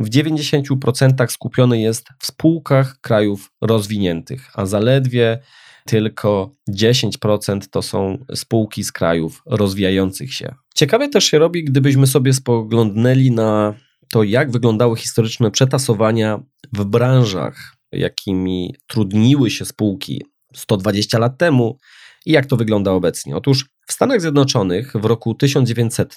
w 0.00 0.10
90% 0.10 1.28
skupiony 1.28 1.80
jest 1.80 2.08
w 2.18 2.26
spółkach 2.26 3.00
krajów 3.00 3.50
rozwiniętych, 3.60 4.50
a 4.54 4.66
zaledwie 4.66 5.38
tylko 5.86 6.50
10% 6.70 7.60
to 7.70 7.82
są 7.82 8.24
spółki 8.34 8.84
z 8.84 8.92
krajów 8.92 9.42
rozwijających 9.46 10.34
się. 10.34 10.54
Ciekawie 10.74 11.08
też 11.08 11.24
się 11.24 11.38
robi, 11.38 11.64
gdybyśmy 11.64 12.06
sobie 12.06 12.32
spoglądnęli 12.32 13.30
na 13.30 13.74
to, 14.10 14.22
jak 14.22 14.50
wyglądały 14.50 14.96
historyczne 14.96 15.50
przetasowania 15.50 16.40
w 16.72 16.84
branżach, 16.84 17.73
jakimi 17.96 18.74
trudniły 18.86 19.50
się 19.50 19.64
spółki 19.64 20.22
120 20.54 21.18
lat 21.18 21.38
temu 21.38 21.78
i 22.26 22.32
jak 22.32 22.46
to 22.46 22.56
wygląda 22.56 22.92
obecnie. 22.92 23.36
Otóż 23.36 23.66
w 23.86 23.92
Stanach 23.92 24.20
Zjednoczonych 24.20 24.92
w 24.94 25.04
roku 25.04 25.34
1900 25.34 26.14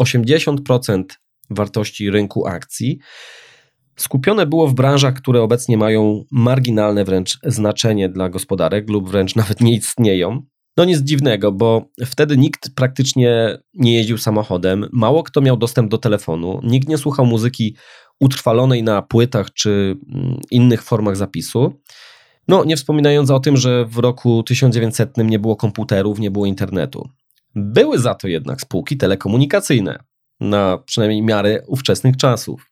80% 0.00 1.04
wartości 1.50 2.10
rynku 2.10 2.46
akcji 2.46 2.98
skupione 3.96 4.46
było 4.46 4.68
w 4.68 4.74
branżach, 4.74 5.14
które 5.14 5.42
obecnie 5.42 5.76
mają 5.76 6.24
marginalne 6.30 7.04
wręcz 7.04 7.38
znaczenie 7.42 8.08
dla 8.08 8.28
gospodarek 8.28 8.90
lub 8.90 9.10
wręcz 9.10 9.36
nawet 9.42 9.60
nie 9.60 9.72
istnieją. 9.72 10.42
No 10.76 10.84
nic 10.84 10.98
dziwnego, 10.98 11.52
bo 11.52 11.90
wtedy 12.06 12.36
nikt 12.36 12.74
praktycznie 12.74 13.58
nie 13.74 13.94
jeździł 13.94 14.18
samochodem, 14.18 14.88
mało 14.92 15.22
kto 15.22 15.40
miał 15.40 15.56
dostęp 15.56 15.90
do 15.90 15.98
telefonu, 15.98 16.60
nikt 16.62 16.88
nie 16.88 16.98
słuchał 16.98 17.26
muzyki 17.26 17.76
utrwalonej 18.20 18.82
na 18.82 19.02
płytach 19.02 19.52
czy 19.52 19.96
mm, 20.14 20.40
innych 20.50 20.82
formach 20.82 21.16
zapisu. 21.16 21.80
No, 22.48 22.64
nie 22.64 22.76
wspominając 22.76 23.30
o 23.30 23.40
tym, 23.40 23.56
że 23.56 23.84
w 23.84 23.98
roku 23.98 24.42
1900 24.42 25.16
nie 25.16 25.38
było 25.38 25.56
komputerów, 25.56 26.18
nie 26.18 26.30
było 26.30 26.46
internetu. 26.46 27.08
Były 27.54 27.98
za 27.98 28.14
to 28.14 28.28
jednak 28.28 28.60
spółki 28.60 28.96
telekomunikacyjne, 28.96 29.98
na 30.40 30.78
przynajmniej 30.78 31.22
miarę 31.22 31.62
ówczesnych 31.66 32.16
czasów. 32.16 32.70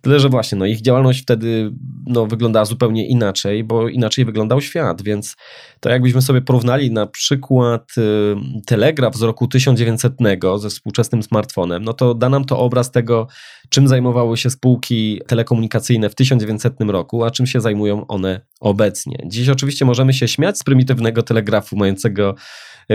Tyle, 0.00 0.20
że 0.20 0.28
właśnie 0.28 0.58
no, 0.58 0.66
ich 0.66 0.80
działalność 0.80 1.22
wtedy 1.22 1.72
no, 2.06 2.26
wyglądała 2.26 2.64
zupełnie 2.64 3.06
inaczej, 3.06 3.64
bo 3.64 3.88
inaczej 3.88 4.24
wyglądał 4.24 4.60
świat, 4.60 5.02
więc 5.02 5.36
to 5.80 5.88
jakbyśmy 5.88 6.22
sobie 6.22 6.40
porównali 6.40 6.90
na 6.90 7.06
przykład 7.06 7.90
y, 7.98 8.36
telegraf 8.66 9.16
z 9.16 9.22
roku 9.22 9.48
1900 9.48 10.12
ze 10.56 10.70
współczesnym 10.70 11.22
smartfonem, 11.22 11.84
no 11.84 11.92
to 11.92 12.14
da 12.14 12.28
nam 12.28 12.44
to 12.44 12.58
obraz 12.58 12.90
tego, 12.90 13.26
czym 13.68 13.88
zajmowały 13.88 14.36
się 14.36 14.50
spółki 14.50 15.20
telekomunikacyjne 15.26 16.10
w 16.10 16.14
1900 16.14 16.74
roku, 16.80 17.24
a 17.24 17.30
czym 17.30 17.46
się 17.46 17.60
zajmują 17.60 18.06
one 18.06 18.40
obecnie. 18.60 19.18
Dziś 19.26 19.48
oczywiście 19.48 19.84
możemy 19.84 20.12
się 20.12 20.28
śmiać 20.28 20.58
z 20.58 20.64
prymitywnego 20.64 21.22
telegrafu 21.22 21.76
mającego 21.76 22.34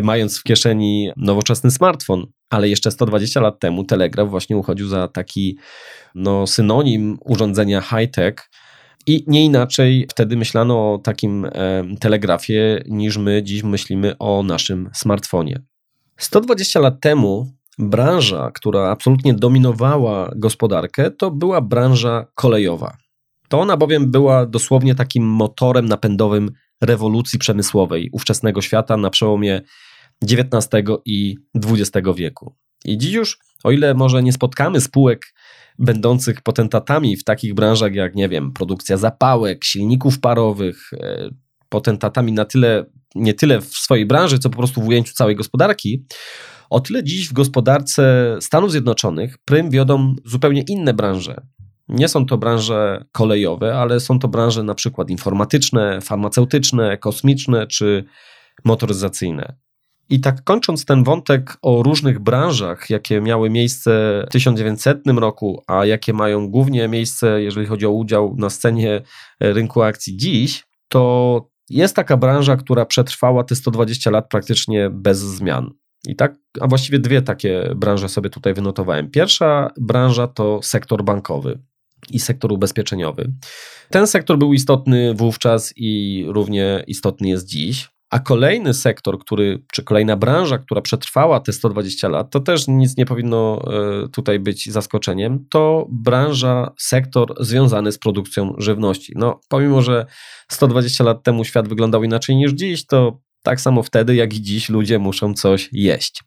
mając 0.01 0.39
w 0.39 0.43
kieszeni 0.43 1.11
nowoczesny 1.17 1.71
smartfon, 1.71 2.25
ale 2.49 2.69
jeszcze 2.69 2.91
120 2.91 3.41
lat 3.41 3.59
temu 3.59 3.83
telegraf 3.83 4.29
właśnie 4.29 4.57
uchodził 4.57 4.87
za 4.87 5.07
taki 5.07 5.57
no, 6.15 6.47
synonim 6.47 7.17
urządzenia 7.25 7.81
high-tech. 7.81 8.49
I 9.07 9.23
nie 9.27 9.45
inaczej 9.45 10.07
wtedy 10.11 10.37
myślano 10.37 10.93
o 10.93 10.97
takim 10.97 11.45
e, 11.45 11.51
telegrafie, 11.99 12.83
niż 12.87 13.17
my 13.17 13.43
dziś 13.43 13.63
myślimy 13.63 14.17
o 14.17 14.43
naszym 14.43 14.89
smartfonie. 14.93 15.61
120 16.17 16.79
lat 16.79 17.01
temu 17.01 17.53
branża, 17.79 18.51
która 18.51 18.89
absolutnie 18.89 19.33
dominowała 19.33 20.31
gospodarkę, 20.35 21.11
to 21.11 21.31
była 21.31 21.61
branża 21.61 22.25
kolejowa. 22.35 22.97
To 23.47 23.59
ona 23.59 23.77
bowiem 23.77 24.11
była 24.11 24.45
dosłownie 24.45 24.95
takim 24.95 25.23
motorem 25.23 25.85
napędowym 25.85 26.51
rewolucji 26.81 27.39
przemysłowej 27.39 28.09
ówczesnego 28.11 28.61
świata 28.61 28.97
na 28.97 29.09
przełomie 29.09 29.61
XIX 30.23 30.67
i 31.05 31.35
XX 31.55 32.07
wieku. 32.15 32.55
I 32.85 32.97
dziś 32.97 33.13
już, 33.13 33.39
o 33.63 33.71
ile 33.71 33.93
może 33.93 34.23
nie 34.23 34.33
spotkamy 34.33 34.81
spółek 34.81 35.33
będących 35.79 36.41
potentatami 36.41 37.17
w 37.17 37.23
takich 37.23 37.53
branżach 37.53 37.93
jak, 37.93 38.15
nie 38.15 38.29
wiem, 38.29 38.51
produkcja 38.51 38.97
zapałek, 38.97 39.63
silników 39.63 40.19
parowych, 40.19 40.93
e, 40.93 41.29
potentatami 41.69 42.31
na 42.31 42.45
tyle, 42.45 42.85
nie 43.15 43.33
tyle 43.33 43.61
w 43.61 43.65
swojej 43.65 44.05
branży, 44.05 44.39
co 44.39 44.49
po 44.49 44.57
prostu 44.57 44.81
w 44.81 44.87
ujęciu 44.87 45.13
całej 45.13 45.35
gospodarki, 45.35 46.05
o 46.69 46.79
tyle 46.79 47.03
dziś 47.03 47.29
w 47.29 47.33
gospodarce 47.33 48.35
Stanów 48.41 48.71
Zjednoczonych 48.71 49.37
prym 49.45 49.69
wiodą 49.69 50.15
zupełnie 50.25 50.63
inne 50.67 50.93
branże. 50.93 51.41
Nie 51.89 52.07
są 52.07 52.25
to 52.25 52.37
branże 52.37 53.05
kolejowe, 53.11 53.77
ale 53.77 53.99
są 53.99 54.19
to 54.19 54.27
branże 54.27 54.63
na 54.63 54.75
przykład 54.75 55.09
informatyczne, 55.09 56.01
farmaceutyczne, 56.01 56.97
kosmiczne 56.97 57.67
czy 57.67 58.03
motoryzacyjne. 58.65 59.55
I 60.09 60.19
tak 60.19 60.43
kończąc 60.43 60.85
ten 60.85 61.03
wątek 61.03 61.57
o 61.61 61.83
różnych 61.83 62.19
branżach, 62.19 62.89
jakie 62.89 63.21
miały 63.21 63.49
miejsce 63.49 64.23
w 64.27 64.31
1900 64.31 64.97
roku, 65.07 65.63
a 65.67 65.85
jakie 65.85 66.13
mają 66.13 66.49
głównie 66.49 66.87
miejsce, 66.87 67.41
jeżeli 67.41 67.67
chodzi 67.67 67.85
o 67.85 67.91
udział 67.91 68.35
na 68.37 68.49
scenie 68.49 69.01
rynku 69.39 69.81
akcji 69.81 70.17
dziś, 70.17 70.63
to 70.87 71.53
jest 71.69 71.95
taka 71.95 72.17
branża, 72.17 72.55
która 72.55 72.85
przetrwała 72.85 73.43
te 73.43 73.55
120 73.55 74.11
lat 74.11 74.29
praktycznie 74.29 74.89
bez 74.89 75.19
zmian. 75.19 75.71
I 76.07 76.15
tak, 76.15 76.35
a 76.61 76.67
właściwie 76.67 76.99
dwie 76.99 77.21
takie 77.21 77.71
branże 77.75 78.09
sobie 78.09 78.29
tutaj 78.29 78.53
wynotowałem. 78.53 79.11
Pierwsza 79.11 79.71
branża 79.77 80.27
to 80.27 80.59
sektor 80.63 81.03
bankowy 81.03 81.59
i 82.11 82.19
sektor 82.19 82.51
ubezpieczeniowy. 82.51 83.31
Ten 83.89 84.07
sektor 84.07 84.37
był 84.37 84.53
istotny 84.53 85.13
wówczas 85.13 85.73
i 85.75 86.23
równie 86.27 86.83
istotny 86.87 87.29
jest 87.29 87.47
dziś. 87.47 87.93
A 88.09 88.19
kolejny 88.19 88.73
sektor, 88.73 89.19
który, 89.19 89.63
czy 89.73 89.83
kolejna 89.83 90.17
branża, 90.17 90.57
która 90.57 90.81
przetrwała 90.81 91.39
te 91.39 91.53
120 91.53 92.07
lat, 92.07 92.29
to 92.31 92.39
też 92.39 92.67
nic 92.67 92.97
nie 92.97 93.05
powinno 93.05 93.61
e, 94.03 94.07
tutaj 94.07 94.39
być 94.39 94.71
zaskoczeniem, 94.71 95.45
to 95.49 95.87
branża, 95.89 96.71
sektor 96.79 97.35
związany 97.39 97.91
z 97.91 97.97
produkcją 97.97 98.53
żywności. 98.57 99.13
No, 99.15 99.39
pomimo, 99.49 99.81
że 99.81 100.05
120 100.51 101.03
lat 101.03 101.23
temu 101.23 101.43
świat 101.43 101.67
wyglądał 101.67 102.03
inaczej 102.03 102.35
niż 102.35 102.51
dziś, 102.51 102.85
to 102.85 103.19
tak 103.43 103.61
samo 103.61 103.83
wtedy, 103.83 104.15
jak 104.15 104.33
i 104.33 104.41
dziś 104.41 104.69
ludzie 104.69 104.99
muszą 104.99 105.33
coś 105.33 105.69
jeść. 105.71 106.23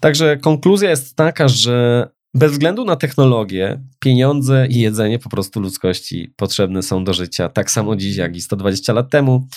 Także 0.00 0.36
konkluzja 0.36 0.90
jest 0.90 1.16
taka, 1.16 1.48
że 1.48 2.08
bez 2.34 2.52
względu 2.52 2.84
na 2.84 2.96
technologię, 2.96 3.82
pieniądze 3.98 4.66
i 4.70 4.80
jedzenie 4.80 5.18
po 5.18 5.28
prostu 5.28 5.60
ludzkości 5.60 6.32
potrzebne 6.36 6.82
są 6.82 7.04
do 7.04 7.14
życia, 7.14 7.48
tak 7.48 7.70
samo 7.70 7.96
dziś, 7.96 8.16
jak 8.16 8.36
i 8.36 8.40
120 8.40 8.92
lat 8.92 9.10
temu. 9.10 9.48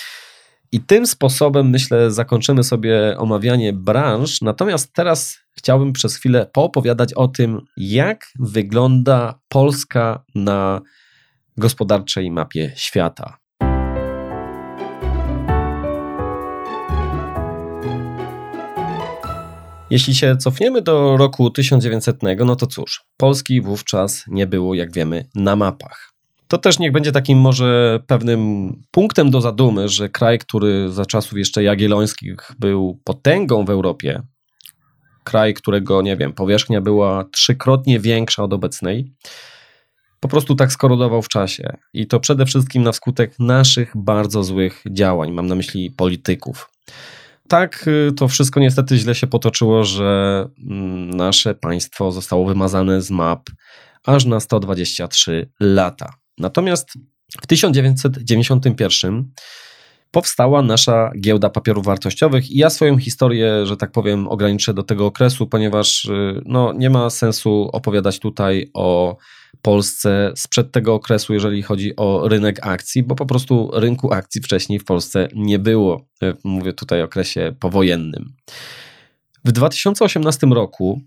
I 0.72 0.80
tym 0.80 1.08
sposobem, 1.08 1.70
myślę, 1.70 2.12
zakończymy 2.12 2.64
sobie 2.64 3.18
omawianie 3.18 3.74
branż. 3.74 4.42
Natomiast 4.42 4.94
teraz 4.94 5.38
chciałbym 5.58 5.94
przez 5.94 6.16
chwilę 6.16 6.50
poopowiadać 6.54 7.14
o 7.14 7.28
tym, 7.28 7.62
jak 7.78 8.26
wygląda 8.40 9.40
Polska 9.48 10.24
na 10.36 10.82
gospodarczej 11.58 12.32
mapie 12.32 12.72
świata. 12.76 13.41
Jeśli 19.92 20.16
się 20.16 20.38
cofniemy 20.38 20.82
do 20.82 21.18
roku 21.18 21.50
1900, 21.50 22.20
no 22.46 22.56
to 22.56 22.68
cóż, 22.68 23.04
Polski 23.18 23.62
wówczas 23.62 24.24
nie 24.28 24.48
było, 24.48 24.76
jak 24.76 24.94
wiemy, 24.94 25.26
na 25.36 25.56
mapach. 25.56 26.14
To 26.48 26.58
też 26.58 26.80
niech 26.80 26.92
będzie 26.92 27.12
takim 27.12 27.38
może 27.38 28.00
pewnym 28.08 28.74
punktem 28.92 29.32
do 29.32 29.42
zadumy, 29.42 29.90
że 29.90 30.10
kraj, 30.10 30.40
który 30.40 30.92
za 30.92 31.06
czasów 31.06 31.38
jeszcze 31.38 31.64
jagiellońskich 31.64 32.52
był 32.60 33.00
potęgą 33.04 33.66
w 33.66 33.70
Europie, 33.70 34.22
kraj, 35.24 35.54
którego, 35.54 36.02
nie 36.02 36.18
wiem, 36.18 36.34
powierzchnia 36.34 36.82
była 36.82 37.26
trzykrotnie 37.32 38.00
większa 38.00 38.44
od 38.44 38.54
obecnej, 38.54 39.12
po 40.20 40.28
prostu 40.28 40.56
tak 40.56 40.72
skorodował 40.72 41.22
w 41.22 41.28
czasie. 41.28 41.78
I 41.94 42.08
to 42.08 42.20
przede 42.20 42.46
wszystkim 42.46 42.84
na 42.84 42.94
skutek 42.94 43.40
naszych 43.40 43.92
bardzo 43.96 44.44
złych 44.44 44.84
działań, 44.92 45.32
mam 45.32 45.48
na 45.48 45.56
myśli 45.56 45.92
polityków. 45.92 46.70
Tak, 47.52 47.88
y, 47.88 48.12
to 48.12 48.28
wszystko 48.28 48.60
niestety 48.60 48.98
źle 48.98 49.16
się 49.16 49.28
potoczyło, 49.28 49.84
że 49.84 50.46
mm, 50.70 51.10
nasze 51.10 51.56
państwo 51.56 52.12
zostało 52.12 52.46
wymazane 52.46 53.02
z 53.02 53.12
map 53.12 53.50
aż 54.06 54.26
na 54.26 54.40
123 54.40 55.52
lata. 55.60 56.14
Natomiast 56.38 56.90
w 57.42 57.48
1991 57.48 59.32
powstała 60.12 60.62
nasza 60.62 61.12
giełda 61.22 61.50
papierów 61.50 61.86
wartościowych 61.86 62.52
i 62.52 62.58
ja 62.58 62.70
swoją 62.70 62.98
historię, 62.98 63.66
że 63.66 63.78
tak 63.78 63.92
powiem, 63.92 64.28
ograniczę 64.28 64.74
do 64.74 64.84
tego 64.84 65.06
okresu, 65.06 65.48
ponieważ 65.48 66.06
y, 66.06 66.42
no, 66.46 66.74
nie 66.74 66.90
ma 66.90 67.10
sensu 67.10 67.70
opowiadać 67.74 68.20
tutaj 68.20 68.72
o 68.74 69.18
Polsce 69.62 70.34
sprzed 70.36 70.72
tego 70.72 70.94
okresu, 70.94 71.34
jeżeli 71.34 71.62
chodzi 71.62 71.96
o 71.96 72.28
rynek 72.28 72.68
akcji, 72.68 73.04
bo 73.04 73.16
po 73.16 73.26
prostu 73.26 73.72
rynku 73.74 74.14
akcji 74.14 74.42
wcześniej 74.42 74.80
w 74.80 74.86
Polsce 74.86 75.28
nie 75.36 75.60
było. 75.60 76.06
Y, 76.24 76.34
mówię 76.44 76.74
tutaj 76.74 77.02
o 77.02 77.06
okresie 77.06 77.56
powojennym. 77.60 78.34
W 79.46 79.52
2018 79.52 80.48
roku 80.48 81.02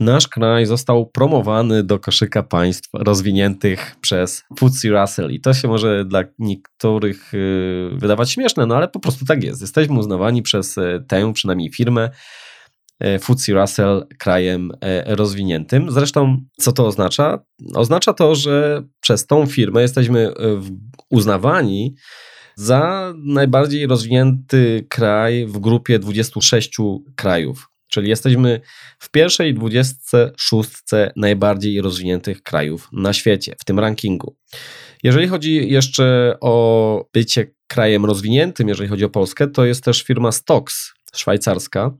nasz 0.00 0.28
kraj 0.28 0.66
został 0.66 1.06
promowany 1.06 1.82
do 1.82 1.98
koszyka 1.98 2.42
państw 2.42 2.88
rozwiniętych 2.94 3.96
przez 4.00 4.44
FTSE 4.58 4.88
Russell 4.88 5.30
i 5.30 5.40
to 5.40 5.54
się 5.54 5.68
może 5.68 6.04
dla 6.04 6.24
niektórych 6.38 7.34
y, 7.34 7.90
wydawać 7.92 8.30
śmieszne, 8.30 8.66
no 8.66 8.76
ale 8.76 8.88
po 8.88 9.00
prostu 9.00 9.24
tak 9.24 9.44
jest. 9.44 9.60
Jesteśmy 9.60 9.98
uznawani 9.98 10.42
przez 10.42 10.78
y, 10.78 11.04
tę 11.08 11.32
przynajmniej 11.32 11.72
firmę 11.72 12.10
y, 13.04 13.18
FTSE 13.18 13.52
Russell 13.52 14.06
krajem 14.18 14.72
rozwiniętym. 15.06 15.90
Zresztą 15.90 16.36
co 16.58 16.72
to 16.72 16.86
oznacza? 16.86 17.38
Oznacza 17.74 18.12
to, 18.12 18.34
że 18.34 18.82
przez 19.00 19.26
tą 19.26 19.46
firmę 19.46 19.82
jesteśmy 19.82 20.32
uznawani 21.10 21.94
za 22.56 23.14
najbardziej 23.24 23.86
rozwinięty 23.86 24.86
kraj 24.88 25.46
w 25.46 25.58
grupie 25.58 25.98
26 25.98 26.76
krajów 27.16 27.70
Czyli 27.90 28.08
jesteśmy 28.08 28.60
w 28.98 29.10
pierwszej 29.10 29.54
26 29.54 30.70
najbardziej 31.16 31.80
rozwiniętych 31.80 32.42
krajów 32.42 32.88
na 32.92 33.12
świecie 33.12 33.54
w 33.60 33.64
tym 33.64 33.78
rankingu. 33.78 34.36
Jeżeli 35.02 35.28
chodzi 35.28 35.70
jeszcze 35.70 36.36
o 36.40 37.04
bycie 37.12 37.46
krajem 37.66 38.04
rozwiniętym, 38.04 38.68
jeżeli 38.68 38.88
chodzi 38.88 39.04
o 39.04 39.10
Polskę, 39.10 39.46
to 39.48 39.64
jest 39.64 39.84
też 39.84 40.02
firma 40.02 40.32
Stox 40.32 40.92
szwajcarska 41.16 41.90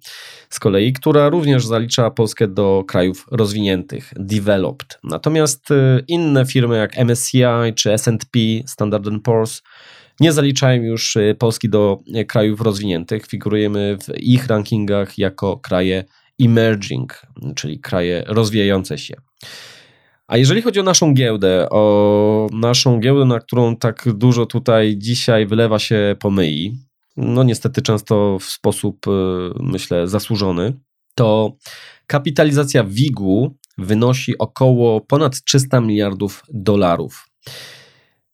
z 0.50 0.60
kolei, 0.60 0.92
która 0.92 1.28
również 1.28 1.66
zalicza 1.66 2.10
Polskę 2.10 2.48
do 2.48 2.84
krajów 2.88 3.26
rozwiniętych, 3.30 4.12
developed. 4.16 4.98
Natomiast 5.04 5.70
y, 5.70 6.04
inne 6.08 6.46
firmy 6.46 6.76
jak 6.76 6.96
MSCI 6.96 7.74
czy 7.76 7.92
S&P, 7.92 8.38
Standard 8.66 9.04
Poor's 9.04 9.62
nie 10.20 10.32
zaliczają 10.32 10.82
już 10.82 11.16
y, 11.16 11.36
Polski 11.38 11.68
do 11.68 12.00
y, 12.16 12.24
krajów 12.24 12.60
rozwiniętych. 12.60 13.26
Figurujemy 13.26 13.96
w 14.02 14.20
ich 14.22 14.46
rankingach 14.46 15.18
jako 15.18 15.58
kraje 15.58 16.04
emerging, 16.40 17.22
czyli 17.56 17.80
kraje 17.80 18.24
rozwijające 18.26 18.98
się. 18.98 19.14
A 20.26 20.36
jeżeli 20.36 20.62
chodzi 20.62 20.80
o 20.80 20.82
naszą 20.82 21.14
giełdę, 21.14 21.66
o 21.70 22.46
naszą 22.52 23.00
giełdę, 23.00 23.24
na 23.24 23.40
którą 23.40 23.76
tak 23.76 24.04
dużo 24.14 24.46
tutaj 24.46 24.94
dzisiaj 24.98 25.46
wylewa 25.46 25.78
się 25.78 26.16
pomyi, 26.20 26.78
no 27.16 27.42
niestety 27.42 27.82
często 27.82 28.38
w 28.38 28.44
sposób, 28.44 29.06
y, 29.06 29.10
myślę, 29.60 30.08
zasłużony, 30.08 30.80
to 31.14 31.56
kapitalizacja 32.06 32.84
WIG-u 32.84 33.56
wynosi 33.78 34.38
około 34.38 35.00
ponad 35.00 35.44
300 35.44 35.80
miliardów 35.80 36.42
dolarów. 36.48 37.26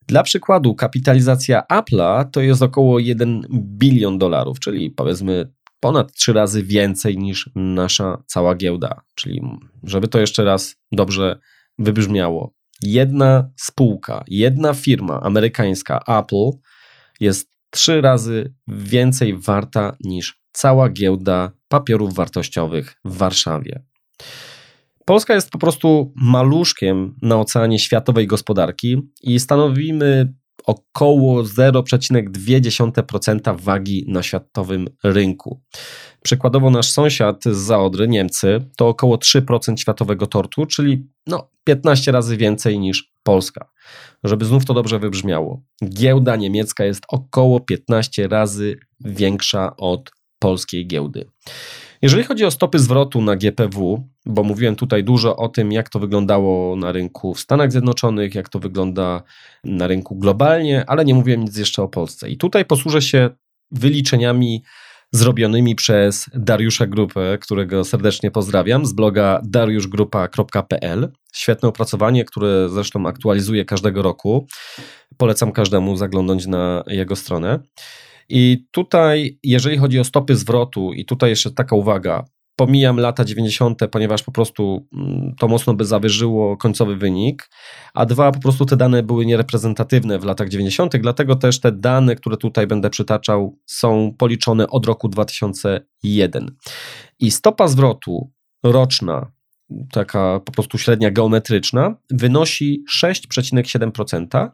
Dla 0.07 0.23
przykładu, 0.23 0.75
kapitalizacja 0.75 1.63
Apple'a 1.73 2.25
to 2.31 2.41
jest 2.41 2.63
około 2.63 2.99
1 2.99 3.43
bilion 3.51 4.19
dolarów, 4.19 4.61
czyli 4.61 4.91
powiedzmy 4.91 5.53
ponad 5.81 6.13
trzy 6.13 6.33
razy 6.33 6.63
więcej 6.63 7.19
niż 7.19 7.51
nasza 7.55 8.23
cała 8.27 8.55
giełda. 8.55 9.01
Czyli, 9.15 9.43
żeby 9.83 10.09
to 10.09 10.19
jeszcze 10.19 10.45
raz 10.45 10.77
dobrze 10.93 11.39
wybrzmiało, 11.79 12.55
jedna 12.83 13.51
spółka, 13.57 14.25
jedna 14.29 14.75
firma 14.75 15.21
amerykańska, 15.21 16.01
Apple, 16.07 16.59
jest 17.21 17.51
trzy 17.71 18.01
razy 18.01 18.55
więcej 18.69 19.39
warta 19.39 19.97
niż 20.01 20.41
cała 20.53 20.89
giełda 20.89 21.53
papierów 21.69 22.15
wartościowych 22.15 22.95
w 23.05 23.17
Warszawie. 23.17 23.83
Polska 25.09 25.35
jest 25.35 25.51
po 25.51 25.59
prostu 25.59 26.13
maluszkiem 26.17 27.15
na 27.23 27.41
oceanie 27.41 27.79
światowej 27.79 28.27
gospodarki 28.27 29.03
i 29.23 29.41
stanowimy 29.41 30.35
około 30.65 31.43
0,2% 31.43 33.61
wagi 33.61 34.05
na 34.09 34.23
światowym 34.23 34.89
rynku. 35.05 35.61
Przykładowo 36.23 36.71
nasz 36.71 36.91
sąsiad 36.91 37.45
z 37.45 37.57
Zaodry, 37.57 38.09
Niemcy, 38.09 38.71
to 38.77 38.89
około 38.89 39.17
3% 39.17 39.77
światowego 39.77 40.27
tortu, 40.27 40.67
czyli 40.67 41.07
no 41.27 41.51
15 41.65 42.13
razy 42.13 42.37
więcej 42.37 42.79
niż 42.79 43.13
Polska. 43.23 43.71
Żeby 44.25 44.45
znów 44.45 44.65
to 44.65 44.75
dobrze 44.75 44.99
wybrzmiało, 44.99 45.63
giełda 45.85 46.37
niemiecka 46.37 46.85
jest 46.85 47.03
około 47.09 47.61
15 47.61 48.29
razy 48.29 48.79
większa 49.01 49.77
od 49.77 50.11
polskiej 50.39 50.87
giełdy. 50.87 51.31
Jeżeli 52.03 52.25
chodzi 52.25 52.45
o 52.45 52.51
stopy 52.51 52.79
zwrotu 52.79 53.23
na 53.23 53.37
GPW, 53.37 54.09
bo 54.27 54.43
mówiłem 54.43 54.77
tutaj 54.77 55.05
dużo 55.05 55.37
o 55.37 55.49
tym, 55.49 55.73
jak 55.73 55.89
to 55.89 55.99
wyglądało 55.99 56.77
na 56.77 56.93
rynku 56.93 57.35
w 57.35 57.41
Stanach 57.41 57.73
Zjednoczonych, 57.73 58.35
jak 58.35 58.49
to 58.49 58.59
wygląda 58.59 59.23
na 59.65 59.87
rynku 59.87 60.17
globalnie, 60.17 60.85
ale 60.87 61.05
nie 61.05 61.15
mówiłem 61.15 61.41
nic 61.41 61.57
jeszcze 61.57 61.83
o 61.83 61.89
Polsce. 61.89 62.31
I 62.31 62.37
tutaj 62.37 62.65
posłużę 62.65 63.03
się 63.03 63.31
wyliczeniami 63.71 64.63
zrobionymi 65.13 65.75
przez 65.75 66.31
Dariusza 66.35 66.87
Grupę, 66.87 67.39
którego 67.41 67.85
serdecznie 67.85 68.31
pozdrawiam, 68.31 68.87
z 68.87 68.93
bloga 68.93 69.41
dariuszgrupa.pl. 69.45 71.13
Świetne 71.33 71.69
opracowanie, 71.69 72.25
które 72.25 72.69
zresztą 72.69 73.07
aktualizuje 73.07 73.65
każdego 73.65 74.03
roku. 74.03 74.47
Polecam 75.17 75.53
każdemu 75.53 75.97
zaglądnąć 75.97 76.47
na 76.47 76.85
jego 76.87 77.17
stronę. 77.17 77.61
I 78.29 78.67
tutaj, 78.71 79.39
jeżeli 79.43 79.77
chodzi 79.77 80.01
o 80.01 80.05
stopy 80.05 80.37
zwrotu, 80.37 80.93
i 80.93 81.05
tutaj 81.05 81.31
jeszcze 81.31 81.51
taka 81.51 81.77
uwaga, 81.77 82.25
pomijam 82.57 82.97
lata 82.97 83.25
90., 83.25 83.81
ponieważ 83.91 84.23
po 84.23 84.33
prostu 84.33 84.87
mm, 84.93 85.35
to 85.39 85.49
mocno 85.49 85.75
by 85.75 85.85
zawyżyło 85.85 86.57
końcowy 86.57 86.97
wynik, 86.97 87.51
a 87.95 88.07
dwa, 88.07 88.33
po 88.33 88.41
prostu 88.41 88.67
te 88.67 88.77
dane 88.77 89.03
były 89.03 89.27
niereprezentatywne 89.27 90.19
w 90.19 90.25
latach 90.25 90.49
90., 90.49 90.97
dlatego 90.97 91.37
też 91.37 91.61
te 91.61 91.73
dane, 91.73 92.17
które 92.17 92.37
tutaj 92.37 92.67
będę 92.67 92.91
przytaczał, 92.91 93.59
są 93.67 94.15
policzone 94.19 94.69
od 94.69 94.87
roku 94.87 95.09
2001. 95.09 96.57
I 97.21 97.31
stopa 97.31 97.69
zwrotu 97.69 98.31
roczna 98.63 99.36
taka 99.93 100.41
po 100.45 100.53
prostu 100.53 100.79
średnia 100.79 101.11
geometryczna, 101.11 101.97
wynosi 102.11 102.85
6,7%. 103.03 104.51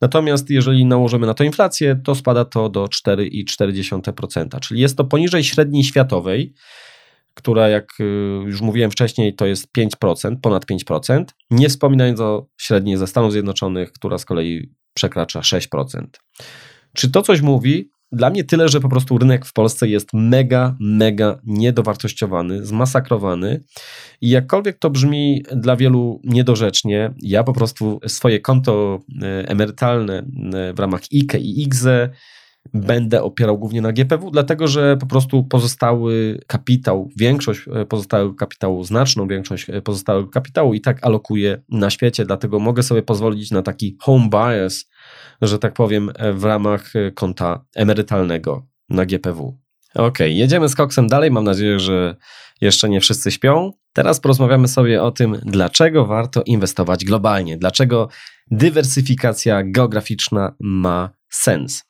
Natomiast 0.00 0.50
jeżeli 0.50 0.84
nałożymy 0.84 1.26
na 1.26 1.34
to 1.34 1.44
inflację, 1.44 2.00
to 2.04 2.14
spada 2.14 2.44
to 2.44 2.68
do 2.68 2.84
4,4%, 2.84 4.60
czyli 4.60 4.80
jest 4.80 4.96
to 4.96 5.04
poniżej 5.04 5.44
średniej 5.44 5.84
światowej, 5.84 6.54
która, 7.34 7.68
jak 7.68 8.00
y, 8.00 8.04
już 8.46 8.60
mówiłem 8.60 8.90
wcześniej, 8.90 9.34
to 9.34 9.46
jest 9.46 9.68
5%, 9.78 10.36
ponad 10.42 10.64
5%, 10.64 11.24
nie 11.50 11.68
wspominając 11.68 12.20
o 12.20 12.46
średniej 12.56 12.96
ze 12.96 13.06
Stanów 13.06 13.32
Zjednoczonych, 13.32 13.92
która 13.92 14.18
z 14.18 14.24
kolei 14.24 14.70
przekracza 14.94 15.40
6%. 15.40 16.06
Czy 16.94 17.10
to 17.10 17.22
coś 17.22 17.40
mówi? 17.40 17.90
Dla 18.12 18.30
mnie 18.30 18.44
tyle, 18.44 18.68
że 18.68 18.80
po 18.80 18.88
prostu 18.88 19.18
rynek 19.18 19.46
w 19.46 19.52
Polsce 19.52 19.88
jest 19.88 20.08
mega, 20.12 20.76
mega 20.80 21.38
niedowartościowany, 21.44 22.66
zmasakrowany. 22.66 23.64
I 24.20 24.30
jakkolwiek 24.30 24.78
to 24.78 24.90
brzmi 24.90 25.42
dla 25.52 25.76
wielu 25.76 26.20
niedorzecznie, 26.24 27.14
ja 27.22 27.44
po 27.44 27.52
prostu 27.52 28.00
swoje 28.06 28.40
konto 28.40 29.00
e, 29.22 29.48
emerytalne 29.48 30.18
e, 30.18 30.72
w 30.74 30.78
ramach 30.78 31.00
IKE 31.12 31.38
i 31.38 31.62
IGZE 31.62 32.10
będę 32.74 33.22
opierał 33.22 33.58
głównie 33.58 33.80
na 33.80 33.92
GPW, 33.92 34.30
dlatego 34.30 34.68
że 34.68 34.96
po 34.96 35.06
prostu 35.06 35.44
pozostały 35.44 36.40
kapitał, 36.46 37.10
większość 37.16 37.60
e, 37.72 37.86
pozostałego 37.86 38.34
kapitału, 38.34 38.84
znaczną 38.84 39.28
większość 39.28 39.66
pozostałego 39.84 40.28
kapitału 40.28 40.74
i 40.74 40.80
tak 40.80 41.06
alokuję 41.06 41.62
na 41.68 41.90
świecie, 41.90 42.24
dlatego 42.24 42.58
mogę 42.58 42.82
sobie 42.82 43.02
pozwolić 43.02 43.50
na 43.50 43.62
taki 43.62 43.96
home 44.00 44.28
bias, 44.28 44.88
że 45.42 45.58
tak 45.58 45.72
powiem, 45.72 46.10
w 46.34 46.44
ramach 46.44 46.92
konta 47.14 47.64
emerytalnego 47.74 48.66
na 48.88 49.06
GPW. 49.06 49.58
okay, 49.94 50.30
jedziemy 50.30 50.68
z 50.68 50.74
koksem 50.74 51.06
dalej. 51.06 51.30
Mam 51.30 51.44
nadzieję, 51.44 51.80
że 51.80 52.16
jeszcze 52.60 52.88
nie 52.88 53.00
wszyscy 53.00 53.30
śpią. 53.30 53.72
Teraz 53.92 54.20
porozmawiamy 54.20 54.68
sobie 54.68 55.02
o 55.02 55.10
tym, 55.10 55.40
dlaczego 55.44 56.06
warto 56.06 56.42
inwestować 56.42 57.04
globalnie, 57.04 57.58
dlaczego 57.58 58.08
dywersyfikacja 58.50 59.62
geograficzna 59.64 60.54
ma 60.60 61.10
sens. 61.28 61.85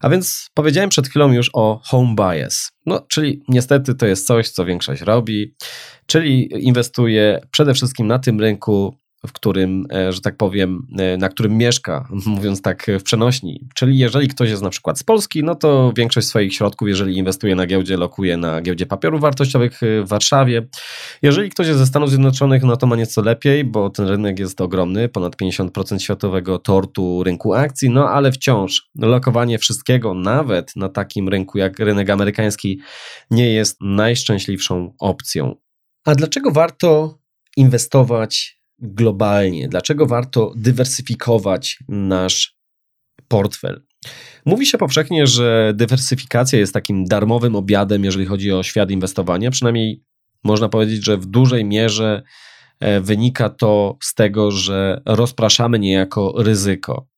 A 0.00 0.08
więc 0.08 0.50
powiedziałem 0.54 0.90
przed 0.90 1.08
chwilą 1.08 1.32
już 1.32 1.50
o 1.52 1.80
home 1.84 2.14
bias. 2.14 2.70
No, 2.86 3.06
czyli 3.10 3.42
niestety 3.48 3.94
to 3.94 4.06
jest 4.06 4.26
coś, 4.26 4.48
co 4.48 4.64
większość 4.64 5.02
robi, 5.02 5.54
czyli 6.06 6.48
inwestuje 6.64 7.40
przede 7.50 7.74
wszystkim 7.74 8.06
na 8.06 8.18
tym 8.18 8.40
rynku, 8.40 9.01
w 9.26 9.32
którym, 9.32 9.86
e, 9.92 10.12
że 10.12 10.20
tak 10.20 10.36
powiem, 10.36 10.86
e, 10.98 11.16
na 11.16 11.28
którym 11.28 11.56
mieszka, 11.56 12.08
mówiąc 12.26 12.62
tak 12.62 12.86
w 13.00 13.02
przenośni. 13.02 13.68
Czyli 13.74 13.98
jeżeli 13.98 14.28
ktoś 14.28 14.50
jest 14.50 14.62
na 14.62 14.70
przykład 14.70 14.98
z 14.98 15.02
Polski, 15.02 15.44
no 15.44 15.54
to 15.54 15.92
większość 15.96 16.26
swoich 16.26 16.54
środków, 16.54 16.88
jeżeli 16.88 17.16
inwestuje 17.16 17.54
na 17.54 17.66
giełdzie, 17.66 17.96
lokuje 17.96 18.36
na 18.36 18.62
giełdzie 18.62 18.86
papierów 18.86 19.20
wartościowych 19.20 19.82
e, 19.82 20.02
w 20.02 20.08
Warszawie. 20.08 20.66
Jeżeli 21.22 21.50
ktoś 21.50 21.66
jest 21.66 21.78
ze 21.78 21.86
Stanów 21.86 22.08
Zjednoczonych, 22.10 22.62
no 22.62 22.76
to 22.76 22.86
ma 22.86 22.96
nieco 22.96 23.22
lepiej, 23.22 23.64
bo 23.64 23.90
ten 23.90 24.06
rynek 24.06 24.38
jest 24.38 24.60
ogromny, 24.60 25.08
ponad 25.08 25.36
50% 25.36 25.98
światowego 25.98 26.58
tortu 26.58 27.22
rynku 27.24 27.54
akcji, 27.54 27.90
no 27.90 28.08
ale 28.08 28.32
wciąż 28.32 28.90
lokowanie 28.98 29.58
wszystkiego, 29.58 30.14
nawet 30.14 30.76
na 30.76 30.88
takim 30.88 31.28
rynku 31.28 31.58
jak 31.58 31.78
rynek 31.78 32.10
amerykański, 32.10 32.80
nie 33.30 33.52
jest 33.52 33.76
najszczęśliwszą 33.80 34.94
opcją. 34.98 35.54
A 36.04 36.14
dlaczego 36.14 36.50
warto 36.50 37.18
inwestować 37.56 38.61
globalnie, 38.82 39.68
dlaczego 39.68 40.06
warto 40.06 40.52
dywersyfikować 40.56 41.78
nasz 41.88 42.56
portfel. 43.28 43.82
Mówi 44.46 44.66
się 44.66 44.78
powszechnie, 44.78 45.26
że 45.26 45.72
dywersyfikacja 45.76 46.58
jest 46.58 46.74
takim 46.74 47.04
darmowym 47.04 47.56
obiadem, 47.56 48.04
jeżeli 48.04 48.26
chodzi 48.26 48.52
o 48.52 48.62
świat 48.62 48.90
inwestowania. 48.90 49.50
Przynajmniej 49.50 50.04
można 50.44 50.68
powiedzieć, 50.68 51.04
że 51.04 51.16
w 51.16 51.26
dużej 51.26 51.64
mierze 51.64 52.22
e, 52.80 53.00
wynika 53.00 53.50
to 53.50 53.96
z 54.02 54.14
tego, 54.14 54.50
że 54.50 55.02
rozpraszamy 55.06 55.78
niejako 55.78 56.34
ryzyko. 56.36 57.11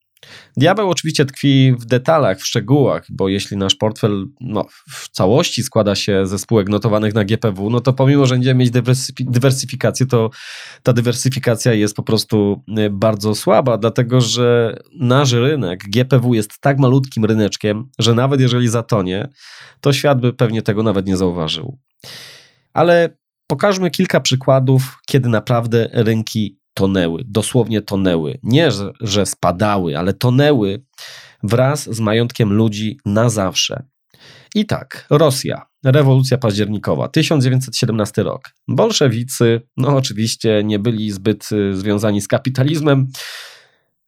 Diabeł 0.57 0.89
oczywiście 0.89 1.25
tkwi 1.25 1.73
w 1.79 1.85
detalach, 1.85 2.39
w 2.39 2.45
szczegółach, 2.45 3.05
bo 3.09 3.29
jeśli 3.29 3.57
nasz 3.57 3.75
portfel 3.75 4.27
no, 4.41 4.65
w 4.89 5.09
całości 5.09 5.63
składa 5.63 5.95
się 5.95 6.27
ze 6.27 6.39
spółek 6.39 6.69
notowanych 6.69 7.13
na 7.13 7.23
GPW, 7.25 7.69
no 7.69 7.79
to 7.79 7.93
pomimo, 7.93 8.25
że 8.25 8.35
będziemy 8.35 8.59
mieć 8.59 8.71
dywersyfikację, 9.19 10.05
to 10.05 10.29
ta 10.83 10.93
dywersyfikacja 10.93 11.73
jest 11.73 11.95
po 11.95 12.03
prostu 12.03 12.63
y, 12.79 12.89
bardzo 12.89 13.35
słaba, 13.35 13.77
dlatego 13.77 14.21
że 14.21 14.77
nasz 14.99 15.31
rynek 15.31 15.83
GPW 15.89 16.33
jest 16.33 16.59
tak 16.61 16.79
malutkim 16.79 17.25
ryneczkiem, 17.25 17.89
że 17.99 18.13
nawet 18.13 18.41
jeżeli 18.41 18.67
zatonie, 18.67 19.29
to 19.81 19.93
świat 19.93 20.21
by 20.21 20.33
pewnie 20.33 20.61
tego 20.61 20.83
nawet 20.83 21.07
nie 21.07 21.17
zauważył. 21.17 21.77
Ale 22.73 23.17
pokażmy 23.47 23.91
kilka 23.91 24.19
przykładów, 24.19 24.97
kiedy 25.05 25.29
naprawdę 25.29 25.89
rynki 25.93 26.59
tonęły, 26.75 27.23
dosłownie 27.27 27.81
tonęły. 27.81 28.39
Nie, 28.43 28.69
że, 29.01 29.25
spadały, 29.25 29.97
ale 29.97 30.13
tonęły 30.13 30.83
wraz 31.43 31.95
z 31.95 31.99
majątkiem 31.99 32.53
ludzi 32.53 32.99
na 33.05 33.29
zawsze. 33.29 33.83
I 34.55 34.65
tak, 34.65 35.07
Rosja, 35.09 35.65
rewolucja 35.83 36.37
październikowa, 36.37 37.07
1917 37.07 38.23
rok. 38.23 38.49
Bolszewicy, 38.67 39.61
no 39.77 39.87
oczywiście 39.87 40.63
nie 40.63 40.79
byli 40.79 41.11
zbyt 41.11 41.49
y, 41.51 41.75
związani 41.75 42.21
z 42.21 42.27
kapitalizmem, 42.27 43.07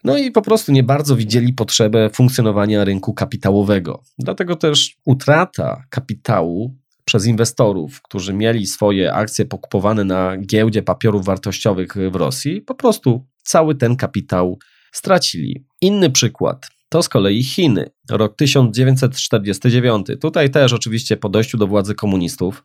no 0.04 0.18
i 0.18 0.32
po 0.32 0.42
prostu 0.42 0.72
nie 0.72 0.84
bardzo 0.84 1.16
widzieli 1.16 1.54
potrzebę 1.54 2.10
funkcjonowania 2.10 2.84
rynku 2.84 3.14
kapitałowego. 3.14 4.04
Dlatego 4.20 4.56
też 4.56 4.98
utrata 5.06 5.84
kapitału 5.90 6.76
przez 7.08 7.26
inwestorów, 7.26 8.02
którzy 8.02 8.34
mieli 8.34 8.66
swoje 8.66 9.14
akcje 9.14 9.46
pokupowane 9.46 10.04
na 10.04 10.38
giełdzie 10.38 10.84
papierów 10.84 11.26
wartościowych 11.26 11.96
w 12.12 12.16
Rosji, 12.16 12.62
po 12.62 12.76
prostu 12.76 13.26
cały 13.44 13.76
ten 13.76 13.96
kapitał 13.96 14.60
stracili. 14.92 15.66
Inny 15.82 16.10
przykład 16.10 16.68
to 16.90 17.04
z 17.04 17.10
kolei 17.10 17.44
Chiny, 17.44 17.90
rok 18.10 18.36
1949. 18.36 20.08
Tutaj 20.22 20.50
też 20.50 20.74
oczywiście 20.74 21.18
po 21.18 21.30
dojściu 21.30 21.58
do 21.58 21.68
władzy 21.68 21.96
komunistów. 21.96 22.64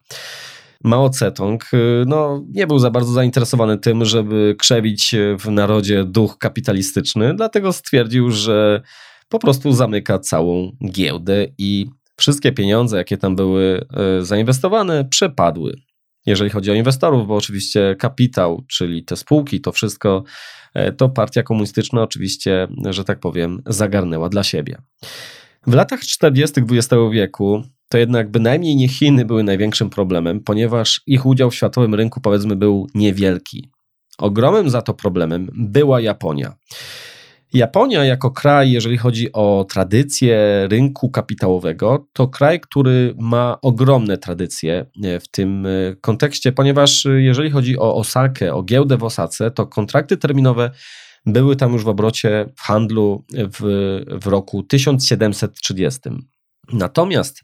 Mao 0.84 1.12
Zedong 1.12 1.70
no, 2.06 2.44
nie 2.48 2.66
był 2.66 2.78
za 2.78 2.90
bardzo 2.90 3.12
zainteresowany 3.12 3.78
tym, 3.78 4.04
żeby 4.04 4.56
krzewić 4.58 5.14
w 5.38 5.50
narodzie 5.50 6.04
duch 6.04 6.38
kapitalistyczny, 6.38 7.34
dlatego 7.34 7.72
stwierdził, 7.72 8.30
że 8.30 8.82
po 9.28 9.38
prostu 9.38 9.72
zamyka 9.72 10.18
całą 10.18 10.72
giełdę 10.90 11.46
i 11.58 11.86
wszystkie 12.16 12.52
pieniądze, 12.52 12.96
jakie 12.96 13.18
tam 13.18 13.36
były 13.36 13.86
e, 13.94 14.24
zainwestowane, 14.24 15.04
przepadły. 15.04 15.76
Jeżeli 16.26 16.50
chodzi 16.50 16.70
o 16.70 16.74
inwestorów, 16.74 17.26
bo 17.26 17.36
oczywiście 17.36 17.96
kapitał, 17.98 18.64
czyli 18.68 19.04
te 19.04 19.16
spółki, 19.16 19.60
to 19.60 19.72
wszystko, 19.72 20.24
e, 20.74 20.92
to 20.92 21.08
partia 21.08 21.42
komunistyczna 21.42 22.02
oczywiście, 22.02 22.68
że 22.90 23.04
tak 23.04 23.20
powiem, 23.20 23.62
zagarnęła 23.66 24.28
dla 24.28 24.42
siebie. 24.42 24.76
W 25.66 25.74
latach 25.74 26.00
40. 26.00 26.60
XX 26.60 26.88
wieku 27.12 27.62
to 27.88 27.98
jednak 27.98 28.30
bynajmniej 28.30 28.76
nie 28.76 28.88
Chiny 28.88 29.24
były 29.24 29.42
największym 29.42 29.90
problemem, 29.90 30.40
ponieważ 30.40 31.02
ich 31.06 31.26
udział 31.26 31.50
w 31.50 31.54
światowym 31.54 31.94
rynku 31.94 32.20
powiedzmy 32.20 32.56
był 32.56 32.86
niewielki. 32.94 33.70
Ogromnym 34.18 34.70
za 34.70 34.82
to 34.82 34.94
problemem 34.94 35.48
była 35.54 36.00
Japonia. 36.00 36.54
Japonia 37.52 38.04
jako 38.04 38.30
kraj, 38.30 38.72
jeżeli 38.72 38.98
chodzi 38.98 39.32
o 39.32 39.66
tradycję 39.68 40.66
rynku 40.70 41.10
kapitałowego, 41.10 42.06
to 42.12 42.28
kraj, 42.28 42.60
który 42.60 43.14
ma 43.18 43.58
ogromne 43.62 44.18
tradycje 44.18 44.86
e, 45.04 45.20
w 45.20 45.28
tym 45.28 45.66
e, 45.66 45.70
kontekście, 46.00 46.52
ponieważ 46.52 47.06
e, 47.06 47.22
jeżeli 47.22 47.50
chodzi 47.50 47.78
o 47.78 47.94
Osakę, 47.94 48.54
o 48.54 48.62
giełdę 48.62 48.96
w 48.96 49.04
Osace, 49.04 49.50
to 49.50 49.66
kontrakty 49.66 50.16
terminowe 50.16 50.70
były 51.26 51.56
tam 51.56 51.72
już 51.72 51.84
w 51.84 51.88
obrocie 51.88 52.46
w 52.56 52.60
handlu 52.60 53.24
w, 53.32 53.60
w 54.20 54.26
roku 54.26 54.62
1730. 54.62 56.00
Natomiast 56.72 57.42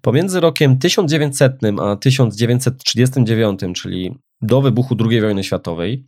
pomiędzy 0.00 0.40
rokiem 0.40 0.78
1900 0.78 1.52
a 1.80 1.96
1939, 1.96 3.60
czyli 3.74 4.14
do 4.42 4.62
wybuchu 4.62 4.96
II 5.10 5.20
wojny 5.20 5.44
światowej, 5.44 6.06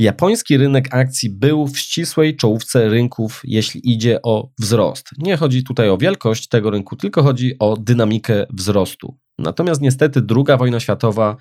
Japoński 0.00 0.56
rynek 0.56 0.94
akcji 0.94 1.30
był 1.30 1.66
w 1.66 1.78
ścisłej 1.78 2.36
czołówce 2.36 2.88
rynków, 2.88 3.40
jeśli 3.44 3.92
idzie 3.92 4.22
o 4.22 4.50
wzrost. 4.58 5.10
Nie 5.18 5.36
chodzi 5.36 5.64
tutaj 5.64 5.88
o 5.88 5.98
wielkość 5.98 6.48
tego 6.48 6.70
rynku, 6.70 6.96
tylko 6.96 7.22
chodzi 7.22 7.58
o 7.58 7.76
dynamikę 7.76 8.46
wzrostu. 8.50 9.16
Natomiast 9.38 9.80
niestety 9.80 10.22
II 10.36 10.58
wojna 10.58 10.80
światowa 10.80 11.36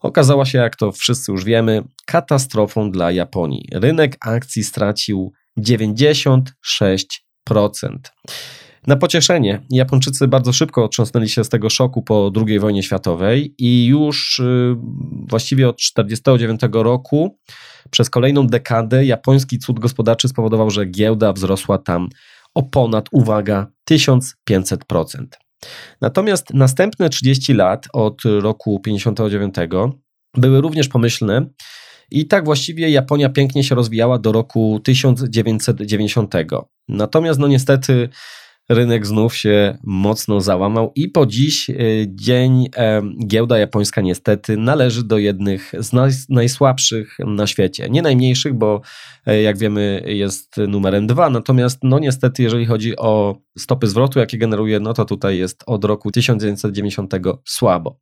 okazała 0.00 0.44
się, 0.44 0.58
jak 0.58 0.76
to 0.76 0.92
wszyscy 0.92 1.32
już 1.32 1.44
wiemy, 1.44 1.84
katastrofą 2.06 2.90
dla 2.90 3.12
Japonii. 3.12 3.68
Rynek 3.72 4.16
akcji 4.20 4.64
stracił 4.64 5.32
96%. 5.58 6.42
Na 8.86 8.96
pocieszenie, 8.96 9.60
Japończycy 9.70 10.28
bardzo 10.28 10.52
szybko 10.52 10.84
otrząsnęli 10.84 11.28
się 11.28 11.44
z 11.44 11.48
tego 11.48 11.70
szoku 11.70 12.02
po 12.02 12.32
II 12.46 12.58
wojnie 12.58 12.82
światowej 12.82 13.54
i 13.58 13.86
już 13.86 14.38
y, 14.38 14.76
właściwie 15.28 15.68
od 15.68 15.76
1949 15.76 16.84
roku 16.84 17.38
przez 17.90 18.10
kolejną 18.10 18.46
dekadę 18.46 19.04
japoński 19.04 19.58
cud 19.58 19.80
gospodarczy 19.80 20.28
spowodował, 20.28 20.70
że 20.70 20.86
giełda 20.86 21.32
wzrosła 21.32 21.78
tam 21.78 22.08
o 22.54 22.62
ponad, 22.62 23.08
uwaga, 23.12 23.66
1500%. 23.90 24.26
Natomiast 26.00 26.54
następne 26.54 27.08
30 27.08 27.54
lat 27.54 27.88
od 27.92 28.22
roku 28.24 28.80
59 28.80 29.54
były 30.34 30.60
również 30.60 30.88
pomyślne 30.88 31.46
i 32.10 32.26
tak 32.26 32.44
właściwie 32.44 32.90
Japonia 32.90 33.28
pięknie 33.28 33.64
się 33.64 33.74
rozwijała 33.74 34.18
do 34.18 34.32
roku 34.32 34.80
1990. 34.84 36.34
Natomiast 36.88 37.40
no 37.40 37.48
niestety 37.48 38.08
rynek 38.68 39.06
znów 39.06 39.36
się 39.36 39.78
mocno 39.84 40.40
załamał 40.40 40.92
i 40.94 41.08
po 41.08 41.26
dziś 41.26 41.70
e, 41.70 41.74
dzień 42.08 42.68
e, 42.76 43.02
giełda 43.26 43.58
japońska 43.58 44.00
niestety 44.00 44.56
należy 44.56 45.04
do 45.04 45.18
jednych 45.18 45.72
z 45.78 45.92
najsłabszych 46.28 47.16
na 47.18 47.46
świecie. 47.46 47.88
Nie 47.90 48.02
najmniejszych, 48.02 48.54
bo 48.54 48.80
e, 49.26 49.42
jak 49.42 49.58
wiemy 49.58 50.02
jest 50.06 50.56
numerem 50.68 51.06
dwa, 51.06 51.30
natomiast 51.30 51.78
no 51.82 51.98
niestety 51.98 52.42
jeżeli 52.42 52.66
chodzi 52.66 52.96
o 52.96 53.36
stopy 53.58 53.86
zwrotu, 53.86 54.18
jakie 54.18 54.38
generuje, 54.38 54.80
no 54.80 54.94
to 54.94 55.04
tutaj 55.04 55.38
jest 55.38 55.62
od 55.66 55.84
roku 55.84 56.10
1990 56.10 57.14
słabo. 57.44 58.00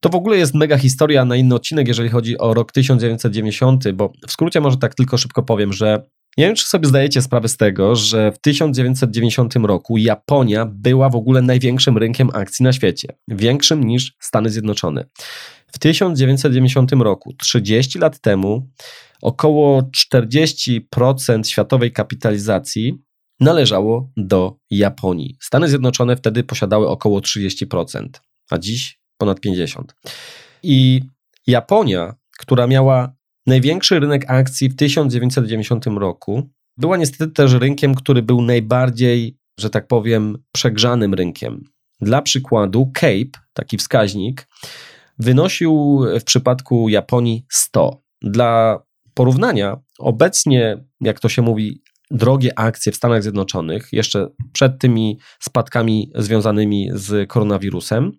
To 0.00 0.08
w 0.08 0.14
ogóle 0.14 0.38
jest 0.38 0.54
mega 0.54 0.78
historia 0.78 1.24
na 1.24 1.36
inny 1.36 1.54
odcinek, 1.54 1.88
jeżeli 1.88 2.08
chodzi 2.08 2.38
o 2.38 2.54
rok 2.54 2.72
1990, 2.72 3.92
bo 3.92 4.12
w 4.28 4.32
skrócie 4.32 4.60
może 4.60 4.76
tak 4.76 4.94
tylko 4.94 5.18
szybko 5.18 5.42
powiem, 5.42 5.72
że 5.72 6.02
nie 6.40 6.46
wiem, 6.46 6.54
czy 6.54 6.68
sobie 6.68 6.88
zdajecie 6.88 7.22
sprawę 7.22 7.48
z 7.48 7.56
tego, 7.56 7.96
że 7.96 8.32
w 8.32 8.38
1990 8.38 9.54
roku 9.56 9.96
Japonia 9.96 10.66
była 10.66 11.08
w 11.08 11.16
ogóle 11.16 11.42
największym 11.42 11.98
rynkiem 11.98 12.30
akcji 12.32 12.62
na 12.62 12.72
świecie, 12.72 13.08
większym 13.28 13.84
niż 13.84 14.16
Stany 14.20 14.50
Zjednoczone. 14.50 15.04
W 15.66 15.78
1990 15.78 16.92
roku, 16.92 17.32
30 17.38 17.98
lat 17.98 18.20
temu, 18.20 18.68
około 19.22 19.82
40% 20.16 21.44
światowej 21.44 21.92
kapitalizacji 21.92 22.94
należało 23.40 24.10
do 24.16 24.56
Japonii. 24.70 25.36
Stany 25.40 25.68
Zjednoczone 25.68 26.16
wtedy 26.16 26.44
posiadały 26.44 26.88
około 26.88 27.20
30%, 27.20 28.08
a 28.50 28.58
dziś 28.58 29.00
ponad 29.18 29.40
50%. 29.40 29.84
I 30.62 31.00
Japonia, 31.46 32.14
która 32.38 32.66
miała 32.66 33.19
największy 33.50 34.00
rynek 34.00 34.24
akcji 34.28 34.68
w 34.68 34.76
1990 34.76 35.86
roku, 35.86 36.50
była 36.76 36.96
niestety 36.96 37.32
też 37.32 37.52
rynkiem, 37.52 37.94
który 37.94 38.22
był 38.22 38.42
najbardziej, 38.42 39.38
że 39.58 39.70
tak 39.70 39.86
powiem, 39.86 40.38
przegrzanym 40.52 41.14
rynkiem. 41.14 41.64
Dla 42.00 42.22
przykładu, 42.22 42.90
CAPE, 42.94 43.40
taki 43.52 43.76
wskaźnik, 43.76 44.48
wynosił 45.18 46.00
w 46.20 46.24
przypadku 46.24 46.88
Japonii 46.88 47.46
100. 47.48 48.02
Dla 48.22 48.82
porównania, 49.14 49.76
obecnie, 49.98 50.84
jak 51.00 51.20
to 51.20 51.28
się 51.28 51.42
mówi, 51.42 51.82
drogie 52.10 52.58
akcje 52.58 52.92
w 52.92 52.96
Stanach 52.96 53.22
Zjednoczonych, 53.22 53.88
jeszcze 53.92 54.28
przed 54.52 54.78
tymi 54.78 55.18
spadkami 55.40 56.12
związanymi 56.14 56.90
z 56.94 57.28
koronawirusem, 57.28 58.12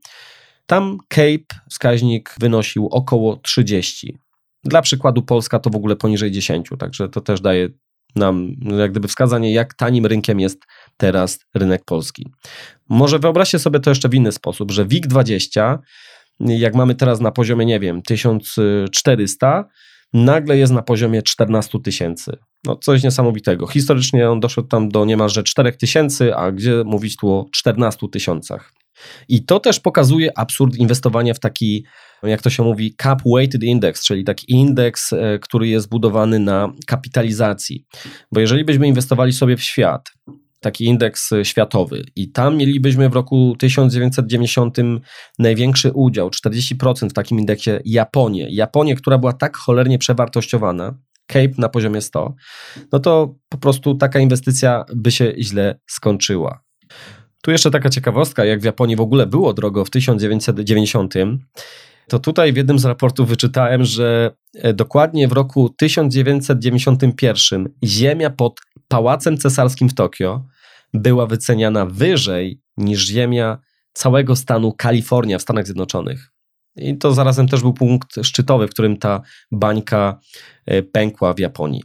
tam 0.66 0.98
CAPE 1.08 1.56
wskaźnik 1.70 2.36
wynosił 2.40 2.88
około 2.88 3.38
30. 3.38 4.18
Dla 4.64 4.82
przykładu 4.82 5.22
Polska 5.22 5.60
to 5.60 5.70
w 5.70 5.76
ogóle 5.76 5.96
poniżej 5.96 6.32
10, 6.32 6.70
także 6.80 7.10
to 7.10 7.22
też 7.22 7.42
daje 7.42 7.70
nam 8.16 8.56
jak 8.78 8.92
gdyby 8.92 9.08
wskazanie, 9.08 9.54
jak 9.54 9.74
tanim 9.74 10.06
rynkiem 10.06 10.40
jest 10.40 10.66
teraz 10.98 11.40
rynek 11.56 11.86
polski. 11.86 12.28
Może 12.90 13.20
wyobraźcie 13.20 13.60
sobie 13.60 13.80
to 13.80 13.92
jeszcze 13.92 14.10
w 14.10 14.14
inny 14.14 14.32
sposób, 14.32 14.72
że 14.72 14.86
WIG20, 14.86 15.78
jak 16.40 16.76
mamy 16.76 16.96
teraz 16.96 17.20
na 17.20 17.32
poziomie, 17.32 17.66
nie 17.66 17.80
wiem, 17.80 18.02
1400, 18.02 19.66
nagle 20.14 20.58
jest 20.58 20.74
na 20.74 20.82
poziomie 20.82 21.22
14 21.22 21.80
tysięcy. 21.80 22.38
No 22.66 22.76
coś 22.76 23.04
niesamowitego. 23.04 23.68
Historycznie 23.68 24.30
on 24.30 24.40
doszedł 24.40 24.68
tam 24.68 24.90
do 24.90 25.06
niemalże 25.06 25.44
4 25.44 25.72
tysięcy, 25.72 26.36
a 26.36 26.52
gdzie 26.52 26.84
mówić 26.86 27.16
tu 27.16 27.30
o 27.30 27.46
14 27.52 28.08
tysiącach. 28.12 28.74
I 29.28 29.46
to 29.46 29.60
też 29.60 29.80
pokazuje 29.80 30.38
absurd 30.38 30.76
inwestowania 30.76 31.34
w 31.34 31.40
taki, 31.40 31.86
jak 32.24 32.42
to 32.42 32.50
się 32.50 32.64
mówi, 32.64 32.96
cap 33.02 33.22
weighted 33.36 33.64
index, 33.64 34.06
czyli 34.06 34.24
taki 34.24 34.52
indeks, 34.52 35.14
e, 35.14 35.40
który 35.40 35.68
jest 35.68 35.90
budowany 35.90 36.40
na 36.40 36.74
kapitalizacji. 36.88 37.86
Bo 38.32 38.40
jeżeli 38.40 38.66
byśmy 38.66 38.88
inwestowali 38.88 39.34
sobie 39.34 39.58
w 39.58 39.64
świat, 39.64 40.12
taki 40.62 40.86
indeks 40.86 41.30
światowy 41.44 42.04
i 42.16 42.32
tam 42.32 42.58
mielibyśmy 42.58 43.10
w 43.10 43.14
roku 43.14 43.56
1990 43.60 44.78
największy 45.40 45.92
udział, 45.92 46.30
40% 46.30 47.10
w 47.10 47.14
takim 47.14 47.40
indeksie 47.40 47.72
Japonię. 47.86 48.48
Japonię, 48.50 48.96
która 48.96 49.18
była 49.18 49.34
tak 49.34 49.58
cholernie 49.58 49.98
przewartościowana, 49.98 50.98
Cape 51.28 51.54
na 51.58 51.70
poziomie 51.70 52.02
100, 52.02 52.36
no 52.92 53.00
to 53.00 53.36
po 53.50 53.58
prostu 53.58 53.96
taka 53.96 54.20
inwestycja 54.20 54.86
by 54.96 55.12
się 55.12 55.34
źle 55.40 55.80
skończyła. 55.88 56.64
Tu 57.42 57.52
jeszcze 57.52 57.72
taka 57.72 57.90
ciekawostka, 57.90 58.46
jak 58.46 58.60
w 58.60 58.64
Japonii 58.64 58.96
w 58.96 59.02
ogóle 59.02 59.28
było 59.28 59.54
drogo 59.54 59.86
w 59.86 59.90
1990, 59.90 61.14
to 62.08 62.20
tutaj 62.20 62.54
w 62.54 62.58
jednym 62.58 62.80
z 62.80 62.86
raportów 62.86 63.30
wyczytałem, 63.30 63.86
że 63.86 64.32
e, 64.56 64.74
dokładnie 64.74 65.28
w 65.28 65.32
roku 65.32 65.70
1991 65.78 67.70
ziemia 67.84 68.30
pod 68.30 68.60
Pałacem 68.88 69.38
Cesarskim 69.38 69.90
w 69.90 69.94
Tokio 69.94 70.46
była 70.94 71.26
wyceniana 71.26 71.86
wyżej 71.86 72.62
niż 72.78 73.08
ziemia 73.08 73.58
całego 73.94 74.36
stanu 74.36 74.74
Kalifornia 74.74 75.38
w 75.38 75.42
Stanach 75.42 75.66
Zjednoczonych. 75.66 76.32
I 76.76 76.98
to 76.98 77.14
zarazem 77.14 77.48
też 77.48 77.62
był 77.62 77.74
punkt 77.74 78.16
szczytowy, 78.24 78.68
w 78.68 78.72
którym 78.72 78.98
ta 78.98 79.22
bańka 79.52 80.20
e, 80.66 80.84
pękła 80.84 81.34
w 81.34 81.40
Japonii. 81.40 81.84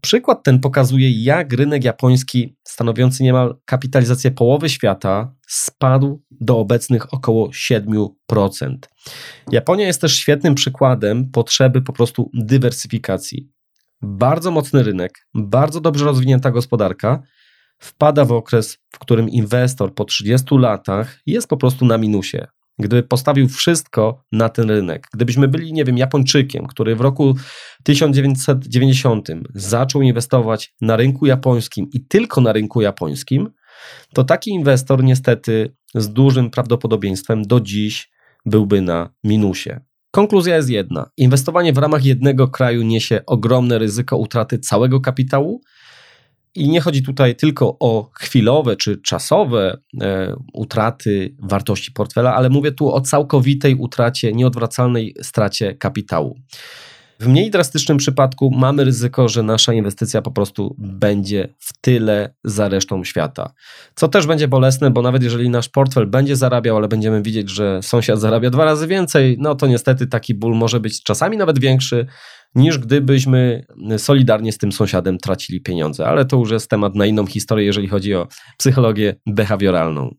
Przykład 0.00 0.42
ten 0.42 0.60
pokazuje, 0.60 1.24
jak 1.24 1.52
rynek 1.52 1.84
japoński, 1.84 2.56
stanowiący 2.64 3.22
niemal 3.22 3.56
kapitalizację 3.64 4.30
połowy 4.30 4.68
świata, 4.68 5.34
spadł 5.48 6.22
do 6.30 6.58
obecnych 6.58 7.14
około 7.14 7.48
7%. 7.48 8.08
Japonia 9.52 9.86
jest 9.86 10.00
też 10.00 10.16
świetnym 10.16 10.54
przykładem 10.54 11.30
potrzeby 11.30 11.82
po 11.82 11.92
prostu 11.92 12.30
dywersyfikacji. 12.34 13.50
Bardzo 14.02 14.50
mocny 14.50 14.82
rynek, 14.82 15.18
bardzo 15.34 15.80
dobrze 15.80 16.04
rozwinięta 16.04 16.50
gospodarka 16.50 17.22
wpada 17.78 18.24
w 18.24 18.32
okres, 18.32 18.78
w 18.92 18.98
którym 18.98 19.28
inwestor 19.28 19.94
po 19.94 20.04
30 20.04 20.46
latach 20.58 21.18
jest 21.26 21.48
po 21.48 21.56
prostu 21.56 21.84
na 21.86 21.98
minusie 21.98 22.46
gdyby 22.78 23.02
postawił 23.02 23.48
wszystko 23.48 24.24
na 24.32 24.48
ten 24.48 24.70
rynek, 24.70 25.06
gdybyśmy 25.14 25.48
byli, 25.48 25.72
nie 25.72 25.84
wiem, 25.84 25.98
Japończykiem, 25.98 26.66
który 26.66 26.96
w 26.96 27.00
roku 27.00 27.36
1990 27.82 29.28
zaczął 29.54 30.02
inwestować 30.02 30.74
na 30.80 30.96
rynku 30.96 31.26
japońskim 31.26 31.86
i 31.92 32.06
tylko 32.06 32.40
na 32.40 32.52
rynku 32.52 32.80
japońskim, 32.80 33.50
to 34.14 34.24
taki 34.24 34.50
inwestor 34.50 35.04
niestety 35.04 35.76
z 35.94 36.12
dużym 36.12 36.50
prawdopodobieństwem 36.50 37.42
do 37.42 37.60
dziś 37.60 38.10
byłby 38.46 38.82
na 38.82 39.10
minusie. 39.24 39.80
Konkluzja 40.10 40.56
jest 40.56 40.70
jedna: 40.70 41.10
inwestowanie 41.16 41.72
w 41.72 41.78
ramach 41.78 42.04
jednego 42.04 42.48
kraju 42.48 42.82
niesie 42.82 43.20
ogromne 43.26 43.78
ryzyko 43.78 44.16
utraty 44.16 44.58
całego 44.58 45.00
kapitału 45.00 45.60
i 46.54 46.68
nie 46.68 46.80
chodzi 46.80 47.02
tutaj 47.02 47.36
tylko 47.36 47.76
o 47.80 48.10
chwilowe 48.14 48.76
czy 48.76 48.96
czasowe 48.96 49.78
e, 50.00 50.36
utraty 50.52 51.36
wartości 51.42 51.92
portfela, 51.92 52.34
ale 52.34 52.50
mówię 52.50 52.72
tu 52.72 52.92
o 52.94 53.00
całkowitej 53.00 53.74
utracie, 53.74 54.32
nieodwracalnej 54.32 55.14
stracie 55.22 55.74
kapitału. 55.74 56.36
W 57.20 57.26
mniej 57.26 57.50
drastycznym 57.50 57.98
przypadku 57.98 58.50
mamy 58.50 58.84
ryzyko, 58.84 59.28
że 59.28 59.42
nasza 59.42 59.72
inwestycja 59.72 60.22
po 60.22 60.30
prostu 60.30 60.76
będzie 60.78 61.54
w 61.58 61.80
tyle 61.80 62.34
za 62.44 62.68
resztą 62.68 63.04
świata. 63.04 63.52
Co 63.94 64.08
też 64.08 64.26
będzie 64.26 64.48
bolesne, 64.48 64.90
bo 64.90 65.02
nawet 65.02 65.22
jeżeli 65.22 65.50
nasz 65.50 65.68
portfel 65.68 66.06
będzie 66.06 66.36
zarabiał, 66.36 66.76
ale 66.76 66.88
będziemy 66.88 67.22
widzieć, 67.22 67.50
że 67.50 67.82
sąsiad 67.82 68.20
zarabia 68.20 68.50
dwa 68.50 68.64
razy 68.64 68.86
więcej, 68.86 69.36
no 69.40 69.54
to 69.54 69.66
niestety 69.66 70.06
taki 70.06 70.34
ból 70.34 70.54
może 70.54 70.80
być 70.80 71.02
czasami 71.02 71.36
nawet 71.36 71.58
większy 71.58 72.06
niż 72.54 72.78
gdybyśmy 72.78 73.66
solidarnie 73.98 74.52
z 74.52 74.58
tym 74.58 74.72
sąsiadem 74.72 75.18
tracili 75.18 75.60
pieniądze. 75.60 76.06
Ale 76.06 76.24
to 76.24 76.36
już 76.36 76.50
jest 76.50 76.70
temat 76.70 76.94
na 76.94 77.06
inną 77.06 77.26
historię, 77.26 77.66
jeżeli 77.66 77.88
chodzi 77.88 78.14
o 78.14 78.28
psychologię 78.58 79.14
behawioralną. 79.26 80.14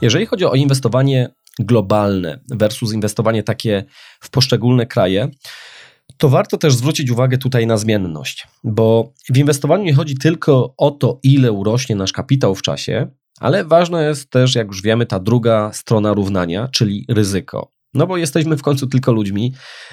Jeżeli 0.00 0.26
chodzi 0.26 0.44
o 0.44 0.54
inwestowanie 0.54 1.28
globalne 1.58 2.40
versus 2.50 2.94
inwestowanie 2.94 3.42
takie 3.42 3.84
w 4.20 4.30
poszczególne 4.30 4.86
kraje, 4.86 5.28
to 6.16 6.28
warto 6.28 6.58
też 6.58 6.74
zwrócić 6.74 7.10
uwagę 7.10 7.38
tutaj 7.38 7.66
na 7.66 7.76
zmienność, 7.76 8.48
bo 8.64 9.12
w 9.34 9.38
inwestowaniu 9.38 9.84
nie 9.84 9.94
chodzi 9.94 10.18
tylko 10.18 10.74
o 10.76 10.90
to, 10.90 11.20
ile 11.22 11.52
urośnie 11.52 11.96
nasz 11.96 12.12
kapitał 12.12 12.54
w 12.54 12.62
czasie, 12.62 13.10
ale 13.40 13.64
ważna 13.64 14.02
jest 14.02 14.30
też, 14.30 14.54
jak 14.54 14.66
już 14.66 14.82
wiemy, 14.82 15.06
ta 15.06 15.20
druga 15.20 15.70
strona 15.72 16.12
równania, 16.12 16.68
czyli 16.72 17.04
ryzyko. 17.08 17.72
No 17.94 18.06
bo 18.06 18.16
jesteśmy 18.16 18.56
w 18.56 18.62
końcu 18.62 18.86
tylko 18.86 19.12
ludźmi, 19.12 19.52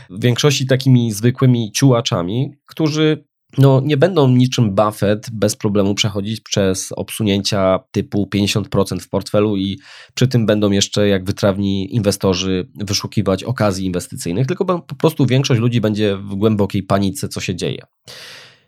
w 0.09 0.21
większości 0.21 0.67
takimi 0.67 1.11
zwykłymi 1.11 1.71
ciułaczami, 1.71 2.51
którzy 2.65 3.23
no, 3.57 3.81
nie 3.85 3.97
będą 3.97 4.27
niczym 4.27 4.75
Buffett 4.75 5.29
bez 5.31 5.55
problemu 5.55 5.95
przechodzić 5.95 6.41
przez 6.41 6.91
obsunięcia 6.91 7.79
typu 7.91 8.29
50% 8.35 8.99
w 8.99 9.09
portfelu 9.09 9.57
i 9.57 9.79
przy 10.13 10.27
tym 10.27 10.45
będą 10.45 10.71
jeszcze 10.71 11.07
jak 11.07 11.25
wytrawni 11.25 11.95
inwestorzy 11.95 12.67
wyszukiwać 12.75 13.43
okazji 13.43 13.85
inwestycyjnych, 13.85 14.47
tylko 14.47 14.65
po 14.65 14.95
prostu 14.95 15.25
większość 15.25 15.61
ludzi 15.61 15.81
będzie 15.81 16.17
w 16.17 16.35
głębokiej 16.35 16.83
panice, 16.83 17.29
co 17.29 17.41
się 17.41 17.55
dzieje. 17.55 17.81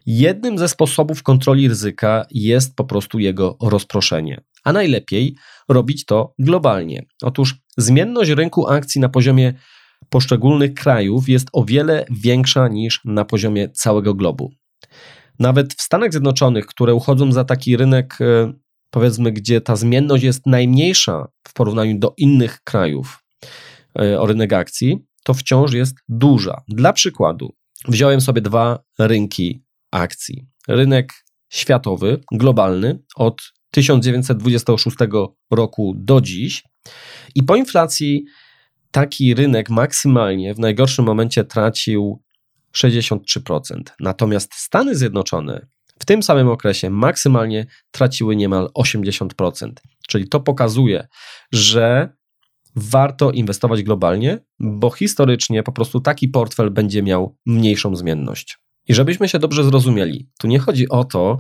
Jednym 0.06 0.58
ze 0.58 0.70
sposobów 0.70 1.24
kontroli 1.24 1.68
ryzyka 1.68 2.26
jest 2.32 2.76
po 2.76 2.84
prostu 2.84 3.20
jego 3.20 3.58
rozproszenie, 3.62 4.42
a 4.66 4.74
najlepiej 4.74 5.36
robić 5.70 6.06
to 6.06 6.34
globalnie. 6.40 7.06
Otóż 7.22 7.56
zmienność 7.78 8.30
rynku 8.30 8.68
akcji 8.68 9.02
na 9.02 9.10
poziomie 9.10 9.54
poszczególnych 10.10 10.74
krajów 10.74 11.30
jest 11.30 11.48
o 11.54 11.64
wiele 11.64 12.06
większa 12.12 12.68
niż 12.68 13.02
na 13.06 13.26
poziomie 13.26 13.70
całego 13.70 14.14
globu. 14.14 14.52
Nawet 15.40 15.74
w 15.74 15.82
Stanach 15.82 16.12
Zjednoczonych, 16.12 16.66
które 16.66 16.94
uchodzą 16.94 17.32
za 17.32 17.44
taki 17.44 17.78
rynek, 17.78 18.18
e, 18.22 18.54
powiedzmy, 18.90 19.32
gdzie 19.32 19.62
ta 19.62 19.76
zmienność 19.76 20.24
jest 20.24 20.46
najmniejsza 20.46 21.28
w 21.48 21.54
porównaniu 21.54 22.00
do 22.00 22.14
innych 22.18 22.60
krajów 22.64 23.24
e, 24.00 24.20
o 24.20 24.26
rynek 24.26 24.54
akcji, 24.54 25.06
to 25.24 25.34
wciąż 25.34 25.74
jest 25.74 25.96
duża. 26.10 26.62
Dla 26.68 26.94
przykładu, 26.94 27.56
wziąłem 27.88 28.22
sobie 28.22 28.42
dwa 28.42 28.80
rynki 29.00 29.64
akcji. 29.92 30.48
Rynek 30.68 31.14
światowy, 31.50 32.22
globalny 32.32 33.00
od 33.16 33.42
1926 33.76 34.98
roku 35.52 35.94
do 35.98 36.22
dziś 36.22 36.64
i 37.36 37.44
po 37.44 37.56
inflacji 37.56 38.26
taki 38.92 39.34
rynek 39.34 39.70
maksymalnie 39.70 40.54
w 40.54 40.60
najgorszym 40.60 41.06
momencie 41.06 41.44
tracił 41.44 42.22
63%. 42.76 43.20
Natomiast 44.00 44.54
Stany 44.54 44.96
Zjednoczone 44.96 45.68
w 46.00 46.06
tym 46.06 46.24
samym 46.24 46.50
okresie 46.50 46.90
maksymalnie 46.90 47.66
traciły 47.92 48.36
niemal 48.36 48.70
80%. 48.78 49.72
Czyli 50.08 50.30
to 50.30 50.40
pokazuje, 50.40 51.08
że 51.52 52.10
warto 52.76 53.32
inwestować 53.32 53.84
globalnie, 53.84 54.40
bo 54.60 54.92
historycznie 54.92 55.64
po 55.64 55.72
prostu 55.72 56.00
taki 56.00 56.28
portfel 56.28 56.72
będzie 56.72 57.04
miał 57.04 57.38
mniejszą 57.46 57.96
zmienność. 57.96 58.58
I 58.88 58.94
żebyśmy 58.94 59.30
się 59.30 59.40
dobrze 59.40 59.64
zrozumieli, 59.64 60.30
tu 60.40 60.48
nie 60.48 60.60
chodzi 60.60 60.90
o 60.90 61.04
to, 61.04 61.40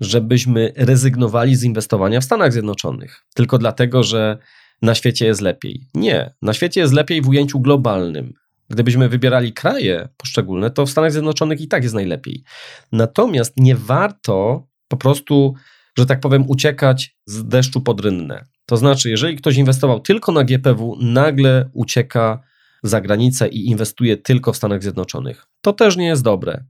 żebyśmy 0.00 0.72
rezygnowali 0.76 1.56
z 1.56 1.64
inwestowania 1.64 2.20
w 2.20 2.24
Stanach 2.24 2.52
Zjednoczonych, 2.52 3.24
tylko 3.34 3.58
dlatego, 3.58 4.02
że 4.02 4.38
na 4.82 4.94
świecie 4.94 5.26
jest 5.26 5.40
lepiej. 5.40 5.88
Nie, 5.94 6.34
na 6.42 6.52
świecie 6.52 6.80
jest 6.80 6.92
lepiej 6.92 7.22
w 7.22 7.28
ujęciu 7.28 7.60
globalnym. 7.60 8.32
Gdybyśmy 8.70 9.08
wybierali 9.08 9.52
kraje 9.52 10.08
poszczególne, 10.16 10.70
to 10.70 10.86
w 10.86 10.90
Stanach 10.90 11.12
Zjednoczonych 11.12 11.60
i 11.60 11.68
tak 11.68 11.82
jest 11.82 11.94
najlepiej. 11.94 12.44
Natomiast 12.92 13.54
nie 13.56 13.76
warto 13.76 14.66
po 14.88 14.96
prostu, 14.96 15.54
że 15.98 16.06
tak 16.06 16.20
powiem, 16.20 16.44
uciekać 16.48 17.16
z 17.26 17.48
deszczu 17.48 17.80
pod 17.80 18.00
rynnę. 18.00 18.44
To 18.66 18.76
znaczy, 18.76 19.10
jeżeli 19.10 19.36
ktoś 19.36 19.56
inwestował 19.56 20.00
tylko 20.00 20.32
na 20.32 20.44
GPW, 20.44 20.96
nagle 21.00 21.70
ucieka 21.72 22.42
za 22.82 23.00
granicę 23.00 23.48
i 23.48 23.66
inwestuje 23.66 24.16
tylko 24.16 24.52
w 24.52 24.56
Stanach 24.56 24.82
Zjednoczonych. 24.82 25.46
To 25.60 25.72
też 25.72 25.96
nie 25.96 26.06
jest 26.06 26.22
dobre, 26.22 26.64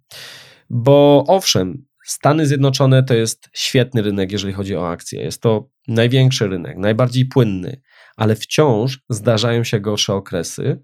bo 0.70 1.24
owszem, 1.28 1.86
Stany 2.06 2.46
Zjednoczone 2.46 3.02
to 3.02 3.14
jest 3.14 3.48
świetny 3.52 4.02
rynek, 4.02 4.32
jeżeli 4.32 4.52
chodzi 4.52 4.76
o 4.76 4.88
akcje. 4.88 5.22
Jest 5.22 5.42
to 5.42 5.70
największy 5.88 6.48
rynek, 6.48 6.76
najbardziej 6.78 7.24
płynny, 7.24 7.80
ale 8.16 8.36
wciąż 8.36 9.00
zdarzają 9.08 9.64
się 9.64 9.80
gorsze 9.80 10.14
okresy. 10.14 10.82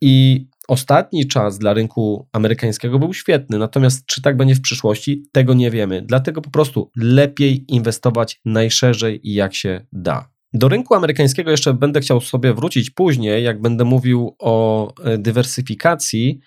I 0.00 0.46
ostatni 0.68 1.28
czas 1.28 1.58
dla 1.58 1.72
rynku 1.74 2.28
amerykańskiego 2.32 2.98
był 2.98 3.14
świetny, 3.14 3.58
natomiast 3.58 4.06
czy 4.06 4.22
tak 4.22 4.36
będzie 4.36 4.54
w 4.54 4.60
przyszłości, 4.60 5.22
tego 5.32 5.54
nie 5.54 5.70
wiemy. 5.70 6.02
Dlatego 6.02 6.40
po 6.40 6.50
prostu 6.50 6.90
lepiej 6.96 7.64
inwestować 7.68 8.40
najszerzej 8.44 9.20
jak 9.24 9.54
się 9.54 9.86
da. 9.92 10.30
Do 10.52 10.68
rynku 10.68 10.94
amerykańskiego 10.94 11.50
jeszcze 11.50 11.74
będę 11.74 12.00
chciał 12.00 12.20
sobie 12.20 12.54
wrócić 12.54 12.90
później, 12.90 13.44
jak 13.44 13.60
będę 13.60 13.84
mówił 13.84 14.36
o 14.38 14.88
e, 15.04 15.18
dywersyfikacji, 15.18 16.40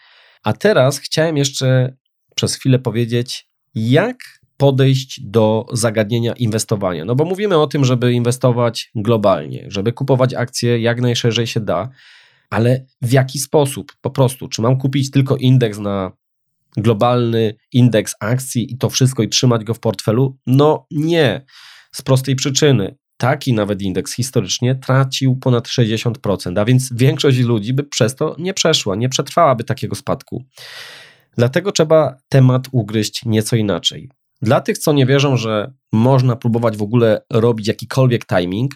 a 0.44 0.54
teraz 0.54 1.00
chciałem 1.00 1.38
jeszcze 1.38 1.96
przez 2.36 2.56
chwilę 2.56 2.80
powiedzieć, 2.80 3.51
jak 3.76 4.18
podejść 4.58 5.22
do 5.22 5.66
zagadnienia 5.74 6.34
inwestowania. 6.34 7.06
No 7.06 7.16
bo 7.16 7.26
mówimy 7.26 7.58
o 7.58 7.68
tym, 7.68 7.86
żeby 7.86 8.14
inwestować 8.14 8.92
globalnie, 8.96 9.66
żeby 9.68 9.94
kupować 9.94 10.34
akcje 10.34 10.80
jak 10.80 11.02
najszerzej 11.02 11.48
się 11.48 11.60
da, 11.60 11.90
ale 12.50 12.86
w 13.02 13.12
jaki 13.12 13.40
sposób? 13.40 13.94
Po 14.02 14.10
prostu, 14.10 14.48
czy 14.48 14.62
mam 14.62 14.78
kupić 14.78 15.12
tylko 15.12 15.38
indeks 15.38 15.78
na 15.78 16.12
globalny 16.78 17.56
indeks 17.74 18.16
akcji 18.20 18.74
i 18.74 18.78
to 18.78 18.90
wszystko 18.90 19.24
i 19.24 19.30
trzymać 19.30 19.64
go 19.64 19.74
w 19.74 19.80
portfelu? 19.80 20.38
No 20.48 20.86
nie, 20.92 21.46
z 21.92 22.02
prostej 22.02 22.36
przyczyny. 22.36 22.96
Taki 23.18 23.54
nawet 23.54 23.82
indeks 23.82 24.16
historycznie 24.16 24.76
tracił 24.76 25.36
ponad 25.36 25.68
60%, 25.68 26.60
a 26.60 26.66
więc 26.66 26.94
większość 26.94 27.40
ludzi 27.40 27.74
by 27.74 27.84
przez 27.84 28.16
to 28.16 28.36
nie 28.40 28.54
przeszła, 28.54 28.96
nie 28.96 29.10
przetrwałaby 29.10 29.64
takiego 29.64 29.96
spadku. 29.96 30.46
Dlatego 31.38 31.72
trzeba 31.72 32.16
temat 32.30 32.68
ugryźć 32.72 33.26
nieco 33.26 33.56
inaczej. 33.56 34.10
Dla 34.42 34.62
tych, 34.62 34.78
co 34.78 34.94
nie 34.94 35.06
wierzą, 35.06 35.38
że 35.38 35.74
można 35.92 36.36
próbować 36.36 36.78
w 36.78 36.82
ogóle 36.82 37.22
robić 37.30 37.68
jakikolwiek 37.68 38.26
timing, 38.26 38.72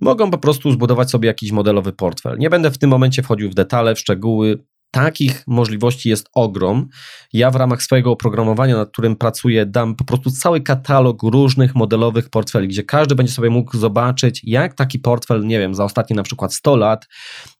mogą 0.00 0.30
po 0.30 0.38
prostu 0.38 0.72
zbudować 0.72 1.10
sobie 1.10 1.26
jakiś 1.26 1.52
modelowy 1.52 1.92
portfel. 1.92 2.38
Nie 2.38 2.50
będę 2.50 2.70
w 2.70 2.78
tym 2.78 2.90
momencie 2.90 3.22
wchodził 3.22 3.50
w 3.50 3.54
detale, 3.54 3.94
w 3.94 3.98
szczegóły. 3.98 4.64
Takich 4.90 5.42
możliwości 5.46 6.08
jest 6.08 6.28
ogrom. 6.34 6.88
Ja 7.32 7.50
w 7.50 7.56
ramach 7.56 7.82
swojego 7.82 8.10
oprogramowania, 8.10 8.76
nad 8.76 8.88
którym 8.90 9.16
pracuję, 9.16 9.66
dam 9.66 9.96
po 9.96 10.04
prostu 10.04 10.30
cały 10.30 10.60
katalog 10.60 11.22
różnych 11.22 11.74
modelowych 11.74 12.28
portfeli, 12.28 12.68
gdzie 12.68 12.82
każdy 12.82 13.14
będzie 13.14 13.32
sobie 13.32 13.50
mógł 13.50 13.76
zobaczyć, 13.76 14.40
jak 14.44 14.74
taki 14.74 14.98
portfel, 14.98 15.46
nie 15.46 15.58
wiem, 15.58 15.74
za 15.74 15.84
ostatnie 15.84 16.16
na 16.16 16.22
przykład 16.22 16.54
100 16.54 16.76
lat 16.76 17.06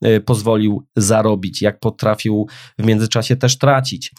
y, 0.07 0.21
pozwolił 0.21 0.87
zarobić, 0.97 1.63
jak 1.63 1.81
potrafił 1.81 2.49
w 2.79 2.85
międzyczasie 2.85 3.37
też 3.37 3.59
tracić. 3.59 4.13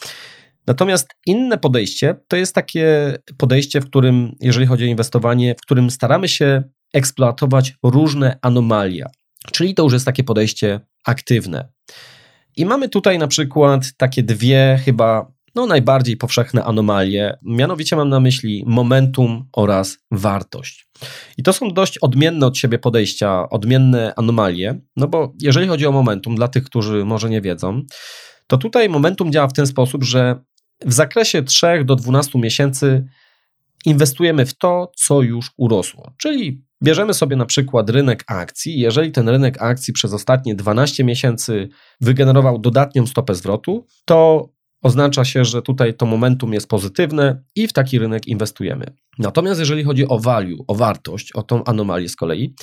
Natomiast 0.68 1.10
inne 1.26 1.58
podejście 1.58 2.16
to 2.28 2.38
jest 2.38 2.56
takie 2.56 3.16
podejście, 3.38 3.82
w 3.82 3.86
którym, 3.86 4.36
jeżeli 4.42 4.66
chodzi 4.66 4.84
o 4.84 4.88
inwestowanie, 4.88 5.56
w 5.56 5.62
którym 5.62 5.90
staramy 5.90 6.28
się 6.28 6.64
eksploatować 6.94 7.74
różne 7.84 8.40
anomalia, 8.42 9.08
czyli 9.52 9.76
to 9.76 9.84
już 9.84 9.94
jest 9.94 10.06
takie 10.06 10.24
podejście 10.24 10.80
aktywne. 11.06 11.70
I 12.58 12.66
mamy 12.66 12.90
tutaj 12.90 13.18
na 13.18 13.28
przykład 13.28 13.94
takie 13.98 14.24
dwie 14.24 14.80
chyba 14.86 15.32
no, 15.56 15.68
najbardziej 15.68 16.18
powszechne 16.18 16.64
anomalie. 16.64 17.38
Mianowicie 17.44 17.96
mam 17.96 18.10
na 18.10 18.20
myśli 18.20 18.64
momentum 18.68 19.46
oraz 19.54 19.98
wartość. 20.12 20.88
I 21.38 21.44
to 21.44 21.54
są 21.54 21.74
dość 21.74 21.98
odmienne 21.98 22.46
od 22.46 22.58
siebie 22.58 22.80
podejścia, 22.80 23.50
odmienne 23.50 24.14
anomalie, 24.16 24.80
no 24.96 25.08
bo 25.08 25.34
jeżeli 25.42 25.68
chodzi 25.68 25.86
o 25.86 25.92
momentum, 25.92 26.36
dla 26.36 26.48
tych, 26.48 26.64
którzy 26.64 27.06
może 27.06 27.30
nie 27.30 27.42
wiedzą, 27.42 27.82
to 28.48 28.58
tutaj 28.58 28.90
momentum 28.90 29.32
działa 29.32 29.48
w 29.48 29.54
ten 29.54 29.68
sposób, 29.68 30.04
że 30.04 30.42
w 30.86 30.94
zakresie 30.94 31.44
3 31.44 31.68
do 31.86 31.96
12 31.96 32.40
miesięcy 32.40 33.06
inwestujemy 33.86 34.46
w 34.46 34.58
to, 34.58 34.92
co 34.96 35.22
już 35.22 35.52
urosło. 35.58 36.14
Czyli 36.18 36.64
bierzemy 36.84 37.14
sobie 37.14 37.36
na 37.36 37.46
przykład 37.46 37.90
rynek 37.90 38.24
akcji. 38.28 38.80
Jeżeli 38.80 39.12
ten 39.12 39.30
rynek 39.30 39.62
akcji 39.62 39.94
przez 39.94 40.14
ostatnie 40.14 40.56
12 40.56 41.04
miesięcy 41.04 41.70
wygenerował 42.02 42.60
dodatnią 42.60 43.08
stopę 43.08 43.36
zwrotu, 43.36 43.86
to 44.06 44.50
oznacza 44.82 45.26
się, 45.26 45.46
że 45.46 45.62
tutaj 45.62 45.94
to 45.94 46.06
momentum 46.06 46.54
jest 46.54 46.68
pozytywne 46.68 47.44
i 47.56 47.68
w 47.68 47.74
taki 47.74 48.00
rynek 48.00 48.28
inwestujemy. 48.28 48.86
Natomiast 49.20 49.60
jeżeli 49.60 49.84
chodzi 49.84 50.08
o 50.08 50.20
value, 50.20 50.66
o 50.68 50.76
wartość, 50.76 51.32
o 51.32 51.44
tą 51.44 51.64
anomalię 51.64 52.10
z 52.10 52.16
kolei, 52.16 52.56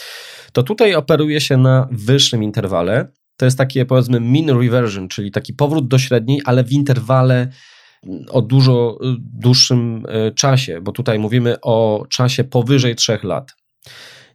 to 0.53 0.63
tutaj 0.63 0.95
operuje 0.95 1.41
się 1.41 1.57
na 1.57 1.89
wyższym 1.93 2.43
interwale. 2.43 3.13
To 3.37 3.45
jest 3.45 3.59
takie 3.59 3.87
powiedzmy 3.87 4.21
mean 4.21 4.61
reversion, 4.61 5.09
czyli 5.09 5.31
taki 5.31 5.55
powrót 5.55 5.89
do 5.89 5.99
średniej, 5.99 6.41
ale 6.45 6.65
w 6.65 6.73
interwale 6.73 7.49
o 8.31 8.43
dużo 8.43 8.99
y, 9.03 9.17
dłuższym 9.19 10.07
y, 10.07 10.35
czasie, 10.35 10.81
bo 10.81 10.93
tutaj 10.93 11.19
mówimy 11.19 11.57
o 11.63 12.07
czasie 12.09 12.45
powyżej 12.45 12.95
3 12.95 13.19
lat. 13.23 13.55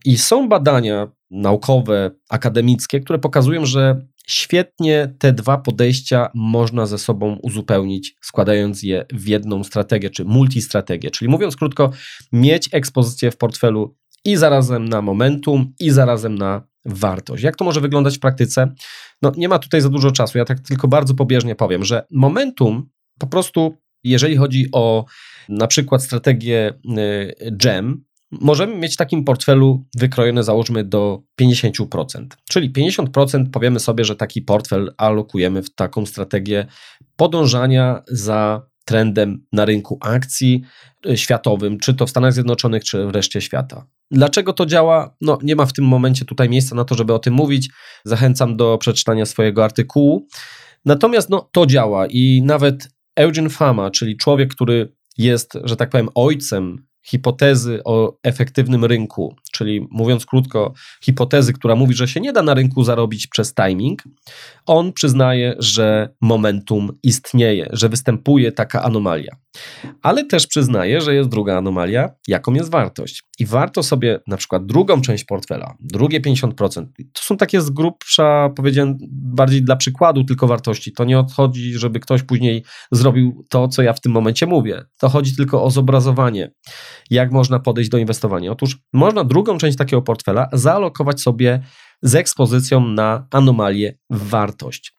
I 0.05 0.17
są 0.17 0.49
badania 0.49 1.07
naukowe, 1.31 2.11
akademickie, 2.29 2.99
które 2.99 3.19
pokazują, 3.19 3.65
że 3.65 4.05
świetnie 4.27 5.15
te 5.19 5.33
dwa 5.33 5.57
podejścia 5.57 6.29
można 6.35 6.85
ze 6.85 6.97
sobą 6.97 7.39
uzupełnić, 7.41 8.15
składając 8.21 8.83
je 8.83 9.05
w 9.13 9.27
jedną 9.27 9.63
strategię, 9.63 10.09
czy 10.09 10.25
multistrategię. 10.25 11.11
Czyli 11.11 11.31
mówiąc 11.31 11.55
krótko, 11.55 11.91
mieć 12.31 12.69
ekspozycję 12.71 13.31
w 13.31 13.37
portfelu 13.37 13.95
i 14.25 14.35
zarazem 14.35 14.89
na 14.89 15.01
momentum, 15.01 15.73
i 15.79 15.89
zarazem 15.89 16.35
na 16.35 16.67
wartość. 16.85 17.43
Jak 17.43 17.55
to 17.55 17.65
może 17.65 17.81
wyglądać 17.81 18.17
w 18.17 18.19
praktyce? 18.19 18.73
No, 19.21 19.31
nie 19.37 19.49
ma 19.49 19.59
tutaj 19.59 19.81
za 19.81 19.89
dużo 19.89 20.11
czasu. 20.11 20.37
Ja 20.37 20.45
tak 20.45 20.59
tylko 20.59 20.87
bardzo 20.87 21.13
pobieżnie 21.13 21.55
powiem, 21.55 21.83
że 21.83 22.05
momentum 22.11 22.89
po 23.19 23.27
prostu, 23.27 23.77
jeżeli 24.03 24.37
chodzi 24.37 24.67
o 24.71 25.05
na 25.49 25.67
przykład 25.67 26.03
strategię 26.03 26.73
GEM, 27.51 27.91
y, 27.91 28.13
możemy 28.41 28.75
mieć 28.75 28.93
w 28.93 28.97
takim 28.97 29.23
portfelu 29.23 29.85
wykrojone 29.97 30.43
załóżmy 30.43 30.83
do 30.83 31.23
50%. 31.41 32.37
Czyli 32.49 32.71
50% 32.71 33.49
powiemy 33.51 33.79
sobie, 33.79 34.05
że 34.05 34.15
taki 34.15 34.41
portfel 34.41 34.93
alokujemy 34.97 35.63
w 35.63 35.75
taką 35.75 36.05
strategię 36.05 36.65
podążania 37.15 38.03
za 38.07 38.67
trendem 38.85 39.45
na 39.51 39.65
rynku 39.65 39.97
akcji 40.01 40.61
y, 41.05 41.17
światowym, 41.17 41.79
czy 41.79 41.93
to 41.93 42.05
w 42.05 42.09
Stanach 42.09 42.33
Zjednoczonych, 42.33 42.83
czy 42.83 43.05
w 43.05 43.09
reszcie 43.09 43.41
świata. 43.41 43.85
Dlaczego 44.11 44.53
to 44.53 44.65
działa? 44.65 45.15
No, 45.21 45.37
nie 45.43 45.55
ma 45.55 45.65
w 45.65 45.73
tym 45.73 45.85
momencie 45.85 46.25
tutaj 46.25 46.49
miejsca 46.49 46.75
na 46.75 46.85
to, 46.85 46.95
żeby 46.95 47.13
o 47.13 47.19
tym 47.19 47.33
mówić. 47.33 47.69
Zachęcam 48.05 48.57
do 48.57 48.77
przeczytania 48.77 49.25
swojego 49.25 49.63
artykułu. 49.63 50.27
Natomiast 50.85 51.29
no, 51.29 51.49
to 51.51 51.65
działa 51.65 52.07
i 52.07 52.41
nawet 52.45 52.87
Eugene 53.15 53.49
Fama, 53.49 53.91
czyli 53.91 54.17
człowiek, 54.17 54.55
który 54.55 54.93
jest, 55.17 55.53
że 55.63 55.75
tak 55.75 55.89
powiem, 55.89 56.09
ojcem 56.15 56.85
hipotezy 57.05 57.81
o 57.85 58.17
efektywnym 58.23 58.85
rynku, 58.85 59.35
czyli 59.51 59.87
mówiąc 59.91 60.25
krótko, 60.25 60.73
hipotezy, 61.03 61.53
która 61.53 61.75
mówi, 61.75 61.93
że 61.93 62.07
się 62.07 62.19
nie 62.19 62.33
da 62.33 62.43
na 62.43 62.53
rynku 62.53 62.83
zarobić 62.83 63.27
przez 63.27 63.53
timing, 63.53 64.03
on 64.65 64.93
przyznaje, 64.93 65.55
że 65.59 66.09
momentum 66.21 66.99
istnieje, 67.03 67.69
że 67.71 67.89
występuje 67.89 68.51
taka 68.51 68.83
anomalia. 68.83 69.35
Ale 70.01 70.25
też 70.25 70.47
przyznaje, 70.47 71.01
że 71.01 71.15
jest 71.15 71.29
druga 71.29 71.57
anomalia, 71.57 72.09
jaką 72.27 72.53
jest 72.53 72.71
wartość. 72.71 73.23
I 73.39 73.45
warto 73.45 73.83
sobie 73.83 74.19
na 74.27 74.37
przykład 74.37 74.65
drugą 74.65 75.01
część 75.01 75.23
portfela, 75.23 75.75
drugie 75.79 76.21
50%, 76.21 76.85
to 77.13 77.21
są 77.21 77.37
takie 77.37 77.61
z 77.61 77.69
grubsza, 77.69 78.49
powiedziałem 78.55 78.97
bardziej 79.11 79.63
dla 79.63 79.75
przykładu 79.75 80.23
tylko 80.23 80.47
wartości. 80.47 80.93
To 80.93 81.03
nie 81.03 81.19
odchodzi, 81.19 81.73
żeby 81.73 81.99
ktoś 81.99 82.23
później 82.23 82.63
zrobił 82.91 83.45
to, 83.49 83.67
co 83.67 83.81
ja 83.81 83.93
w 83.93 84.01
tym 84.01 84.11
momencie 84.11 84.45
mówię. 84.45 84.81
To 84.99 85.09
chodzi 85.09 85.35
tylko 85.35 85.63
o 85.63 85.71
zobrazowanie 85.71 86.51
jak 87.09 87.31
można 87.31 87.59
podejść 87.59 87.89
do 87.89 87.97
inwestowania? 87.97 88.51
Otóż 88.51 88.77
można 88.93 89.23
drugą 89.23 89.57
część 89.57 89.77
takiego 89.77 90.01
portfela 90.01 90.47
zaalokować 90.53 91.21
sobie 91.21 91.63
z 92.01 92.15
ekspozycją 92.15 92.87
na 92.87 93.27
anomalię 93.31 93.97
wartość. 94.09 94.97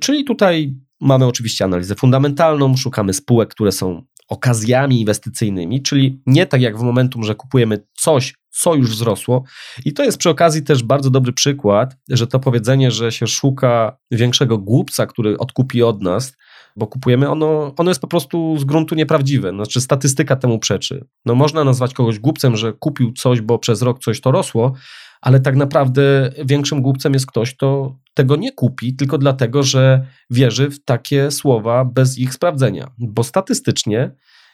Czyli 0.00 0.24
tutaj 0.24 0.74
mamy 1.00 1.26
oczywiście 1.26 1.64
analizę 1.64 1.94
fundamentalną, 1.94 2.76
szukamy 2.76 3.12
spółek, 3.12 3.48
które 3.48 3.72
są 3.72 4.02
okazjami 4.28 5.00
inwestycyjnymi, 5.00 5.82
czyli 5.82 6.22
nie 6.26 6.46
tak 6.46 6.60
jak 6.60 6.78
w 6.78 6.82
momentum, 6.82 7.24
że 7.24 7.34
kupujemy 7.34 7.86
coś, 7.94 8.34
co 8.50 8.74
już 8.74 8.90
wzrosło. 8.90 9.44
I 9.84 9.92
to 9.92 10.04
jest 10.04 10.18
przy 10.18 10.30
okazji 10.30 10.62
też 10.62 10.82
bardzo 10.82 11.10
dobry 11.10 11.32
przykład, 11.32 11.96
że 12.08 12.26
to 12.26 12.40
powiedzenie, 12.40 12.90
że 12.90 13.12
się 13.12 13.26
szuka 13.26 13.96
większego 14.10 14.58
głupca, 14.58 15.06
który 15.06 15.38
odkupi 15.38 15.82
od 15.82 16.02
nas, 16.02 16.32
bo 16.76 16.86
kupujemy, 16.86 17.30
ono, 17.30 17.74
ono 17.76 17.90
jest 17.90 18.00
po 18.00 18.06
prostu 18.06 18.58
z 18.58 18.64
gruntu 18.64 18.94
nieprawdziwe. 18.94 19.50
Znaczy, 19.50 19.80
statystyka 19.80 20.36
temu 20.36 20.58
przeczy. 20.58 21.04
No, 21.24 21.34
można 21.34 21.64
nazwać 21.64 21.94
kogoś 21.94 22.18
głupcem, 22.18 22.56
że 22.56 22.72
kupił 22.72 23.12
coś, 23.12 23.40
bo 23.40 23.58
przez 23.58 23.82
rok 23.82 23.98
coś 23.98 24.20
to 24.20 24.30
rosło, 24.30 24.72
ale 25.20 25.40
tak 25.40 25.56
naprawdę 25.56 26.32
większym 26.44 26.82
głupcem 26.82 27.12
jest 27.12 27.26
ktoś, 27.26 27.54
kto 27.54 27.96
tego 28.14 28.36
nie 28.36 28.52
kupi, 28.52 28.96
tylko 28.96 29.18
dlatego, 29.18 29.62
że 29.62 30.06
wierzy 30.30 30.70
w 30.70 30.84
takie 30.84 31.30
słowa 31.30 31.84
bez 31.84 32.18
ich 32.18 32.34
sprawdzenia. 32.34 32.90
Bo 32.98 33.24
statystycznie 33.24 34.10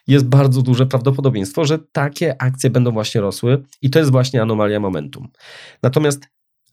jest 0.06 0.28
bardzo 0.28 0.62
duże 0.62 0.86
prawdopodobieństwo, 0.86 1.64
że 1.64 1.78
takie 1.92 2.42
akcje 2.42 2.70
będą 2.70 2.90
właśnie 2.90 3.20
rosły 3.20 3.62
i 3.82 3.90
to 3.90 3.98
jest 3.98 4.10
właśnie 4.10 4.42
anomalia 4.42 4.80
momentum. 4.80 5.28
Natomiast 5.82 6.28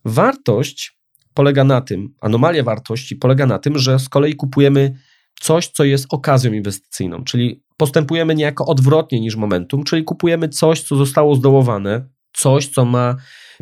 wartość 0.05 0.99
polega 1.33 1.63
na 1.63 1.81
tym, 1.81 2.13
anomalia 2.21 2.63
wartości 2.63 3.15
polega 3.15 3.45
na 3.45 3.59
tym, 3.59 3.77
że 3.77 3.99
z 3.99 4.09
kolei 4.09 4.35
kupujemy 4.35 4.95
coś, 5.39 5.67
co 5.67 5.83
jest 5.83 6.05
okazją 6.09 6.53
inwestycyjną, 6.53 7.23
czyli 7.23 7.63
postępujemy 7.77 8.35
niejako 8.35 8.65
odwrotnie 8.65 9.19
niż 9.19 9.35
momentum, 9.35 9.83
czyli 9.83 10.03
kupujemy 10.03 10.49
coś, 10.49 10.81
co 10.81 10.95
zostało 10.95 11.35
zdołowane, 11.35 12.09
coś, 12.33 12.67
co 12.67 12.85
ma 12.85 13.15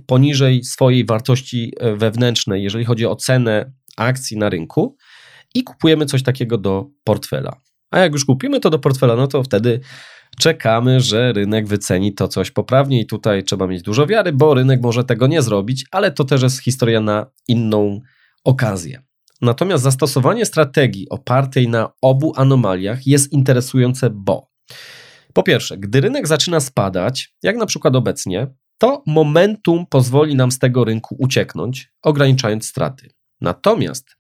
poniżej 0.06 0.64
swojej 0.64 1.06
wartości 1.06 1.74
e, 1.80 1.96
wewnętrznej, 1.96 2.64
jeżeli 2.64 2.86
chodzi 2.86 3.06
o 3.06 3.16
cenę 3.16 3.72
akcji 3.98 4.38
na 4.38 4.50
rynku, 4.50 4.98
i 5.54 5.64
kupujemy 5.64 6.06
coś 6.06 6.24
takiego 6.24 6.58
do 6.58 6.86
portfela. 7.04 7.62
A 7.92 8.00
jak 8.00 8.14
już 8.14 8.26
kupimy 8.26 8.60
to 8.60 8.70
do 8.70 8.80
portfela, 8.80 9.16
no 9.16 9.28
to 9.28 9.44
wtedy 9.44 9.80
czekamy, 10.40 11.00
że 11.00 11.34
rynek 11.34 11.68
wyceni 11.68 12.14
to 12.14 12.28
coś 12.28 12.52
poprawnie 12.52 13.02
i 13.02 13.06
tutaj 13.06 13.44
trzeba 13.44 13.68
mieć 13.68 13.82
dużo 13.82 14.08
wiary, 14.08 14.34
bo 14.34 14.54
rynek 14.54 14.82
może 14.82 15.04
tego 15.04 15.28
nie 15.28 15.42
zrobić, 15.42 15.86
ale 15.92 16.12
to 16.12 16.24
też 16.24 16.42
jest 16.44 16.64
historia 16.64 17.02
na 17.02 17.26
inną 17.48 18.02
okazję. 18.44 19.07
Natomiast 19.42 19.84
zastosowanie 19.84 20.46
strategii 20.46 21.10
opartej 21.10 21.68
na 21.68 21.90
obu 22.02 22.34
anomaliach 22.36 23.08
jest 23.08 23.32
interesujące, 23.32 24.10
bo 24.10 24.50
po 25.34 25.44
pierwsze, 25.44 25.78
gdy 25.78 26.02
rynek 26.02 26.28
zaczyna 26.28 26.60
spadać, 26.60 27.36
jak 27.44 27.58
na 27.58 27.66
przykład 27.66 27.96
obecnie, 27.96 28.48
to 28.78 29.04
momentum 29.08 29.86
pozwoli 29.90 30.36
nam 30.36 30.52
z 30.52 30.60
tego 30.60 30.84
rynku 30.84 31.16
ucieknąć, 31.20 31.92
ograniczając 32.02 32.66
straty. 32.66 33.10
Natomiast 33.42 34.18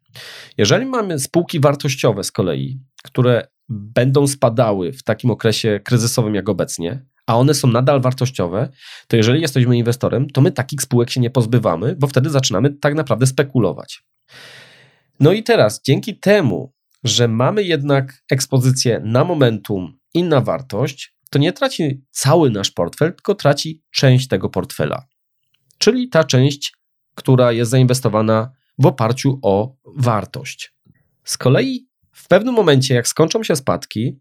jeżeli 0.58 0.86
mamy 0.86 1.20
spółki 1.20 1.60
wartościowe 1.60 2.24
z 2.24 2.32
kolei, 2.32 2.80
które 3.04 3.48
będą 3.70 4.28
spadały 4.28 4.94
w 4.94 5.04
takim 5.04 5.32
okresie 5.32 5.80
kryzysowym 5.84 6.36
jak 6.36 6.50
obecnie, 6.50 7.06
a 7.28 7.38
one 7.38 7.54
są 7.54 7.68
nadal 7.68 8.02
wartościowe, 8.02 8.70
to 9.08 9.18
jeżeli 9.18 9.42
jesteśmy 9.42 9.78
inwestorem, 9.78 10.30
to 10.30 10.42
my 10.42 10.52
takich 10.52 10.82
spółek 10.82 11.10
się 11.10 11.22
nie 11.22 11.30
pozbywamy, 11.30 11.96
bo 11.96 12.08
wtedy 12.08 12.30
zaczynamy 12.30 12.70
tak 12.70 12.96
naprawdę 12.96 13.28
spekulować. 13.28 14.04
No 15.20 15.32
i 15.32 15.44
teraz, 15.44 15.82
dzięki 15.84 16.20
temu, 16.20 16.74
że 17.04 17.28
mamy 17.28 17.64
jednak 17.64 18.24
ekspozycję 18.32 19.02
na 19.04 19.24
momentum 19.24 20.00
i 20.14 20.24
na 20.24 20.42
wartość, 20.42 21.16
to 21.30 21.40
nie 21.40 21.54
traci 21.54 22.02
cały 22.12 22.50
nasz 22.52 22.72
portfel, 22.72 23.14
tylko 23.14 23.36
traci 23.36 23.84
część 23.92 24.28
tego 24.28 24.50
portfela. 24.50 25.08
Czyli 25.78 26.10
ta 26.10 26.24
część, 26.24 26.74
która 27.16 27.52
jest 27.52 27.72
zainwestowana 27.72 28.52
w 28.80 28.86
oparciu 28.86 29.40
o 29.42 29.76
wartość. 29.86 30.74
Z 31.24 31.38
kolei 31.38 31.88
w 32.12 32.28
pewnym 32.28 32.54
momencie, 32.54 32.96
jak 32.96 33.08
skończą 33.08 33.44
się 33.44 33.56
spadki, 33.56 34.20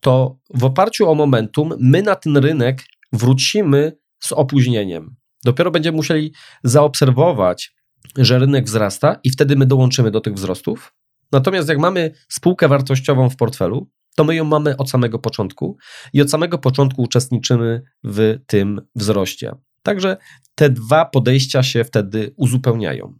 to 0.00 0.38
w 0.54 0.64
oparciu 0.64 1.10
o 1.10 1.14
momentum 1.14 1.74
my 1.80 2.02
na 2.02 2.14
ten 2.14 2.36
rynek 2.36 2.84
wrócimy 3.12 3.92
z 4.20 4.32
opóźnieniem. 4.32 5.16
Dopiero 5.44 5.70
będziemy 5.70 5.96
musieli 5.96 6.32
zaobserwować, 6.64 7.75
że 8.18 8.38
rynek 8.38 8.64
wzrasta 8.64 9.20
i 9.24 9.30
wtedy 9.30 9.56
my 9.56 9.66
dołączymy 9.66 10.10
do 10.10 10.20
tych 10.20 10.34
wzrostów. 10.34 10.94
Natomiast 11.32 11.68
jak 11.68 11.78
mamy 11.78 12.10
spółkę 12.28 12.68
wartościową 12.68 13.30
w 13.30 13.36
portfelu, 13.36 13.90
to 14.16 14.24
my 14.24 14.34
ją 14.34 14.44
mamy 14.44 14.76
od 14.76 14.90
samego 14.90 15.18
początku 15.18 15.76
i 16.12 16.22
od 16.22 16.30
samego 16.30 16.58
początku 16.58 17.02
uczestniczymy 17.02 17.82
w 18.04 18.38
tym 18.46 18.80
wzroście. 18.94 19.52
Także 19.82 20.16
te 20.54 20.70
dwa 20.70 21.04
podejścia 21.04 21.62
się 21.62 21.84
wtedy 21.84 22.34
uzupełniają. 22.36 23.14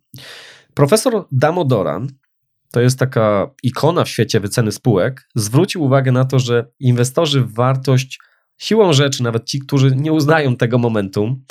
Profesor 0.75 1.27
Damodoran, 1.33 2.09
to 2.73 2.81
jest 2.81 2.99
taka 2.99 3.51
ikona 3.63 4.05
w 4.05 4.09
świecie 4.09 4.41
wyceny 4.41 4.73
spółek, 4.73 5.29
zwrócił 5.35 5.83
uwagę 5.83 6.13
na 6.13 6.25
to, 6.25 6.39
że 6.39 6.67
inwestorzy 6.81 7.41
w 7.41 7.55
wartość 7.55 8.19
siłą 8.59 8.93
rzeczy, 8.93 9.23
nawet 9.23 9.45
ci, 9.45 9.59
którzy 9.59 9.97
nie 9.97 10.13
uznają 10.13 10.57
tego 10.57 10.79
momentum, 10.79 11.45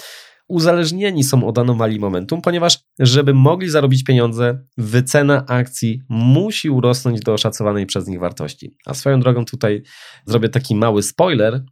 uzależnieni 0.48 1.24
są 1.24 1.48
od 1.48 1.58
anomalii 1.58 2.00
momentum, 2.00 2.42
ponieważ 2.42 2.80
żeby 3.00 3.34
mogli 3.34 3.70
zarobić 3.70 4.04
pieniądze, 4.04 4.60
wycena 4.78 5.46
akcji 5.48 6.02
musi 6.10 6.70
urosnąć 6.70 7.20
do 7.20 7.34
oszacowanej 7.34 7.86
przez 7.86 8.08
nich 8.08 8.20
wartości. 8.20 8.78
A 8.86 8.94
swoją 8.94 9.20
drogą 9.20 9.46
tutaj 9.46 9.84
zrobię 10.26 10.50
taki 10.50 10.76
mały 10.76 11.04
spoiler. 11.04 11.64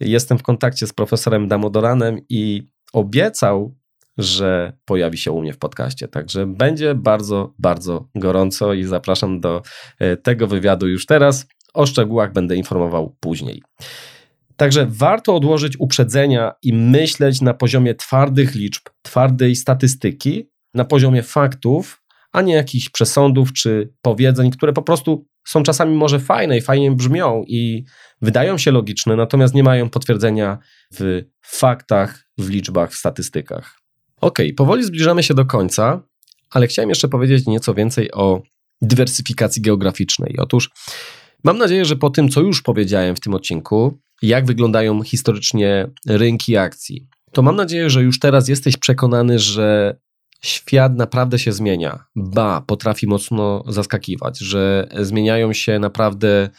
Jestem 0.00 0.38
w 0.38 0.42
kontakcie 0.42 0.86
z 0.86 0.92
profesorem 0.92 1.48
Damodoranem 1.48 2.18
i 2.28 2.68
obiecał, 2.92 3.76
że 4.18 4.72
pojawi 4.84 5.18
się 5.18 5.32
u 5.32 5.40
mnie 5.40 5.52
w 5.52 5.58
podcaście. 5.58 6.08
Także 6.08 6.46
będzie 6.46 6.94
bardzo, 6.94 7.54
bardzo 7.58 8.08
gorąco 8.14 8.74
i 8.74 8.84
zapraszam 8.84 9.40
do 9.40 9.62
e, 9.98 10.16
tego 10.16 10.46
wywiadu 10.46 10.88
już 10.88 11.06
teraz. 11.06 11.46
O 11.74 11.86
szczegółach 11.86 12.32
będę 12.32 12.56
informował 12.56 13.16
później. 13.20 13.62
Także 14.58 14.86
warto 14.90 15.36
odłożyć 15.36 15.74
uprzedzenia 15.78 16.52
i 16.62 16.72
myśleć 16.72 17.40
na 17.40 17.54
poziomie 17.54 17.94
twardych 17.94 18.54
liczb, 18.54 18.82
twardej 19.02 19.56
statystyki, 19.56 20.50
na 20.74 20.84
poziomie 20.84 21.22
faktów, 21.22 22.02
a 22.32 22.42
nie 22.42 22.54
jakichś 22.54 22.88
przesądów 22.88 23.52
czy 23.52 23.92
powiedzeń, 24.02 24.50
które 24.50 24.72
po 24.72 24.82
prostu 24.82 25.26
są 25.46 25.62
czasami 25.62 25.96
może 25.96 26.20
fajne 26.20 26.58
i 26.58 26.60
fajnie 26.60 26.90
brzmią 26.90 27.44
i 27.46 27.84
wydają 28.22 28.58
się 28.58 28.70
logiczne, 28.70 29.16
natomiast 29.16 29.54
nie 29.54 29.62
mają 29.62 29.90
potwierdzenia 29.90 30.58
w 30.94 31.22
faktach, 31.42 32.24
w 32.38 32.48
liczbach, 32.48 32.92
w 32.92 32.96
statystykach. 32.96 33.80
Ok, 34.20 34.38
powoli 34.56 34.84
zbliżamy 34.84 35.22
się 35.22 35.34
do 35.34 35.46
końca, 35.46 36.02
ale 36.50 36.66
chciałem 36.66 36.88
jeszcze 36.88 37.08
powiedzieć 37.08 37.46
nieco 37.46 37.74
więcej 37.74 38.12
o 38.12 38.42
dywersyfikacji 38.82 39.62
geograficznej. 39.62 40.36
Otóż 40.38 40.70
mam 41.44 41.58
nadzieję, 41.58 41.84
że 41.84 41.96
po 41.96 42.10
tym, 42.10 42.28
co 42.28 42.40
już 42.40 42.62
powiedziałem 42.62 43.16
w 43.16 43.20
tym 43.20 43.34
odcinku, 43.34 43.98
jak 44.22 44.46
wyglądają 44.46 45.02
historycznie 45.02 45.90
rynki 46.06 46.56
akcji, 46.56 47.08
to 47.32 47.42
mam 47.42 47.56
nadzieję, 47.56 47.90
że 47.90 48.02
już 48.02 48.18
teraz 48.18 48.48
jesteś 48.48 48.76
przekonany, 48.76 49.38
że 49.38 49.96
świat 50.42 50.96
naprawdę 50.96 51.38
się 51.38 51.52
zmienia. 51.52 52.04
Ba, 52.16 52.60
potrafi 52.60 53.06
mocno 53.06 53.64
zaskakiwać, 53.68 54.38
że 54.38 54.88
zmieniają 55.00 55.52
się 55.52 55.78
naprawdę 55.78 56.50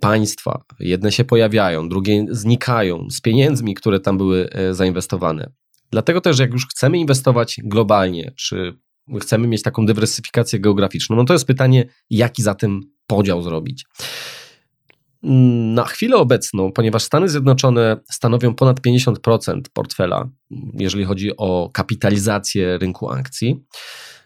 państwa. 0.00 0.64
Jedne 0.80 1.12
się 1.12 1.24
pojawiają, 1.24 1.88
drugie 1.88 2.26
znikają 2.30 3.10
z 3.10 3.20
pieniędzmi, 3.20 3.74
które 3.74 4.00
tam 4.00 4.18
były 4.18 4.50
e, 4.50 4.74
zainwestowane. 4.74 5.50
Dlatego 5.90 6.20
też, 6.20 6.38
jak 6.38 6.52
już 6.52 6.66
chcemy 6.68 6.98
inwestować 6.98 7.56
globalnie, 7.64 8.32
czy 8.36 8.78
chcemy 9.20 9.48
mieć 9.48 9.62
taką 9.62 9.86
dywersyfikację 9.86 10.60
geograficzną, 10.60 11.16
no 11.16 11.24
to 11.24 11.32
jest 11.32 11.46
pytanie, 11.46 11.84
jaki 12.10 12.42
za 12.42 12.54
tym 12.54 12.80
podział 13.06 13.42
zrobić. 13.42 13.84
Na 15.22 15.84
chwilę 15.84 16.16
obecną, 16.16 16.72
ponieważ 16.72 17.02
Stany 17.02 17.28
Zjednoczone 17.28 17.96
stanowią 18.10 18.54
ponad 18.54 18.80
50% 18.80 19.60
portfela, 19.72 20.28
jeżeli 20.74 21.04
chodzi 21.04 21.36
o 21.36 21.70
kapitalizację 21.72 22.78
rynku 22.78 23.10
akcji, 23.10 23.64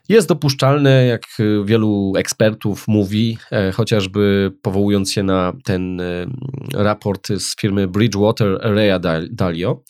jest 0.08 0.28
dopuszczalne, 0.28 1.06
jak 1.06 1.22
wielu 1.64 2.12
ekspertów 2.16 2.88
mówi, 2.88 3.38
e, 3.52 3.72
chociażby 3.72 4.52
powołując 4.62 5.12
się 5.12 5.22
na 5.22 5.52
ten 5.64 6.00
e, 6.00 6.26
raport 6.74 7.28
z 7.28 7.56
firmy 7.56 7.88
Bridgewater 7.88 8.66
Area 8.66 9.00
Dalio, 9.30 9.82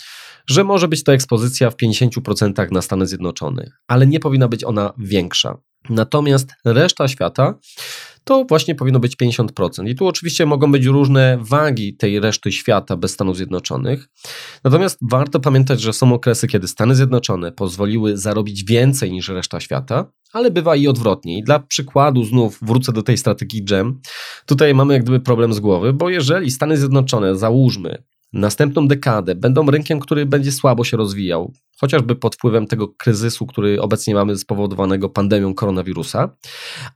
że 0.47 0.65
może 0.65 0.89
być 0.89 1.05
to 1.05 1.13
ekspozycja 1.13 1.71
w 1.71 1.77
50% 1.77 2.73
na 2.73 2.83
Stany 2.83 3.07
Zjednoczone, 3.07 3.71
ale 3.87 4.07
nie 4.07 4.21
powinna 4.21 4.49
być 4.49 4.65
ona 4.65 4.93
większa. 4.99 5.59
Natomiast 5.91 6.53
reszta 6.65 7.09
świata 7.09 7.55
to 8.29 8.45
właśnie 8.49 8.75
powinno 8.75 9.01
być 9.01 9.17
50%. 9.17 9.89
I 9.89 9.95
tu 9.95 10.07
oczywiście 10.07 10.47
mogą 10.47 10.73
być 10.73 10.85
różne 10.85 11.39
wagi 11.41 11.97
tej 11.97 12.21
reszty 12.21 12.53
świata 12.53 12.97
bez 12.97 13.13
Stanów 13.13 13.37
Zjednoczonych. 13.37 14.09
Natomiast 14.65 14.99
warto 15.11 15.41
pamiętać, 15.41 15.81
że 15.81 15.93
są 15.93 16.13
okresy, 16.13 16.49
kiedy 16.49 16.69
Stany 16.69 16.95
Zjednoczone 16.95 17.53
pozwoliły 17.53 18.17
zarobić 18.17 18.65
więcej 18.65 19.13
niż 19.13 19.29
reszta 19.29 19.61
świata, 19.61 20.13
ale 20.33 20.51
bywa 20.51 20.77
i 20.77 20.89
odwrotnie. 20.89 21.39
I 21.39 21.43
dla 21.43 21.59
przykładu 21.59 22.25
znów 22.25 22.59
wrócę 22.63 22.93
do 22.93 23.03
tej 23.03 23.19
strategii 23.19 23.65
GEM. 23.65 24.01
Tutaj 24.47 24.75
mamy 24.75 24.95
jak 24.95 25.03
gdyby 25.03 25.21
problem 25.21 25.53
z 25.53 25.61
głowy, 25.61 25.93
bo 25.93 26.11
jeżeli 26.11 26.51
Stany 26.51 26.77
Zjednoczone, 26.77 27.37
załóżmy, 27.37 28.03
następną 28.37 28.89
dekadę 28.89 29.35
będą 29.35 29.71
rynkiem, 29.71 30.01
który 30.01 30.27
będzie 30.27 30.53
słabo 30.53 30.85
się 30.85 30.97
rozwijał, 30.97 31.53
chociażby 31.81 32.17
pod 32.17 32.35
wpływem 32.35 32.67
tego 32.67 32.89
kryzysu, 32.89 33.47
który 33.47 33.83
obecnie 33.83 34.15
mamy 34.15 34.39
spowodowanego 34.39 35.09
pandemią 35.09 35.55
koronawirusa, 35.55 36.37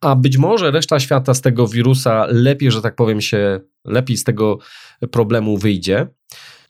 a 0.00 0.16
być 0.16 0.38
może 0.38 0.70
reszta 0.70 1.00
świata 1.00 1.34
z 1.34 1.40
tego 1.40 1.68
wirusa 1.68 2.26
lepiej, 2.28 2.70
że 2.70 2.82
tak 2.82 2.94
powiem, 2.94 3.20
się 3.20 3.60
lepiej 3.84 4.16
z 4.16 4.24
tego 4.24 4.58
problemu 5.10 5.58
wyjdzie 5.58 6.06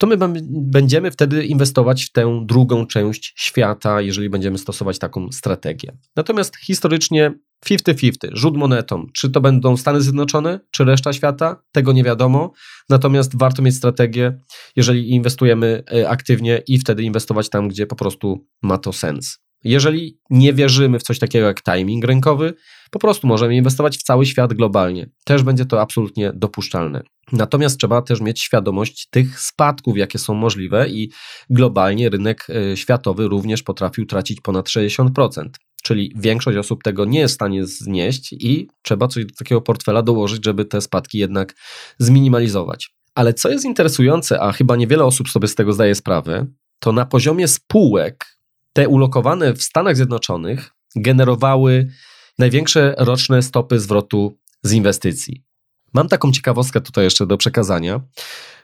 to 0.00 0.06
my 0.06 0.16
będziemy 0.50 1.10
wtedy 1.10 1.44
inwestować 1.44 2.04
w 2.04 2.12
tę 2.12 2.42
drugą 2.46 2.86
część 2.86 3.32
świata, 3.36 4.00
jeżeli 4.00 4.30
będziemy 4.30 4.58
stosować 4.58 4.98
taką 4.98 5.32
strategię. 5.32 5.96
Natomiast 6.16 6.56
historycznie 6.56 7.34
50-50, 7.66 8.12
rzut 8.32 8.56
monetą, 8.56 9.06
czy 9.14 9.30
to 9.30 9.40
będą 9.40 9.76
Stany 9.76 10.00
Zjednoczone, 10.00 10.60
czy 10.70 10.84
reszta 10.84 11.12
świata, 11.12 11.62
tego 11.72 11.92
nie 11.92 12.04
wiadomo. 12.04 12.52
Natomiast 12.88 13.38
warto 13.38 13.62
mieć 13.62 13.76
strategię, 13.76 14.38
jeżeli 14.76 15.10
inwestujemy 15.10 15.82
e, 15.92 16.08
aktywnie 16.08 16.62
i 16.66 16.78
wtedy 16.78 17.02
inwestować 17.02 17.48
tam, 17.48 17.68
gdzie 17.68 17.86
po 17.86 17.96
prostu 17.96 18.46
ma 18.62 18.78
to 18.78 18.92
sens. 18.92 19.38
Jeżeli 19.64 20.18
nie 20.30 20.52
wierzymy 20.52 20.98
w 20.98 21.02
coś 21.02 21.18
takiego 21.18 21.46
jak 21.46 21.62
timing 21.62 22.04
rynkowy, 22.04 22.54
po 22.90 22.98
prostu 22.98 23.26
możemy 23.26 23.56
inwestować 23.56 23.98
w 23.98 24.02
cały 24.02 24.26
świat 24.26 24.54
globalnie. 24.54 25.10
Też 25.24 25.42
będzie 25.42 25.66
to 25.66 25.80
absolutnie 25.80 26.32
dopuszczalne. 26.34 27.02
Natomiast 27.32 27.78
trzeba 27.78 28.02
też 28.02 28.20
mieć 28.20 28.40
świadomość 28.40 29.08
tych 29.10 29.40
spadków, 29.40 29.96
jakie 29.96 30.18
są 30.18 30.34
możliwe, 30.34 30.88
i 30.88 31.10
globalnie 31.50 32.08
rynek 32.08 32.46
e, 32.48 32.76
światowy 32.76 33.28
również 33.28 33.62
potrafił 33.62 34.06
tracić 34.06 34.40
ponad 34.40 34.68
60%. 34.68 35.48
Czyli 35.82 36.12
większość 36.16 36.58
osób 36.58 36.82
tego 36.82 37.04
nie 37.04 37.18
jest 37.18 37.34
w 37.34 37.34
stanie 37.34 37.66
znieść 37.66 38.32
i 38.32 38.68
trzeba 38.82 39.08
coś 39.08 39.24
do 39.24 39.34
takiego 39.34 39.60
portfela 39.60 40.02
dołożyć, 40.02 40.44
żeby 40.44 40.64
te 40.64 40.80
spadki 40.80 41.18
jednak 41.18 41.54
zminimalizować. 41.98 42.90
Ale 43.14 43.34
co 43.34 43.50
jest 43.50 43.64
interesujące, 43.64 44.40
a 44.40 44.52
chyba 44.52 44.76
niewiele 44.76 45.04
osób 45.04 45.28
sobie 45.28 45.48
z 45.48 45.54
tego 45.54 45.72
zdaje 45.72 45.94
sprawę, 45.94 46.46
to 46.78 46.92
na 46.92 47.06
poziomie 47.06 47.48
spółek 47.48 48.39
te 48.80 48.88
ulokowane 48.88 49.54
w 49.54 49.62
Stanach 49.62 49.96
Zjednoczonych 49.96 50.70
generowały 50.96 51.88
największe 52.38 52.94
roczne 52.98 53.42
stopy 53.42 53.78
zwrotu 53.78 54.38
z 54.62 54.72
inwestycji. 54.72 55.44
Mam 55.94 56.08
taką 56.08 56.32
ciekawostkę 56.32 56.80
tutaj 56.80 57.04
jeszcze 57.04 57.26
do 57.26 57.36
przekazania, 57.36 58.00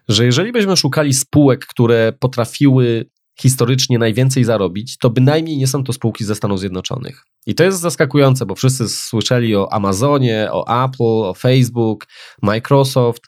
że 0.09 0.25
jeżeli 0.25 0.53
byśmy 0.53 0.77
szukali 0.77 1.15
spółek, 1.15 1.67
które 1.67 2.13
potrafiły 2.13 3.11
historycznie 3.41 3.99
najwięcej 3.99 4.45
zarobić, 4.45 4.99
to 4.99 5.11
bynajmniej 5.11 5.57
nie 5.57 5.67
są 5.67 5.85
to 5.85 5.93
spółki 5.93 6.25
ze 6.25 6.35
Stanów 6.35 6.61
Zjednoczonych. 6.61 7.25
I 7.47 7.55
to 7.55 7.65
jest 7.65 7.81
zaskakujące, 7.81 8.47
bo 8.47 8.55
wszyscy 8.55 8.89
słyszeli 8.89 9.57
o 9.57 9.73
Amazonie, 9.73 10.49
o 10.53 10.85
Apple, 10.85 11.29
o 11.29 11.35
Facebook, 11.35 12.07
Microsoft. 12.43 13.23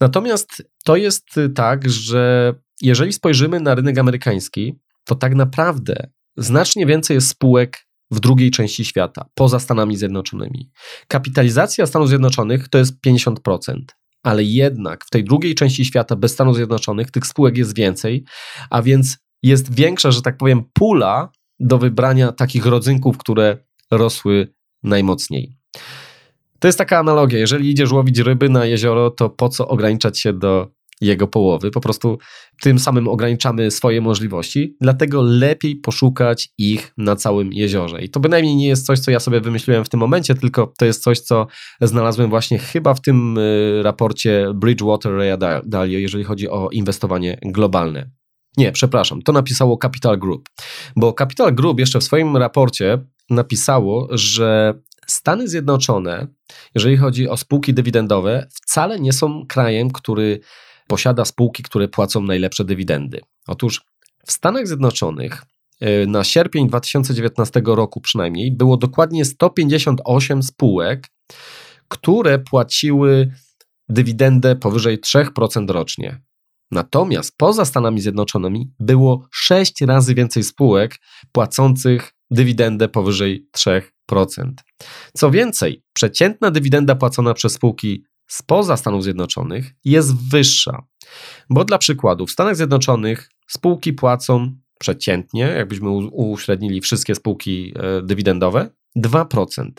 Natomiast 0.00 0.62
to 0.84 0.96
jest 0.96 1.24
tak, 1.54 1.88
że 1.90 2.54
jeżeli 2.82 3.12
spojrzymy 3.12 3.60
na 3.60 3.74
rynek 3.74 3.98
amerykański, 3.98 4.78
to 5.08 5.14
tak 5.14 5.34
naprawdę 5.34 6.10
znacznie 6.36 6.86
więcej 6.86 7.14
jest 7.14 7.28
spółek 7.28 7.86
w 8.10 8.20
drugiej 8.20 8.50
części 8.50 8.84
świata, 8.84 9.28
poza 9.34 9.58
Stanami 9.58 9.96
Zjednoczonymi. 9.96 10.70
Kapitalizacja 11.08 11.86
Stanów 11.86 12.08
Zjednoczonych 12.08 12.68
to 12.68 12.78
jest 12.78 12.92
50%, 13.06 13.74
ale 14.22 14.42
jednak 14.44 15.04
w 15.04 15.10
tej 15.10 15.24
drugiej 15.24 15.54
części 15.54 15.84
świata 15.84 16.16
bez 16.16 16.32
Stanów 16.32 16.56
Zjednoczonych 16.56 17.10
tych 17.10 17.26
spółek 17.26 17.56
jest 17.56 17.76
więcej, 17.76 18.24
a 18.70 18.82
więc 18.82 19.18
jest 19.42 19.74
większa, 19.74 20.10
że 20.10 20.22
tak 20.22 20.36
powiem, 20.36 20.64
pula 20.72 21.32
do 21.60 21.78
wybrania 21.78 22.32
takich 22.32 22.66
rodzynków, 22.66 23.18
które 23.18 23.58
rosły 23.90 24.54
najmocniej. 24.82 25.56
To 26.58 26.68
jest 26.68 26.78
taka 26.78 26.98
analogia. 26.98 27.38
Jeżeli 27.38 27.70
idziesz 27.70 27.92
łowić 27.92 28.18
ryby 28.18 28.48
na 28.48 28.66
jezioro, 28.66 29.10
to 29.10 29.30
po 29.30 29.48
co 29.48 29.68
ograniczać 29.68 30.20
się 30.20 30.32
do 30.32 30.77
jego 31.00 31.26
połowy. 31.26 31.70
Po 31.70 31.80
prostu 31.80 32.18
tym 32.62 32.78
samym 32.78 33.08
ograniczamy 33.08 33.70
swoje 33.70 34.00
możliwości, 34.00 34.76
dlatego 34.80 35.22
lepiej 35.22 35.76
poszukać 35.76 36.48
ich 36.58 36.92
na 36.96 37.16
całym 37.16 37.52
jeziorze. 37.52 38.02
I 38.02 38.08
to 38.08 38.20
bynajmniej 38.20 38.56
nie 38.56 38.68
jest 38.68 38.86
coś, 38.86 38.98
co 38.98 39.10
ja 39.10 39.20
sobie 39.20 39.40
wymyśliłem 39.40 39.84
w 39.84 39.88
tym 39.88 40.00
momencie, 40.00 40.34
tylko 40.34 40.72
to 40.78 40.84
jest 40.84 41.02
coś, 41.02 41.20
co 41.20 41.46
znalazłem 41.80 42.30
właśnie 42.30 42.58
chyba 42.58 42.94
w 42.94 43.00
tym 43.00 43.38
y, 43.38 43.80
raporcie 43.82 44.46
Bridgewater 44.54 45.12
Rea 45.12 45.36
Dalio, 45.64 45.98
jeżeli 45.98 46.24
chodzi 46.24 46.48
o 46.48 46.68
inwestowanie 46.72 47.38
globalne. 47.42 48.10
Nie, 48.56 48.72
przepraszam, 48.72 49.22
to 49.22 49.32
napisało 49.32 49.76
Capital 49.76 50.18
Group, 50.18 50.48
bo 50.96 51.12
Capital 51.12 51.54
Group 51.54 51.80
jeszcze 51.80 51.98
w 52.00 52.04
swoim 52.04 52.36
raporcie 52.36 52.98
napisało, 53.30 54.08
że 54.10 54.74
Stany 55.06 55.48
Zjednoczone, 55.48 56.26
jeżeli 56.74 56.96
chodzi 56.96 57.28
o 57.28 57.36
spółki 57.36 57.74
dywidendowe, 57.74 58.48
wcale 58.52 59.00
nie 59.00 59.12
są 59.12 59.46
krajem, 59.48 59.90
który 59.90 60.40
posiada 60.88 61.24
spółki, 61.24 61.62
które 61.62 61.88
płacą 61.88 62.22
najlepsze 62.22 62.64
dywidendy. 62.64 63.20
Otóż 63.46 63.82
w 64.26 64.32
Stanach 64.32 64.66
Zjednoczonych 64.66 65.42
e, 65.80 66.06
na 66.06 66.24
sierpień 66.24 66.68
2019 66.68 67.62
roku 67.64 68.00
przynajmniej 68.00 68.52
było 68.52 68.76
dokładnie 68.76 69.24
158 69.24 70.42
spółek, 70.42 71.06
które 71.88 72.38
płaciły 72.38 73.32
dywidendę 73.88 74.56
powyżej 74.56 75.00
3% 75.00 75.70
rocznie. 75.70 76.20
Natomiast 76.70 77.34
poza 77.36 77.64
Stanami 77.64 78.00
Zjednoczonymi 78.00 78.72
było 78.80 79.28
6 79.32 79.80
razy 79.80 80.14
więcej 80.14 80.44
spółek 80.44 80.96
płacących 81.32 82.12
dywidendę 82.30 82.88
powyżej 82.88 83.48
3%. 83.56 83.82
Co 85.14 85.30
więcej, 85.30 85.82
przeciętna 85.92 86.50
dywidenda 86.50 86.94
płacona 86.94 87.34
przez 87.34 87.52
spółki 87.52 88.04
spoza 88.28 88.76
Stanów 88.76 89.04
Zjednoczonych 89.04 89.74
jest 89.84 90.30
wyższa. 90.30 90.82
Bo 91.50 91.64
dla 91.64 91.78
przykładu, 91.78 92.26
w 92.26 92.30
Stanach 92.30 92.56
Zjednoczonych 92.56 93.30
spółki 93.46 93.92
płacą 93.92 94.56
przeciętnie, 94.78 95.40
jakbyśmy 95.40 95.90
uśrednili 96.12 96.80
wszystkie 96.80 97.14
spółki 97.14 97.74
e, 97.76 98.02
dywidendowe, 98.02 98.70
2%. 98.96 99.70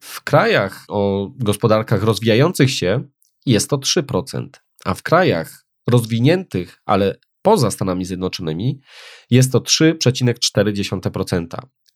W 0.00 0.22
krajach 0.22 0.84
o 0.88 1.30
gospodarkach 1.36 2.02
rozwijających 2.02 2.70
się 2.70 3.04
jest 3.46 3.70
to 3.70 3.76
3%, 3.76 4.48
a 4.84 4.94
w 4.94 5.02
krajach 5.02 5.66
rozwiniętych, 5.86 6.82
ale 6.86 7.18
poza 7.42 7.70
Stanami 7.70 8.04
Zjednoczonymi 8.04 8.80
jest 9.30 9.52
to 9.52 9.60
3,4%. 9.60 11.46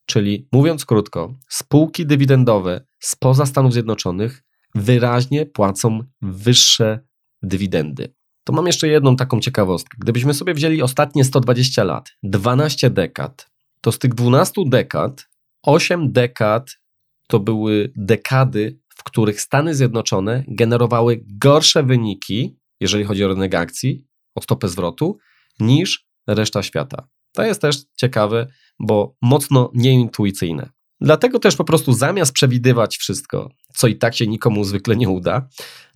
Czyli 0.07 0.49
mówiąc 0.53 0.87
krótko, 0.87 1.35
spółki 1.49 2.07
dywidendowe 2.07 2.87
spoza 2.99 3.47
Stanów 3.47 3.73
Zjednoczonych 3.73 4.43
wyraźnie 4.75 5.47
płacą 5.47 6.01
wyższe 6.23 7.01
dywidendy. 7.43 8.15
To 8.45 8.53
mam 8.53 8.67
jeszcze 8.67 8.89
jedną 8.89 9.17
taką 9.17 9.41
ciekawostkę. 9.41 9.97
Gdybyśmy 10.01 10.35
sobie 10.35 10.55
wzięli 10.55 10.83
ostatnie 10.83 11.25
120 11.25 11.85
lat, 11.85 12.11
12 12.23 12.91
dekad, 12.91 13.51
to 13.81 13.93
z 13.93 13.99
tych 13.99 14.15
12 14.15 14.63
dekad 14.67 15.29
8 15.63 16.13
dekad 16.13 16.81
to 17.29 17.41
były 17.41 17.93
dekady, 17.97 18.81
w 18.89 19.03
których 19.05 19.41
Stany 19.41 19.75
Zjednoczone 19.75 20.45
generowały 20.49 21.25
gorsze 21.27 21.83
wyniki, 21.83 22.59
jeżeli 22.81 23.05
chodzi 23.05 23.25
o 23.25 23.29
rynek 23.29 23.55
akcji, 23.55 24.05
o 24.35 24.43
stopę 24.43 24.69
zwrotu, 24.69 25.19
niż 25.61 26.07
reszta 26.27 26.63
świata. 26.63 27.09
To 27.33 27.43
jest 27.43 27.61
też 27.61 27.77
ciekawe, 27.97 28.47
bo 28.79 29.17
mocno 29.23 29.71
nieintuicyjne. 29.75 30.71
Dlatego 31.01 31.39
też 31.39 31.57
po 31.57 31.65
prostu 31.65 31.93
zamiast 31.93 32.33
przewidywać 32.33 32.97
wszystko, 32.97 33.51
co 33.75 33.87
i 33.89 33.97
tak 33.97 34.15
się 34.15 34.27
nikomu 34.27 34.65
zwykle 34.65 34.97
nie 34.97 35.09
uda, 35.09 35.49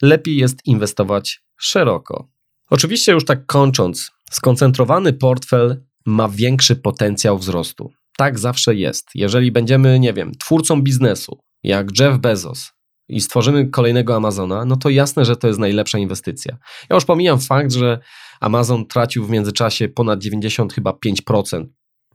lepiej 0.03 0.37
jest 0.37 0.59
inwestować 0.67 1.43
szeroko. 1.57 2.29
Oczywiście, 2.71 3.13
już 3.13 3.25
tak 3.25 3.47
kończąc, 3.47 4.11
skoncentrowany 4.31 5.13
portfel 5.13 5.85
ma 6.07 6.29
większy 6.29 6.77
potencjał 6.77 7.39
wzrostu. 7.39 7.93
Tak 8.17 8.39
zawsze 8.39 8.75
jest. 8.75 9.09
Jeżeli 9.15 9.53
będziemy, 9.53 9.99
nie 9.99 10.13
wiem, 10.13 10.33
twórcą 10.39 10.83
biznesu, 10.83 11.39
jak 11.63 11.99
Jeff 12.01 12.19
Bezos, 12.19 12.73
i 13.09 13.21
stworzymy 13.21 13.71
kolejnego 13.71 14.17
Amazona, 14.17 14.65
no 14.65 14.77
to 14.77 14.91
jasne, 14.91 15.25
że 15.25 15.37
to 15.37 15.47
jest 15.47 15.61
najlepsza 15.61 15.99
inwestycja. 15.99 16.59
Ja 16.91 16.95
już 16.95 17.05
pomijam 17.05 17.41
fakt, 17.41 17.73
że 17.73 17.99
Amazon 18.41 18.87
tracił 18.87 19.27
w 19.27 19.31
międzyczasie 19.31 19.89
ponad 19.89 20.21
90 20.21 20.73
chyba 20.73 20.91
5% 21.07 21.65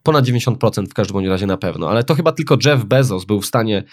ponad 0.04 0.26
90% 0.26 0.86
w 0.90 0.94
każdym 0.94 1.28
razie 1.28 1.46
na 1.46 1.58
pewno, 1.58 1.90
ale 1.90 2.04
to 2.04 2.16
chyba 2.16 2.32
tylko 2.32 2.58
Jeff 2.66 2.86
Bezos 2.86 3.26
był 3.26 3.42
w 3.42 3.46
stanie 3.46 3.84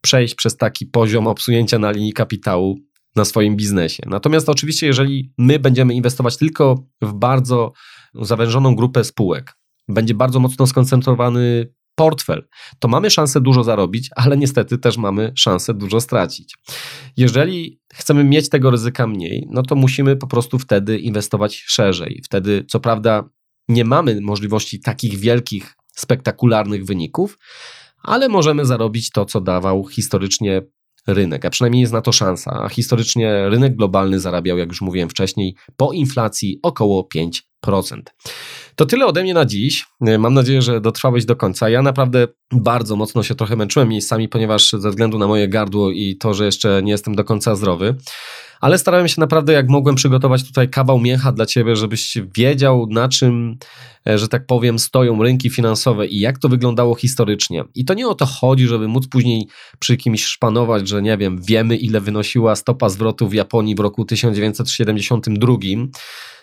przejść 0.00 0.34
przez 0.34 0.56
taki 0.56 0.86
poziom 0.86 1.26
obsunięcia 1.26 1.78
na 1.78 1.90
linii 1.90 2.12
kapitału 2.12 2.78
na 3.16 3.24
swoim 3.24 3.56
biznesie. 3.56 4.02
Natomiast 4.06 4.48
oczywiście, 4.48 4.86
jeżeli 4.86 5.32
my 5.38 5.58
będziemy 5.58 5.94
inwestować 5.94 6.36
tylko 6.36 6.84
w 7.02 7.12
bardzo 7.12 7.72
zawężoną 8.14 8.74
grupę 8.74 9.04
spółek, 9.04 9.56
będzie 9.88 10.14
bardzo 10.14 10.40
mocno 10.40 10.66
skoncentrowany 10.66 11.72
portfel, 11.94 12.48
to 12.78 12.88
mamy 12.88 13.10
szansę 13.10 13.40
dużo 13.40 13.64
zarobić, 13.64 14.10
ale 14.16 14.36
niestety 14.36 14.78
też 14.78 14.96
mamy 14.96 15.32
szansę 15.36 15.74
dużo 15.74 16.00
stracić. 16.00 16.54
Jeżeli 17.16 17.80
chcemy 17.92 18.24
mieć 18.24 18.48
tego 18.48 18.70
ryzyka 18.70 19.06
mniej, 19.06 19.46
no 19.50 19.62
to 19.62 19.74
musimy 19.74 20.16
po 20.16 20.26
prostu 20.26 20.58
wtedy 20.58 20.98
inwestować 20.98 21.64
szerzej. 21.66 22.22
Wtedy, 22.24 22.64
co 22.68 22.80
prawda, 22.80 23.24
nie 23.70 23.84
mamy 23.84 24.20
możliwości 24.20 24.80
takich 24.80 25.18
wielkich, 25.18 25.76
spektakularnych 25.96 26.84
wyników, 26.84 27.38
ale 28.02 28.28
możemy 28.28 28.66
zarobić 28.66 29.10
to, 29.10 29.24
co 29.24 29.40
dawał 29.40 29.86
historycznie 29.86 30.62
rynek, 31.06 31.44
a 31.44 31.50
przynajmniej 31.50 31.80
jest 31.80 31.92
na 31.92 32.00
to 32.00 32.12
szansa. 32.12 32.60
A 32.64 32.68
historycznie 32.68 33.48
rynek 33.48 33.76
globalny 33.76 34.20
zarabiał, 34.20 34.58
jak 34.58 34.68
już 34.68 34.80
mówiłem 34.80 35.08
wcześniej, 35.08 35.54
po 35.76 35.92
inflacji 35.92 36.58
około 36.62 37.08
5%. 37.14 37.42
To 38.74 38.86
tyle 38.86 39.06
ode 39.06 39.22
mnie 39.22 39.34
na 39.34 39.44
dziś. 39.44 39.86
Mam 40.18 40.34
nadzieję, 40.34 40.62
że 40.62 40.80
dotrwałeś 40.80 41.24
do 41.24 41.36
końca. 41.36 41.68
Ja 41.68 41.82
naprawdę 41.82 42.28
bardzo 42.52 42.96
mocno 42.96 43.22
się 43.22 43.34
trochę 43.34 43.56
męczyłem 43.56 43.88
miejscami, 43.88 44.28
ponieważ 44.28 44.72
ze 44.72 44.90
względu 44.90 45.18
na 45.18 45.26
moje 45.26 45.48
gardło 45.48 45.90
i 45.90 46.16
to, 46.16 46.34
że 46.34 46.44
jeszcze 46.44 46.82
nie 46.82 46.92
jestem 46.92 47.14
do 47.14 47.24
końca 47.24 47.54
zdrowy, 47.54 47.96
ale 48.60 48.78
starałem 48.78 49.08
się 49.08 49.20
naprawdę, 49.20 49.52
jak 49.52 49.68
mogłem, 49.68 49.94
przygotować 49.94 50.44
tutaj 50.44 50.68
kawał 50.68 50.98
mięcha 51.00 51.32
dla 51.32 51.46
Ciebie, 51.46 51.76
żebyś 51.76 52.18
wiedział, 52.36 52.86
na 52.90 53.08
czym, 53.08 53.56
e, 54.08 54.18
że 54.18 54.28
tak 54.28 54.46
powiem, 54.46 54.78
stoją 54.78 55.22
rynki 55.22 55.50
finansowe 55.50 56.06
i 56.06 56.20
jak 56.20 56.38
to 56.38 56.48
wyglądało 56.48 56.94
historycznie. 56.94 57.64
I 57.74 57.84
to 57.84 57.94
nie 57.94 58.08
o 58.08 58.14
to 58.14 58.26
chodzi, 58.26 58.66
żeby 58.66 58.88
móc 58.88 59.08
później 59.08 59.48
przy 59.78 59.96
kimś 59.96 60.24
szpanować, 60.24 60.88
że 60.88 61.02
nie 61.02 61.16
wiem, 61.16 61.42
wiemy, 61.42 61.76
ile 61.76 62.00
wynosiła 62.00 62.56
stopa 62.56 62.88
zwrotu 62.88 63.28
w 63.28 63.34
Japonii 63.34 63.74
w 63.74 63.80
roku 63.80 64.04
1972 64.04 65.56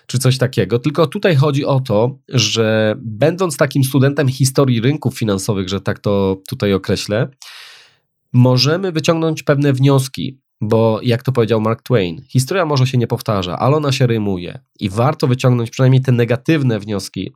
czy 0.08 0.20
coś 0.20 0.38
takiego. 0.38 0.80
Tylko 0.80 1.08
tutaj 1.08 1.36
chodzi 1.36 1.66
o 1.66 1.80
to, 1.80 2.18
że 2.30 2.96
będąc 2.98 3.58
takim 3.58 3.84
studentem 3.84 4.28
historii 4.28 4.82
rynków 4.82 5.18
finansowych, 5.18 5.70
że 5.70 5.82
tak 5.82 6.00
to 6.00 6.38
tutaj 6.50 6.74
określę, 6.74 7.30
możemy 8.34 8.92
wyciągnąć 8.92 9.44
pewne 9.44 9.74
wnioski 9.74 10.40
bo 10.62 11.00
jak 11.04 11.24
to 11.24 11.32
powiedział 11.32 11.62
Mark 11.62 11.82
Twain, 11.82 12.22
historia 12.28 12.66
może 12.66 12.88
się 12.88 12.98
nie 12.98 13.08
powtarza, 13.08 13.60
ale 13.60 13.76
ona 13.76 13.92
się 13.92 14.08
rymuje 14.08 14.60
i 14.80 14.90
warto 14.90 15.28
wyciągnąć 15.28 15.70
przynajmniej 15.70 16.02
te 16.02 16.12
negatywne 16.12 16.80
wnioski, 16.80 17.34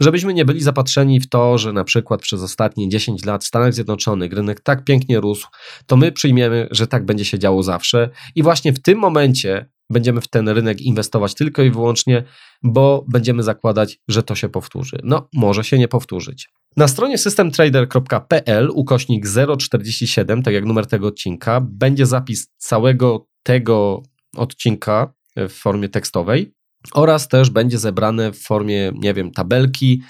żebyśmy 0.00 0.34
nie 0.34 0.44
byli 0.44 0.60
zapatrzeni 0.60 1.20
w 1.20 1.28
to, 1.28 1.58
że 1.58 1.72
na 1.72 1.84
przykład 1.84 2.20
przez 2.20 2.42
ostatnie 2.42 2.88
10 2.88 3.24
lat 3.24 3.44
w 3.44 3.46
Stanach 3.46 3.74
Zjednoczonych 3.74 4.32
rynek 4.32 4.60
tak 4.60 4.84
pięknie 4.84 5.20
rósł, 5.20 5.46
to 5.86 5.96
my 5.96 6.12
przyjmiemy, 6.12 6.68
że 6.70 6.86
tak 6.86 7.04
będzie 7.04 7.24
się 7.24 7.38
działo 7.38 7.62
zawsze 7.62 8.10
i 8.34 8.42
właśnie 8.42 8.72
w 8.72 8.82
tym 8.82 8.98
momencie 8.98 9.68
będziemy 9.92 10.20
w 10.20 10.28
ten 10.28 10.48
rynek 10.48 10.80
inwestować 10.80 11.34
tylko 11.34 11.62
i 11.62 11.70
wyłącznie, 11.70 12.24
bo 12.62 13.04
będziemy 13.08 13.42
zakładać, 13.42 13.98
że 14.08 14.22
to 14.22 14.34
się 14.34 14.48
powtórzy. 14.48 14.98
No, 15.04 15.28
może 15.32 15.64
się 15.64 15.78
nie 15.78 15.88
powtórzyć. 15.88 16.48
Na 16.76 16.88
stronie 16.88 17.18
systemtrader.pl 17.18 18.70
ukośnik 18.74 19.26
047, 19.58 20.42
tak 20.42 20.54
jak 20.54 20.64
numer 20.64 20.86
tego 20.86 21.06
odcinka, 21.06 21.60
będzie 21.60 22.06
zapis 22.06 22.48
całego 22.56 23.26
tego 23.42 24.02
odcinka 24.36 25.12
w 25.36 25.52
formie 25.52 25.88
tekstowej 25.88 26.52
oraz 26.92 27.28
też 27.28 27.50
będzie 27.50 27.78
zebrane 27.78 28.32
w 28.32 28.38
formie, 28.38 28.92
nie 28.94 29.14
wiem, 29.14 29.30
tabelki, 29.30 30.02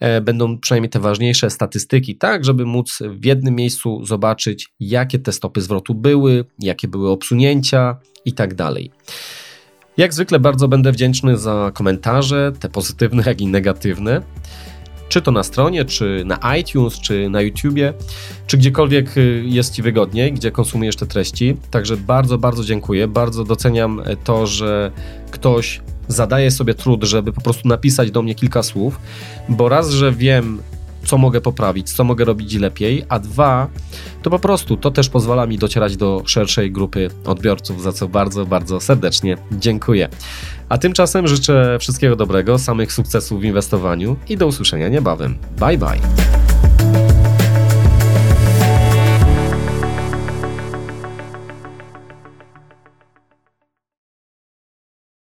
e, 0.00 0.20
będą 0.20 0.58
przynajmniej 0.58 0.90
te 0.90 1.00
ważniejsze 1.00 1.50
statystyki, 1.50 2.16
tak, 2.16 2.44
żeby 2.44 2.66
móc 2.66 2.98
w 3.08 3.24
jednym 3.24 3.54
miejscu 3.54 4.04
zobaczyć, 4.04 4.68
jakie 4.80 5.18
te 5.18 5.32
stopy 5.32 5.60
zwrotu 5.60 5.94
były, 5.94 6.44
jakie 6.58 6.88
były 6.88 7.10
obsunięcia 7.10 7.96
i 8.24 8.32
tak 8.32 8.54
dalej. 8.54 8.90
Jak 9.96 10.14
zwykle 10.14 10.40
bardzo 10.40 10.68
będę 10.68 10.92
wdzięczny 10.92 11.38
za 11.38 11.70
komentarze, 11.74 12.52
te 12.60 12.68
pozytywne, 12.68 13.22
jak 13.26 13.40
i 13.40 13.46
negatywne 13.46 14.22
czy 15.08 15.22
to 15.22 15.30
na 15.30 15.42
stronie, 15.42 15.84
czy 15.84 16.22
na 16.26 16.56
iTunes, 16.56 17.00
czy 17.00 17.30
na 17.30 17.40
YouTubie, 17.40 17.94
czy 18.46 18.56
gdziekolwiek 18.56 19.16
y, 19.16 19.42
jest 19.46 19.74
Ci 19.74 19.82
wygodniej, 19.82 20.32
gdzie 20.32 20.50
konsumujesz 20.50 20.96
te 20.96 21.06
treści. 21.06 21.56
Także 21.70 21.96
bardzo, 21.96 22.38
bardzo 22.38 22.64
dziękuję. 22.64 23.08
Bardzo 23.08 23.44
doceniam 23.44 24.00
e, 24.04 24.16
to, 24.16 24.46
że 24.46 24.90
ktoś 25.30 25.80
zadaje 26.08 26.50
sobie 26.50 26.74
trud, 26.74 27.04
żeby 27.04 27.32
po 27.32 27.40
prostu 27.40 27.68
napisać 27.68 28.10
do 28.10 28.22
mnie 28.22 28.34
kilka 28.34 28.62
słów, 28.62 29.00
bo 29.48 29.68
raz, 29.68 29.90
że 29.90 30.12
wiem, 30.12 30.62
co 31.04 31.18
mogę 31.18 31.40
poprawić, 31.40 31.92
co 31.92 32.04
mogę 32.04 32.24
robić 32.24 32.54
lepiej, 32.54 33.04
a 33.08 33.18
dwa, 33.18 33.68
to 34.22 34.30
po 34.30 34.38
prostu 34.38 34.76
to 34.76 34.90
też 34.90 35.08
pozwala 35.08 35.46
mi 35.46 35.58
docierać 35.58 35.96
do 35.96 36.22
szerszej 36.26 36.72
grupy 36.72 37.10
odbiorców, 37.24 37.82
za 37.82 37.92
co 37.92 38.08
bardzo, 38.08 38.46
bardzo 38.46 38.80
serdecznie 38.80 39.36
dziękuję. 39.52 40.08
A 40.68 40.78
tymczasem 40.78 41.28
życzę 41.28 41.78
wszystkiego 41.80 42.16
dobrego, 42.16 42.58
samych 42.58 42.92
sukcesów 42.92 43.40
w 43.40 43.44
inwestowaniu 43.44 44.16
i 44.28 44.36
do 44.36 44.46
usłyszenia 44.46 44.88
niebawem. 44.88 45.38
Bye 45.58 45.78
bye. 45.78 46.73